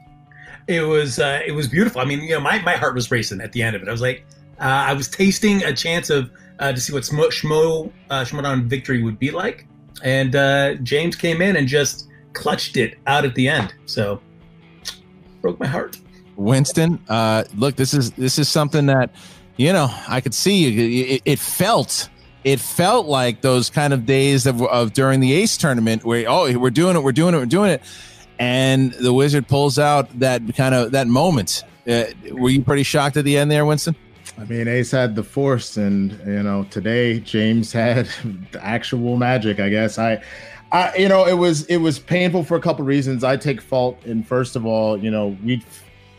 It 0.68 0.82
was 0.82 1.18
uh, 1.18 1.40
it 1.46 1.52
was 1.52 1.66
beautiful. 1.66 2.00
I 2.00 2.04
mean, 2.04 2.20
you 2.22 2.30
know, 2.30 2.40
my, 2.40 2.60
my 2.62 2.76
heart 2.76 2.94
was 2.94 3.10
racing 3.10 3.40
at 3.40 3.52
the 3.52 3.62
end 3.62 3.74
of 3.74 3.82
it. 3.82 3.88
I 3.88 3.92
was 3.92 4.00
like, 4.00 4.24
I 4.60 4.92
was 4.92 5.08
tasting 5.08 5.62
a 5.64 5.74
chance 5.74 6.10
of 6.10 6.30
uh, 6.58 6.72
to 6.72 6.80
see 6.80 6.92
what 6.92 7.02
Smo 7.02 7.28
Schmo 7.28 7.90
uh, 8.10 8.24
Schmodown 8.24 8.64
victory 8.64 9.02
would 9.02 9.18
be 9.18 9.30
like, 9.30 9.66
and 10.02 10.36
uh, 10.36 10.74
James 10.76 11.16
came 11.16 11.40
in 11.40 11.56
and 11.56 11.66
just 11.66 12.08
clutched 12.32 12.76
it 12.76 12.98
out 13.06 13.24
at 13.24 13.34
the 13.34 13.48
end. 13.48 13.74
So 13.86 14.20
broke 15.40 15.58
my 15.58 15.66
heart. 15.66 15.98
Winston, 16.36 17.02
uh, 17.08 17.44
look, 17.56 17.76
this 17.76 17.94
is 17.94 18.12
this 18.12 18.38
is 18.38 18.48
something 18.48 18.86
that 18.86 19.10
you 19.56 19.72
know 19.72 19.88
I 20.08 20.20
could 20.20 20.34
see. 20.34 21.14
It, 21.14 21.22
it 21.24 21.38
felt 21.38 22.08
it 22.44 22.60
felt 22.60 23.06
like 23.06 23.42
those 23.42 23.68
kind 23.70 23.92
of 23.92 24.06
days 24.06 24.46
of, 24.46 24.62
of 24.62 24.92
during 24.92 25.20
the 25.20 25.32
Ace 25.34 25.56
tournament 25.56 26.04
where 26.04 26.24
oh 26.28 26.56
we're 26.58 26.70
doing 26.70 26.96
it, 26.96 27.02
we're 27.02 27.12
doing 27.12 27.34
it, 27.34 27.38
we're 27.38 27.46
doing 27.46 27.70
it, 27.70 27.82
and 28.38 28.92
the 28.92 29.12
Wizard 29.12 29.48
pulls 29.48 29.78
out 29.78 30.18
that 30.20 30.42
kind 30.56 30.74
of 30.74 30.92
that 30.92 31.06
moment. 31.06 31.64
Uh, 31.88 32.04
were 32.32 32.50
you 32.50 32.62
pretty 32.62 32.82
shocked 32.82 33.16
at 33.16 33.24
the 33.24 33.36
end 33.36 33.50
there, 33.50 33.64
Winston? 33.64 33.96
I 34.38 34.44
mean, 34.44 34.68
Ace 34.68 34.90
had 34.90 35.14
the 35.14 35.22
force, 35.22 35.76
and 35.76 36.12
you 36.26 36.42
know, 36.42 36.64
today 36.70 37.20
James 37.20 37.72
had 37.72 38.08
the 38.52 38.60
actual 38.64 39.16
magic. 39.16 39.60
I 39.60 39.68
guess 39.68 39.98
I, 39.98 40.22
I, 40.72 40.96
you 40.96 41.08
know, 41.08 41.26
it 41.26 41.34
was 41.34 41.66
it 41.66 41.78
was 41.78 41.98
painful 41.98 42.44
for 42.44 42.56
a 42.56 42.60
couple 42.60 42.84
reasons. 42.84 43.24
I 43.24 43.36
take 43.36 43.60
fault 43.60 44.02
in 44.04 44.22
first 44.22 44.56
of 44.56 44.64
all, 44.64 44.96
you 44.96 45.10
know, 45.10 45.36
we 45.44 45.62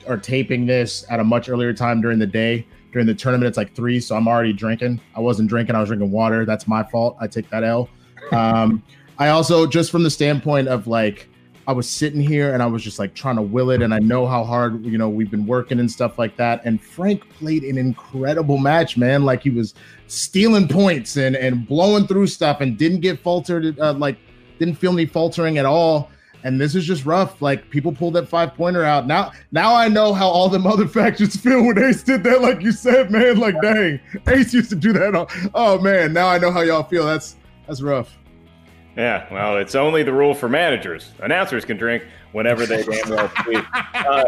are 0.07 0.17
taping 0.17 0.65
this 0.65 1.05
at 1.09 1.19
a 1.19 1.23
much 1.23 1.49
earlier 1.49 1.73
time 1.73 2.01
during 2.01 2.19
the 2.19 2.27
day. 2.27 2.65
During 2.91 3.07
the 3.07 3.15
tournament, 3.15 3.47
it's 3.47 3.57
like 3.57 3.73
three, 3.73 4.01
so 4.01 4.17
I'm 4.17 4.27
already 4.27 4.51
drinking. 4.51 4.99
I 5.15 5.21
wasn't 5.21 5.47
drinking; 5.47 5.75
I 5.75 5.79
was 5.79 5.87
drinking 5.87 6.11
water. 6.11 6.45
That's 6.45 6.67
my 6.67 6.83
fault. 6.83 7.15
I 7.21 7.27
take 7.27 7.49
that 7.49 7.63
L. 7.63 7.89
Um, 8.33 8.83
I 9.17 9.29
also, 9.29 9.65
just 9.65 9.91
from 9.91 10.03
the 10.03 10.09
standpoint 10.09 10.67
of 10.67 10.87
like, 10.87 11.29
I 11.71 11.73
was 11.73 11.89
sitting 11.89 12.19
here 12.19 12.53
and 12.53 12.61
I 12.61 12.65
was 12.65 12.83
just 12.83 12.99
like 12.99 13.13
trying 13.13 13.37
to 13.37 13.41
will 13.41 13.71
it, 13.71 13.81
and 13.81 13.93
I 13.93 13.99
know 13.99 14.27
how 14.27 14.43
hard 14.43 14.83
you 14.83 14.97
know 14.97 15.07
we've 15.07 15.31
been 15.31 15.45
working 15.45 15.79
and 15.79 15.89
stuff 15.89 16.19
like 16.19 16.35
that. 16.35 16.61
And 16.65 16.81
Frank 16.81 17.29
played 17.29 17.63
an 17.63 17.77
incredible 17.77 18.57
match, 18.57 18.97
man. 18.97 19.23
Like 19.23 19.41
he 19.41 19.51
was 19.51 19.73
stealing 20.07 20.67
points 20.67 21.15
and 21.15 21.33
and 21.33 21.65
blowing 21.65 22.07
through 22.07 22.27
stuff, 22.27 22.59
and 22.59 22.77
didn't 22.77 22.99
get 22.99 23.21
faltered. 23.21 23.79
Uh, 23.79 23.93
like 23.93 24.17
didn't 24.59 24.75
feel 24.75 24.91
any 24.91 25.05
faltering 25.05 25.59
at 25.59 25.65
all. 25.65 26.11
And 26.43 26.59
this 26.59 26.75
is 26.75 26.83
just 26.83 27.05
rough. 27.05 27.41
Like 27.41 27.69
people 27.69 27.93
pulled 27.93 28.15
that 28.15 28.27
five 28.27 28.53
pointer 28.53 28.83
out. 28.83 29.07
Now, 29.07 29.31
now 29.53 29.73
I 29.73 29.87
know 29.87 30.13
how 30.13 30.27
all 30.27 30.49
the 30.49 30.59
other 30.67 30.87
factions 30.89 31.37
feel 31.37 31.63
when 31.63 31.81
Ace 31.81 32.03
did 32.03 32.21
that. 32.25 32.41
Like 32.41 32.61
you 32.61 32.73
said, 32.73 33.11
man. 33.11 33.37
Like 33.37 33.55
dang, 33.61 33.97
Ace 34.27 34.53
used 34.53 34.71
to 34.71 34.75
do 34.75 34.91
that. 34.91 35.15
Oh, 35.15 35.27
oh 35.53 35.79
man, 35.79 36.11
now 36.11 36.27
I 36.27 36.37
know 36.37 36.51
how 36.51 36.63
y'all 36.63 36.83
feel. 36.83 37.05
That's 37.05 37.37
that's 37.65 37.81
rough. 37.81 38.17
Yeah, 38.97 39.25
well, 39.31 39.57
it's 39.57 39.73
only 39.73 40.03
the 40.03 40.11
rule 40.11 40.33
for 40.33 40.49
managers. 40.49 41.11
Announcers 41.19 41.63
can 41.63 41.77
drink 41.77 42.03
whenever 42.33 42.65
they 42.65 42.83
damn 42.83 43.09
well 43.09 43.29
please. 43.43 43.63
Uh, 43.93 44.23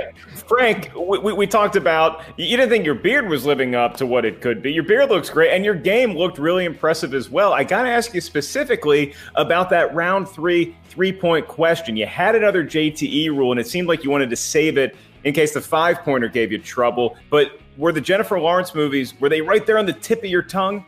Frank, 0.48 0.92
we, 0.96 1.18
we, 1.18 1.34
we 1.34 1.48
talked 1.48 1.76
about 1.76 2.22
you 2.38 2.56
didn't 2.56 2.70
think 2.70 2.86
your 2.86 2.96
beard 2.96 3.28
was 3.28 3.44
living 3.44 3.74
up 3.74 3.98
to 3.98 4.06
what 4.06 4.24
it 4.24 4.40
could 4.40 4.62
be. 4.62 4.72
Your 4.72 4.84
beard 4.84 5.10
looks 5.10 5.30
great, 5.32 5.50
and 5.52 5.66
your 5.66 5.74
game 5.74 6.16
looked 6.16 6.38
really 6.38 6.66
impressive 6.66 7.14
as 7.16 7.30
well. 7.30 7.54
I 7.54 7.64
got 7.64 7.84
to 7.84 7.90
ask 7.90 8.14
you 8.14 8.22
specifically 8.22 9.16
about 9.36 9.70
that 9.72 9.94
round 9.96 10.30
three 10.30 10.76
three 10.86 11.12
point 11.12 11.48
question. 11.48 11.98
You 11.98 12.06
had 12.06 12.36
another 12.36 12.64
JTE 12.64 13.30
rule, 13.30 13.52
and 13.52 13.60
it 13.60 13.68
seemed 13.68 13.88
like 13.88 14.04
you 14.04 14.12
wanted 14.12 14.30
to 14.30 14.36
save 14.36 14.78
it 14.78 14.96
in 15.24 15.34
case 15.34 15.54
the 15.54 15.62
five 15.62 16.04
pointer 16.04 16.28
gave 16.28 16.52
you 16.52 16.60
trouble. 16.60 17.18
But 17.30 17.60
were 17.78 17.92
the 17.92 18.02
Jennifer 18.02 18.40
Lawrence 18.40 18.76
movies 18.76 19.20
were 19.20 19.30
they 19.30 19.42
right 19.42 19.66
there 19.66 19.80
on 19.80 19.86
the 19.88 19.94
tip 19.94 20.20
of 20.20 20.30
your 20.30 20.44
tongue? 20.44 20.86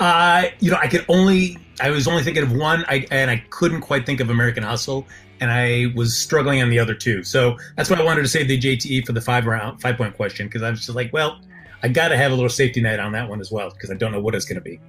Uh, 0.00 0.44
you 0.60 0.70
know, 0.70 0.78
I 0.80 0.88
could 0.88 1.04
only, 1.08 1.58
I 1.80 1.90
was 1.90 2.08
only 2.08 2.22
thinking 2.22 2.42
of 2.42 2.52
one, 2.52 2.84
I, 2.88 3.06
and 3.10 3.30
I 3.30 3.44
couldn't 3.50 3.82
quite 3.82 4.06
think 4.06 4.20
of 4.20 4.30
American 4.30 4.62
Hustle, 4.62 5.06
and 5.40 5.50
I 5.50 5.92
was 5.94 6.16
struggling 6.16 6.62
on 6.62 6.70
the 6.70 6.78
other 6.78 6.94
two. 6.94 7.22
So 7.22 7.56
that's 7.76 7.90
why 7.90 7.96
I 7.96 8.02
wanted 8.02 8.22
to 8.22 8.28
save 8.28 8.48
the 8.48 8.58
JTE 8.58 9.06
for 9.06 9.12
the 9.12 9.20
five 9.20 9.46
round, 9.46 9.80
five 9.80 9.96
point 9.96 10.16
question, 10.16 10.46
because 10.46 10.62
I 10.62 10.70
was 10.70 10.80
just 10.80 10.94
like, 10.96 11.12
well, 11.12 11.40
I 11.82 11.88
got 11.88 12.08
to 12.08 12.16
have 12.16 12.32
a 12.32 12.34
little 12.34 12.50
safety 12.50 12.80
net 12.80 12.98
on 12.98 13.12
that 13.12 13.28
one 13.28 13.40
as 13.40 13.52
well 13.52 13.70
because 13.70 13.90
I 13.90 13.94
don't 13.94 14.12
know 14.12 14.20
what 14.20 14.34
it's 14.34 14.44
going 14.44 14.56
to 14.56 14.60
be. 14.60 14.80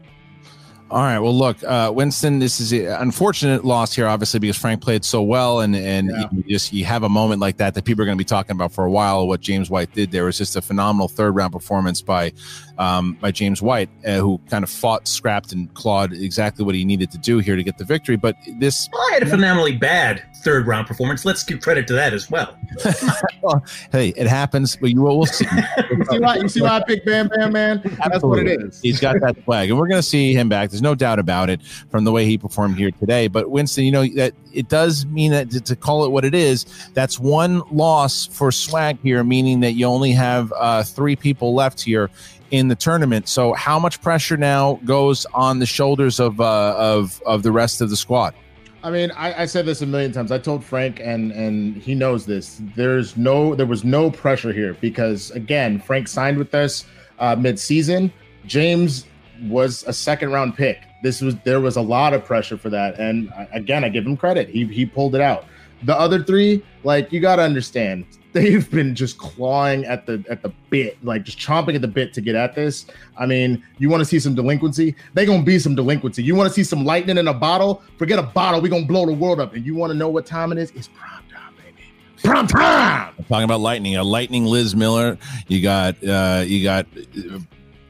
All 0.92 1.04
right. 1.04 1.20
Well, 1.20 1.38
look, 1.38 1.64
uh, 1.64 1.92
Winston, 1.94 2.40
this 2.40 2.60
is 2.60 2.72
an 2.72 2.88
unfortunate 2.88 3.64
loss 3.64 3.94
here, 3.94 4.08
obviously, 4.08 4.40
because 4.40 4.58
Frank 4.58 4.82
played 4.82 5.06
so 5.06 5.22
well, 5.22 5.60
and 5.60 5.76
and 5.76 6.10
yeah. 6.10 6.28
you 6.32 6.44
just 6.44 6.74
you 6.74 6.84
have 6.86 7.04
a 7.04 7.10
moment 7.10 7.40
like 7.40 7.58
that 7.58 7.76
that 7.76 7.86
people 7.86 8.02
are 8.02 8.06
going 8.06 8.18
to 8.18 8.22
be 8.24 8.28
talking 8.28 8.54
about 8.54 8.72
for 8.72 8.86
a 8.86 8.92
while. 8.92 9.28
What 9.28 9.40
James 9.40 9.70
White 9.70 9.94
did 9.94 10.12
there 10.12 10.26
was 10.26 10.40
just 10.40 10.56
a 10.56 10.62
phenomenal 10.62 11.08
third 11.08 11.36
round 11.36 11.54
performance 11.54 12.02
by 12.02 12.34
um, 12.80 13.18
by 13.22 13.30
James 13.30 13.62
White, 13.62 13.90
uh, 14.06 14.18
who 14.18 14.40
kind 14.50 14.64
of 14.64 14.70
fought, 14.70 15.08
scrapped, 15.08 15.52
and 15.52 15.72
clawed 15.76 16.14
exactly 16.14 16.66
what 16.66 16.74
he 16.74 16.86
needed 16.86 17.12
to 17.12 17.18
do 17.18 17.38
here 17.38 17.56
to 17.56 17.64
get 17.64 17.78
the 17.78 17.84
victory. 17.84 18.16
But 18.16 18.36
this, 18.58 18.90
well, 18.92 19.02
I 19.02 19.14
had 19.14 19.24
a 19.24 19.26
phenomenally 19.28 19.76
bad 19.76 20.24
third 20.38 20.66
round 20.66 20.88
performance. 20.88 21.26
Let's 21.26 21.44
give 21.44 21.62
credit 21.62 21.86
to 21.88 21.94
that 21.94 22.14
as 22.14 22.32
well. 22.32 22.58
well 23.44 23.64
hey, 23.92 24.14
it 24.16 24.28
happens, 24.28 24.78
but 24.78 24.92
you 24.92 25.02
will 25.02 25.26
see. 25.26 25.46
you, 25.92 26.06
see 26.06 26.20
why, 26.20 26.38
you 26.38 26.50
see 26.50 26.62
why 26.62 26.78
I 26.78 26.84
picked 26.84 27.06
Bam 27.06 27.28
Bam 27.28 27.52
Man? 27.52 27.82
That's 27.84 28.00
Absolutely. 28.00 28.44
what 28.44 28.52
it 28.52 28.62
is. 28.62 28.82
He's 28.82 29.00
got 29.00 29.20
that 29.20 29.44
flag, 29.44 29.70
and 29.70 29.78
we're 29.78 29.90
going 29.90 30.02
to 30.02 30.08
see 30.08 30.34
him 30.34 30.48
back. 30.48 30.70
There's 30.80 30.92
no 30.92 30.96
doubt 30.96 31.20
about 31.20 31.50
it 31.50 31.62
from 31.92 32.06
the 32.06 32.12
way 32.14 32.24
he 32.24 32.38
performed 32.38 32.78
here 32.78 32.92
today. 32.92 33.28
But 33.28 33.52
Winston, 33.52 33.84
you 33.84 33.92
know 33.92 34.08
that 34.16 34.34
it 34.54 34.70
does 34.70 35.06
mean 35.08 35.32
that 35.32 35.52
to, 35.52 35.76
call 35.76 36.06
it 36.06 36.10
what 36.12 36.24
it 36.24 36.34
is, 36.34 36.66
that's 36.94 37.20
one 37.20 37.62
loss 37.70 38.28
for 38.28 38.50
Swag 38.50 38.98
here, 39.04 39.22
meaning 39.26 39.60
that 39.60 39.74
you 39.74 39.86
only 39.86 40.12
have 40.14 40.54
uh, 40.56 40.84
three 40.84 41.18
people 41.18 41.54
left 41.54 41.82
here 41.82 42.10
in 42.52 42.70
the 42.70 42.76
tournament. 42.76 43.28
So 43.28 43.52
how 43.54 43.78
much 43.78 44.02
pressure 44.02 44.38
now 44.38 44.80
goes 44.86 45.26
on 45.34 45.60
the 45.60 45.66
shoulders 45.66 46.18
of 46.22 46.40
uh, 46.40 46.76
of 46.78 47.22
of 47.26 47.44
the 47.44 47.52
rest 47.52 47.82
of 47.82 47.90
the 47.90 47.98
squad? 47.98 48.34
I 48.82 48.90
mean, 48.90 49.12
I, 49.12 49.42
I, 49.42 49.46
said 49.46 49.66
this 49.66 49.82
a 49.82 49.86
million 49.86 50.14
times. 50.14 50.32
I 50.32 50.38
told 50.38 50.64
Frank, 50.64 51.02
and 51.02 51.34
and 51.34 51.76
he 51.76 51.94
knows 51.94 52.26
this. 52.26 52.62
There's 52.78 53.18
no, 53.18 53.54
there 53.54 53.66
was 53.66 53.84
no 53.84 54.10
pressure 54.10 54.54
here 54.54 54.78
because 54.80 55.32
again, 55.32 55.82
Frank 55.82 56.08
signed 56.08 56.38
with 56.38 56.56
us 56.56 56.86
uh, 57.20 57.36
mid-season. 57.36 58.14
James 58.46 59.06
was 59.44 59.84
a 59.88 59.94
second 59.94 60.32
round 60.32 60.56
pick. 60.56 60.80
This 61.04 61.22
was 61.22 61.36
there 61.44 61.62
was 61.62 61.76
a 61.76 61.82
lot 61.82 62.14
of 62.14 62.26
pressure 62.26 62.58
for 62.58 62.70
that, 62.70 63.00
and 63.00 63.32
uh, 63.32 63.46
again, 63.52 63.84
I 63.84 63.90
give 63.90 64.06
him 64.06 64.18
credit. 64.18 64.50
He 64.50 64.66
he 64.66 64.86
pulled 64.86 65.16
it 65.16 65.22
out. 65.22 65.46
The 65.84 65.98
other 65.98 66.22
three, 66.22 66.64
like 66.84 67.12
you 67.14 67.20
got 67.20 67.38
to 67.38 67.44
understand, 67.44 68.06
they've 68.34 68.70
been 68.70 68.94
just 68.96 69.18
clawing 69.18 69.86
at 69.86 70.06
the 70.06 70.24
at 70.30 70.44
the 70.44 70.50
bit, 70.70 71.04
like 71.04 71.24
just 71.24 71.40
chomping 71.40 71.76
at 71.76 71.82
the 71.82 71.88
bit 71.88 72.14
to 72.14 72.22
get 72.22 72.36
at 72.36 72.54
this. 72.56 72.86
I 73.18 73.26
mean, 73.26 73.64
you 73.78 73.90
want 73.90 74.02
to 74.02 74.06
see 74.06 74.20
some 74.20 74.36
delinquency? 74.36 74.96
They 75.14 75.26
gonna 75.26 75.44
be 75.44 75.58
some 75.60 75.76
delinquency. 75.76 76.24
You 76.24 76.36
want 76.36 76.48
to 76.50 76.54
see 76.54 76.64
some 76.64 76.86
lightning 76.86 77.18
in 77.18 77.28
a 77.28 77.34
bottle? 77.34 77.82
Forget 77.98 78.20
a 78.20 78.24
bottle. 78.24 78.62
We 78.62 78.70
gonna 78.70 78.86
blow 78.86 79.06
the 79.06 79.14
world 79.14 79.40
up. 79.40 79.54
And 79.54 79.66
you 79.66 79.76
want 79.76 79.92
to 79.92 79.98
know 79.98 80.10
what 80.10 80.26
time 80.26 80.52
it 80.52 80.58
is? 80.58 80.72
It's 80.72 80.88
prime 80.90 81.24
time, 81.34 81.56
baby. 81.56 81.88
Prime 82.24 82.48
time. 82.48 83.14
I'm 83.18 83.24
talking 83.26 83.46
about 83.46 83.62
lightning. 83.62 83.96
A 83.96 84.04
lightning 84.04 84.46
Liz 84.46 84.76
Miller. 84.76 85.18
You 85.48 85.62
got 85.62 86.04
uh 86.04 86.44
you 86.46 86.64
got 86.64 86.86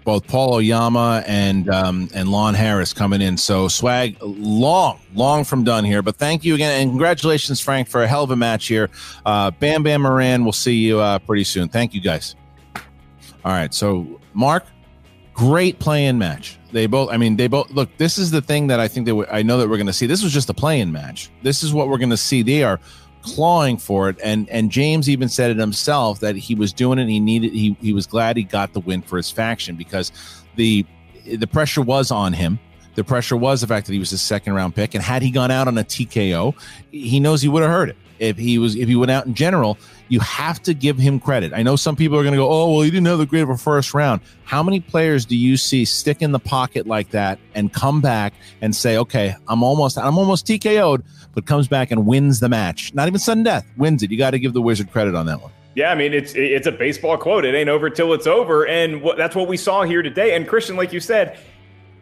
both 0.03 0.25
Paul 0.27 0.55
Oyama 0.55 1.23
and 1.27 1.69
um, 1.69 2.09
and 2.13 2.29
Lon 2.29 2.53
Harris 2.53 2.93
coming 2.93 3.21
in. 3.21 3.37
So 3.37 3.67
swag 3.67 4.17
long, 4.21 4.99
long 5.13 5.43
from 5.43 5.63
done 5.63 5.83
here. 5.83 6.01
But 6.01 6.15
thank 6.15 6.43
you 6.43 6.55
again 6.55 6.81
and 6.81 6.91
congratulations, 6.91 7.59
Frank, 7.59 7.87
for 7.87 8.03
a 8.03 8.07
hell 8.07 8.23
of 8.23 8.31
a 8.31 8.35
match 8.35 8.67
here. 8.67 8.89
Uh, 9.25 9.51
Bam 9.51 9.83
Bam 9.83 10.01
Moran, 10.01 10.43
we'll 10.43 10.53
see 10.53 10.75
you 10.75 10.99
uh, 10.99 11.19
pretty 11.19 11.43
soon. 11.43 11.69
Thank 11.69 11.93
you 11.93 12.01
guys. 12.01 12.35
All 13.45 13.53
right, 13.53 13.73
so 13.73 14.19
Mark, 14.33 14.65
great 15.33 15.79
playing 15.79 16.17
match. 16.17 16.59
They 16.71 16.85
both, 16.85 17.09
I 17.09 17.17
mean, 17.17 17.35
they 17.35 17.47
both 17.47 17.71
look. 17.71 17.89
This 17.97 18.17
is 18.17 18.29
the 18.29 18.41
thing 18.41 18.67
that 18.67 18.79
I 18.79 18.87
think 18.87 19.07
that 19.07 19.27
I 19.31 19.41
know 19.41 19.57
that 19.57 19.69
we're 19.69 19.77
going 19.77 19.87
to 19.87 19.93
see. 19.93 20.05
This 20.05 20.21
was 20.21 20.33
just 20.33 20.49
a 20.49 20.53
playing 20.53 20.91
match. 20.91 21.31
This 21.41 21.63
is 21.63 21.73
what 21.73 21.87
we're 21.87 21.97
going 21.97 22.09
to 22.11 22.17
see. 22.17 22.43
They 22.43 22.63
are 22.63 22.79
clawing 23.21 23.77
for 23.77 24.09
it. 24.09 24.17
And 24.23 24.49
and 24.49 24.71
James 24.71 25.09
even 25.09 25.29
said 25.29 25.51
it 25.51 25.57
himself 25.57 26.19
that 26.19 26.35
he 26.35 26.55
was 26.55 26.73
doing 26.73 26.99
it. 26.99 27.07
He 27.07 27.19
needed 27.19 27.53
he 27.53 27.75
he 27.81 27.93
was 27.93 28.07
glad 28.07 28.37
he 28.37 28.43
got 28.43 28.73
the 28.73 28.79
win 28.79 29.01
for 29.01 29.17
his 29.17 29.29
faction 29.29 29.75
because 29.75 30.11
the 30.55 30.85
the 31.25 31.47
pressure 31.47 31.81
was 31.81 32.11
on 32.11 32.33
him. 32.33 32.59
The 32.95 33.03
pressure 33.03 33.37
was 33.37 33.61
the 33.61 33.67
fact 33.67 33.87
that 33.87 33.93
he 33.93 33.99
was 33.99 34.11
a 34.11 34.17
second 34.17 34.53
round 34.53 34.75
pick. 34.75 34.93
And 34.93 35.03
had 35.03 35.21
he 35.21 35.31
gone 35.31 35.51
out 35.51 35.67
on 35.67 35.77
a 35.77 35.83
TKO 35.83 36.55
he 36.91 37.19
knows 37.19 37.41
he 37.41 37.49
would 37.49 37.61
have 37.63 37.71
heard 37.71 37.89
it. 37.89 37.97
If 38.19 38.37
he 38.37 38.57
was 38.57 38.75
if 38.75 38.87
he 38.89 38.95
went 38.95 39.11
out 39.11 39.25
in 39.25 39.33
general 39.33 39.77
you 40.09 40.19
have 40.21 40.61
to 40.63 40.73
give 40.73 40.97
him 40.97 41.19
credit. 41.19 41.53
I 41.53 41.61
know 41.61 41.75
some 41.75 41.95
people 41.95 42.17
are 42.17 42.23
going 42.23 42.33
to 42.33 42.39
go 42.39 42.49
oh 42.49 42.71
well 42.71 42.81
he 42.81 42.91
didn't 42.91 43.07
have 43.07 43.19
the 43.19 43.25
great 43.25 43.43
of 43.43 43.49
a 43.49 43.57
first 43.57 43.93
round. 43.93 44.21
How 44.43 44.63
many 44.63 44.79
players 44.79 45.25
do 45.25 45.37
you 45.37 45.55
see 45.55 45.85
stick 45.85 46.21
in 46.21 46.31
the 46.31 46.39
pocket 46.39 46.87
like 46.87 47.11
that 47.11 47.39
and 47.53 47.71
come 47.71 48.01
back 48.01 48.33
and 48.61 48.75
say 48.75 48.97
okay 48.97 49.35
i'm 49.47 49.63
almost 49.63 49.97
i'm 49.97 50.17
almost 50.17 50.45
tko'd 50.47 51.03
but 51.33 51.45
comes 51.45 51.67
back 51.67 51.91
and 51.91 52.05
wins 52.05 52.39
the 52.39 52.49
match. 52.49 52.93
Not 52.93 53.07
even 53.07 53.19
sudden 53.19 53.43
death, 53.43 53.65
wins 53.77 54.03
it. 54.03 54.11
You 54.11 54.17
got 54.17 54.31
to 54.31 54.39
give 54.39 54.53
the 54.53 54.61
Wizard 54.61 54.91
credit 54.91 55.15
on 55.15 55.25
that 55.27 55.41
one. 55.41 55.51
Yeah, 55.75 55.91
I 55.91 55.95
mean 55.95 56.13
it's 56.13 56.33
it's 56.35 56.67
a 56.67 56.71
baseball 56.71 57.17
quote. 57.17 57.45
It 57.45 57.55
ain't 57.55 57.69
over 57.69 57.89
till 57.89 58.13
it's 58.13 58.27
over, 58.27 58.67
and 58.67 59.01
what, 59.01 59.17
that's 59.17 59.35
what 59.35 59.47
we 59.47 59.55
saw 59.55 59.83
here 59.83 60.01
today. 60.01 60.35
And 60.35 60.47
Christian, 60.47 60.75
like 60.75 60.91
you 60.91 60.99
said, 60.99 61.37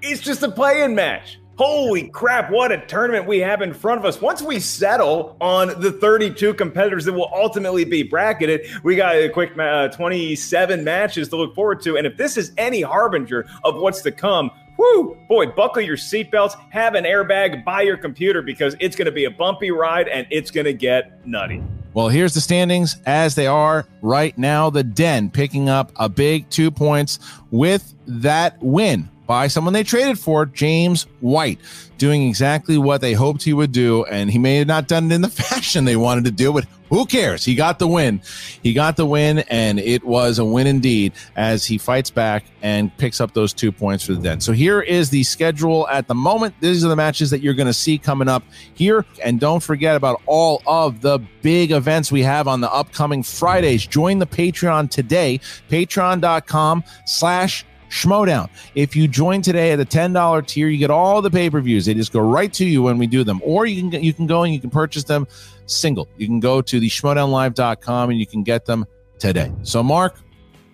it's 0.02 0.22
just 0.22 0.42
a 0.42 0.50
play-in 0.50 0.96
match. 0.96 1.38
Holy 1.58 2.08
crap, 2.10 2.52
what 2.52 2.72
a 2.72 2.86
tournament 2.86 3.26
we 3.26 3.40
have 3.40 3.64
in 3.64 3.74
front 3.74 4.00
of 4.00 4.06
us. 4.06 4.22
Once 4.22 4.44
we 4.44 4.60
settle 4.60 5.36
on 5.42 5.80
the 5.82 5.92
32 5.92 6.54
competitors 6.54 7.04
that 7.06 7.14
will 7.14 7.32
ultimately 7.34 7.84
be 7.84 8.04
bracketed, 8.04 8.70
we 8.84 8.96
got 8.96 9.16
a 9.16 9.28
quick 9.28 9.58
uh, 9.58 9.88
27 9.88 10.84
matches 10.84 11.30
to 11.30 11.36
look 11.36 11.56
forward 11.56 11.82
to. 11.82 11.98
And 11.98 12.06
if 12.06 12.16
this 12.16 12.38
is 12.38 12.52
any 12.60 12.84
harbinger 12.84 13.48
of 13.64 13.76
what's 13.76 14.04
to 14.04 14.12
come, 14.12 14.52
Whoo, 14.78 15.18
boy, 15.28 15.48
buckle 15.48 15.82
your 15.82 15.98
seatbelts, 15.98 16.56
have 16.70 16.96
an 16.96 17.04
airbag 17.04 17.66
by 17.66 17.82
your 17.82 17.98
computer 17.98 18.42
because 18.42 18.76
it's 18.80 18.96
going 18.96 19.08
to 19.08 19.12
be 19.12 19.26
a 19.26 19.32
bumpy 19.32 19.72
ride 19.72 20.08
and 20.08 20.28
it's 20.30 20.52
going 20.52 20.66
to 20.66 20.74
get 20.74 21.26
nutty. 21.26 21.64
Well, 21.94 22.10
here's 22.10 22.36
the 22.36 22.42
standings 22.42 23.02
as 23.08 23.34
they 23.34 23.48
are 23.48 23.88
right 24.04 24.38
now. 24.38 24.70
The 24.70 24.84
Den 24.84 25.32
picking 25.32 25.68
up 25.68 25.92
a 25.96 26.08
big 26.08 26.48
two 26.52 26.70
points 26.70 27.18
with 27.50 27.96
that 28.06 28.62
win 28.62 29.10
by 29.26 29.48
someone 29.48 29.74
they 29.74 29.84
traded 29.84 30.20
for, 30.20 30.46
James 30.46 31.04
White, 31.22 31.60
doing 31.98 32.28
exactly 32.28 32.78
what 32.78 33.02
they 33.02 33.14
hoped 33.14 33.44
he 33.44 33.54
would 33.54 33.72
do. 33.72 34.06
And 34.06 34.30
he 34.30 34.38
may 34.38 34.58
have 34.58 34.68
not 34.68 34.88
done 34.88 35.12
it 35.12 35.16
in 35.16 35.22
the 35.22 35.30
fashion 35.30 35.86
they 35.86 35.96
wanted 35.96 36.26
to 36.26 36.32
do, 36.32 36.54
but 36.54 36.66
who 36.90 37.06
cares? 37.06 37.44
He 37.44 37.56
got 37.56 37.80
the 37.80 37.88
win. 37.88 38.22
He 38.64 38.74
got 38.74 38.98
the 38.98 39.06
win, 39.06 39.40
and 39.50 39.80
it 39.80 40.04
was 40.04 40.40
a 40.40 40.46
win 40.46 40.68
indeed 40.68 41.14
as 41.36 41.66
he 41.66 41.78
fights 41.78 42.10
back 42.10 42.46
and 42.62 42.96
picks 42.98 43.22
up 43.22 43.34
those 43.34 43.54
two 43.54 43.72
points 43.72 44.06
for 44.06 44.14
the 44.14 44.22
Den. 44.22 44.42
So 44.42 44.52
here 44.52 44.82
is 44.82 45.10
the 45.10 45.24
schedule 45.24 45.88
at 45.90 46.08
the 46.08 46.16
moment. 46.16 46.56
These 46.60 46.84
are 46.86 46.90
the 46.90 46.96
matches 46.96 47.30
that 47.32 47.42
you're 47.42 47.54
going 47.54 47.68
to 47.68 47.74
see 47.74 47.98
coming 47.98 48.28
up 48.28 48.44
here. 48.74 49.06
And 49.24 49.40
don't 49.40 49.62
forget 49.62 49.96
about 49.96 50.22
all 50.26 50.62
of 50.66 51.02
the 51.02 51.20
big 51.42 51.72
events 51.72 52.12
we 52.12 52.24
have 52.24 52.48
on 52.48 52.62
the 52.62 52.72
upcoming 52.72 53.24
Fridays. 53.24 53.86
Join 53.86 54.20
the 54.20 54.28
Patreon 54.28 54.90
today, 54.90 55.40
patreon.com 55.70 56.84
slash 57.06 57.66
Schmoedown. 57.90 58.50
If 58.76 58.96
you 58.96 59.08
join 59.08 59.42
today 59.42 59.72
at 59.72 59.78
the 59.78 59.86
$10 59.86 60.48
tier, 60.48 60.68
you 60.68 60.78
get 60.78 60.92
all 60.92 61.22
the 61.22 61.32
pay-per-views. 61.32 61.86
They 61.86 61.94
just 61.94 62.12
go 62.12 62.20
right 62.20 62.52
to 62.54 62.66
you 62.66 62.84
when 62.84 62.98
we 62.98 63.08
do 63.08 63.24
them. 63.24 63.42
Or 63.44 63.66
you 63.66 63.90
can 63.90 64.04
you 64.04 64.14
can 64.14 64.28
go 64.28 64.44
and 64.44 64.54
you 64.54 64.60
can 64.60 64.70
purchase 64.70 65.06
them 65.06 65.28
single. 65.68 66.08
You 66.18 66.28
can 66.28 66.40
go 66.40 66.62
to 66.62 66.80
the 66.80 66.90
schmoedownlive.com 66.90 68.10
and 68.10 68.20
you 68.20 68.26
can 68.26 68.44
get 68.44 68.66
them 68.66 68.86
today. 69.20 69.52
So 69.64 69.84
Mark, 69.84 70.20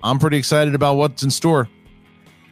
I'm 0.03 0.19
pretty 0.19 0.37
excited 0.37 0.75
about 0.75 0.95
what's 0.95 1.23
in 1.23 1.29
store. 1.29 1.69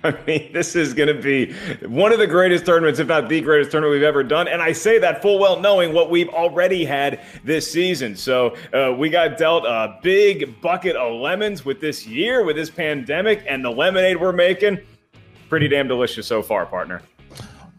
I 0.03 0.17
mean, 0.25 0.51
this 0.51 0.75
is 0.75 0.93
going 0.93 1.15
to 1.15 1.21
be 1.21 1.53
one 1.85 2.11
of 2.11 2.17
the 2.17 2.25
greatest 2.25 2.65
tournaments, 2.65 2.99
if 2.99 3.07
not 3.07 3.29
the 3.29 3.39
greatest 3.41 3.69
tournament 3.69 3.93
we've 3.93 4.03
ever 4.03 4.23
done. 4.23 4.47
And 4.47 4.61
I 4.61 4.71
say 4.71 4.97
that 4.97 5.21
full 5.21 5.37
well 5.37 5.59
knowing 5.59 5.93
what 5.93 6.09
we've 6.09 6.29
already 6.29 6.83
had 6.83 7.21
this 7.43 7.71
season. 7.71 8.15
So 8.15 8.55
uh, 8.73 8.93
we 8.97 9.09
got 9.09 9.37
dealt 9.37 9.65
a 9.65 9.99
big 10.01 10.59
bucket 10.61 10.95
of 10.95 11.19
lemons 11.19 11.65
with 11.65 11.79
this 11.81 12.07
year, 12.07 12.43
with 12.43 12.55
this 12.55 12.71
pandemic, 12.71 13.43
and 13.47 13.63
the 13.63 13.69
lemonade 13.69 14.19
we're 14.19 14.31
making. 14.31 14.79
Pretty 15.49 15.67
damn 15.67 15.87
delicious 15.87 16.25
so 16.25 16.41
far, 16.41 16.65
partner. 16.65 17.01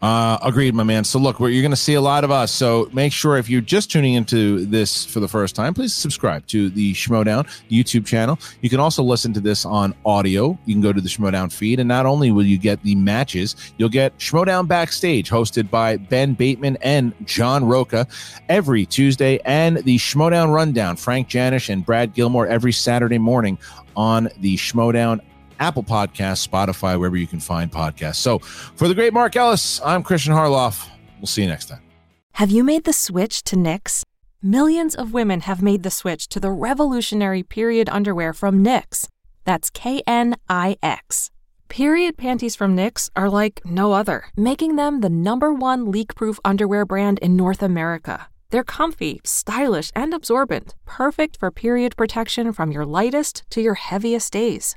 Uh, 0.02 0.36
agreed, 0.42 0.74
my 0.74 0.82
man. 0.82 1.04
So 1.04 1.20
look, 1.20 1.38
you're 1.38 1.62
going 1.62 1.70
to 1.70 1.76
see 1.76 1.94
a 1.94 2.00
lot 2.00 2.24
of 2.24 2.32
us. 2.32 2.50
So 2.50 2.90
make 2.92 3.12
sure 3.12 3.36
if 3.36 3.48
you're 3.48 3.60
just 3.60 3.88
tuning 3.88 4.14
into 4.14 4.66
this 4.66 5.04
for 5.04 5.20
the 5.20 5.28
first 5.28 5.54
time, 5.54 5.74
please 5.74 5.94
subscribe 5.94 6.44
to 6.48 6.70
the 6.70 6.92
Schmoedown 6.92 7.46
YouTube 7.70 8.04
channel. 8.04 8.36
You 8.62 8.68
can 8.68 8.80
also 8.80 9.04
listen 9.04 9.32
to 9.34 9.40
this 9.40 9.64
on 9.64 9.94
audio. 10.04 10.58
You 10.64 10.74
can 10.74 10.82
go 10.82 10.92
to 10.92 11.00
the 11.00 11.08
Schmoedown 11.08 11.52
feed, 11.52 11.78
and 11.78 11.86
not 11.86 12.04
only 12.04 12.32
will 12.32 12.44
you 12.44 12.58
get 12.58 12.82
the 12.82 12.96
matches, 12.96 13.54
you'll 13.78 13.88
get 13.88 14.18
Schmoedown 14.18 14.66
backstage, 14.66 15.30
hosted 15.30 15.70
by 15.70 15.98
Ben 15.98 16.34
Bateman 16.34 16.78
and 16.82 17.14
John 17.24 17.64
Roca 17.64 18.08
every 18.48 18.84
Tuesday, 18.86 19.38
and 19.44 19.76
the 19.84 19.98
Schmoedown 19.98 20.52
rundown, 20.52 20.96
Frank 20.96 21.28
Janish 21.28 21.68
and 21.68 21.86
Brad 21.86 22.12
Gilmore 22.12 22.48
every 22.48 22.72
Saturday 22.72 23.18
morning 23.18 23.56
on 23.94 24.28
the 24.40 24.56
Schmoedown 24.56 25.20
Apple 25.62 25.84
Podcasts, 25.84 26.46
Spotify, 26.46 26.98
wherever 26.98 27.16
you 27.16 27.28
can 27.28 27.38
find 27.38 27.70
podcasts. 27.70 28.16
So 28.16 28.40
for 28.40 28.88
the 28.88 28.94
great 28.94 29.12
Mark 29.12 29.36
Ellis, 29.36 29.80
I'm 29.84 30.02
Christian 30.02 30.32
Harloff. 30.32 30.88
We'll 31.18 31.26
see 31.28 31.42
you 31.42 31.48
next 31.48 31.66
time. 31.66 31.80
Have 32.32 32.50
you 32.50 32.64
made 32.64 32.82
the 32.84 32.92
switch 32.92 33.44
to 33.44 33.56
Knix? 33.56 34.02
Millions 34.42 34.96
of 34.96 35.12
women 35.12 35.42
have 35.42 35.62
made 35.62 35.84
the 35.84 35.90
switch 35.90 36.26
to 36.28 36.40
the 36.40 36.50
revolutionary 36.50 37.44
period 37.44 37.88
underwear 37.90 38.32
from 38.32 38.64
Knix. 38.64 39.06
That's 39.44 39.70
K 39.70 40.02
N 40.04 40.34
I 40.48 40.76
X. 40.82 41.30
Period 41.68 42.16
panties 42.16 42.56
from 42.56 42.76
Knix 42.76 43.08
are 43.14 43.30
like 43.30 43.60
no 43.64 43.92
other, 43.92 44.24
making 44.36 44.74
them 44.76 45.00
the 45.00 45.08
number 45.08 45.52
one 45.54 45.92
leak 45.92 46.16
proof 46.16 46.40
underwear 46.44 46.84
brand 46.84 47.20
in 47.20 47.36
North 47.36 47.62
America. 47.62 48.28
They're 48.50 48.64
comfy, 48.64 49.20
stylish, 49.24 49.92
and 49.94 50.12
absorbent, 50.12 50.74
perfect 50.84 51.38
for 51.38 51.50
period 51.50 51.96
protection 51.96 52.52
from 52.52 52.72
your 52.72 52.84
lightest 52.84 53.44
to 53.50 53.62
your 53.62 53.74
heaviest 53.74 54.32
days. 54.32 54.76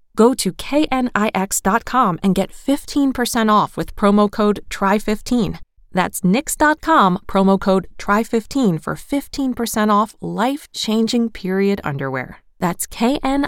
Go 0.15 0.33
to 0.33 0.51
knix.com 0.51 2.19
and 2.21 2.35
get 2.35 2.51
15% 2.51 3.51
off 3.51 3.77
with 3.77 3.95
promo 3.95 4.29
code 4.29 4.59
TRY15. 4.69 5.59
That's 5.93 6.21
knix.com, 6.21 7.19
promo 7.27 7.59
code 7.59 7.87
TRY15 7.97 8.81
for 8.83 8.95
15% 8.95 9.89
off 9.89 10.15
life 10.21 10.71
changing 10.73 11.29
period 11.29 11.81
underwear. 11.83 12.37
That's 12.59 12.87
knix.com. 12.87 13.39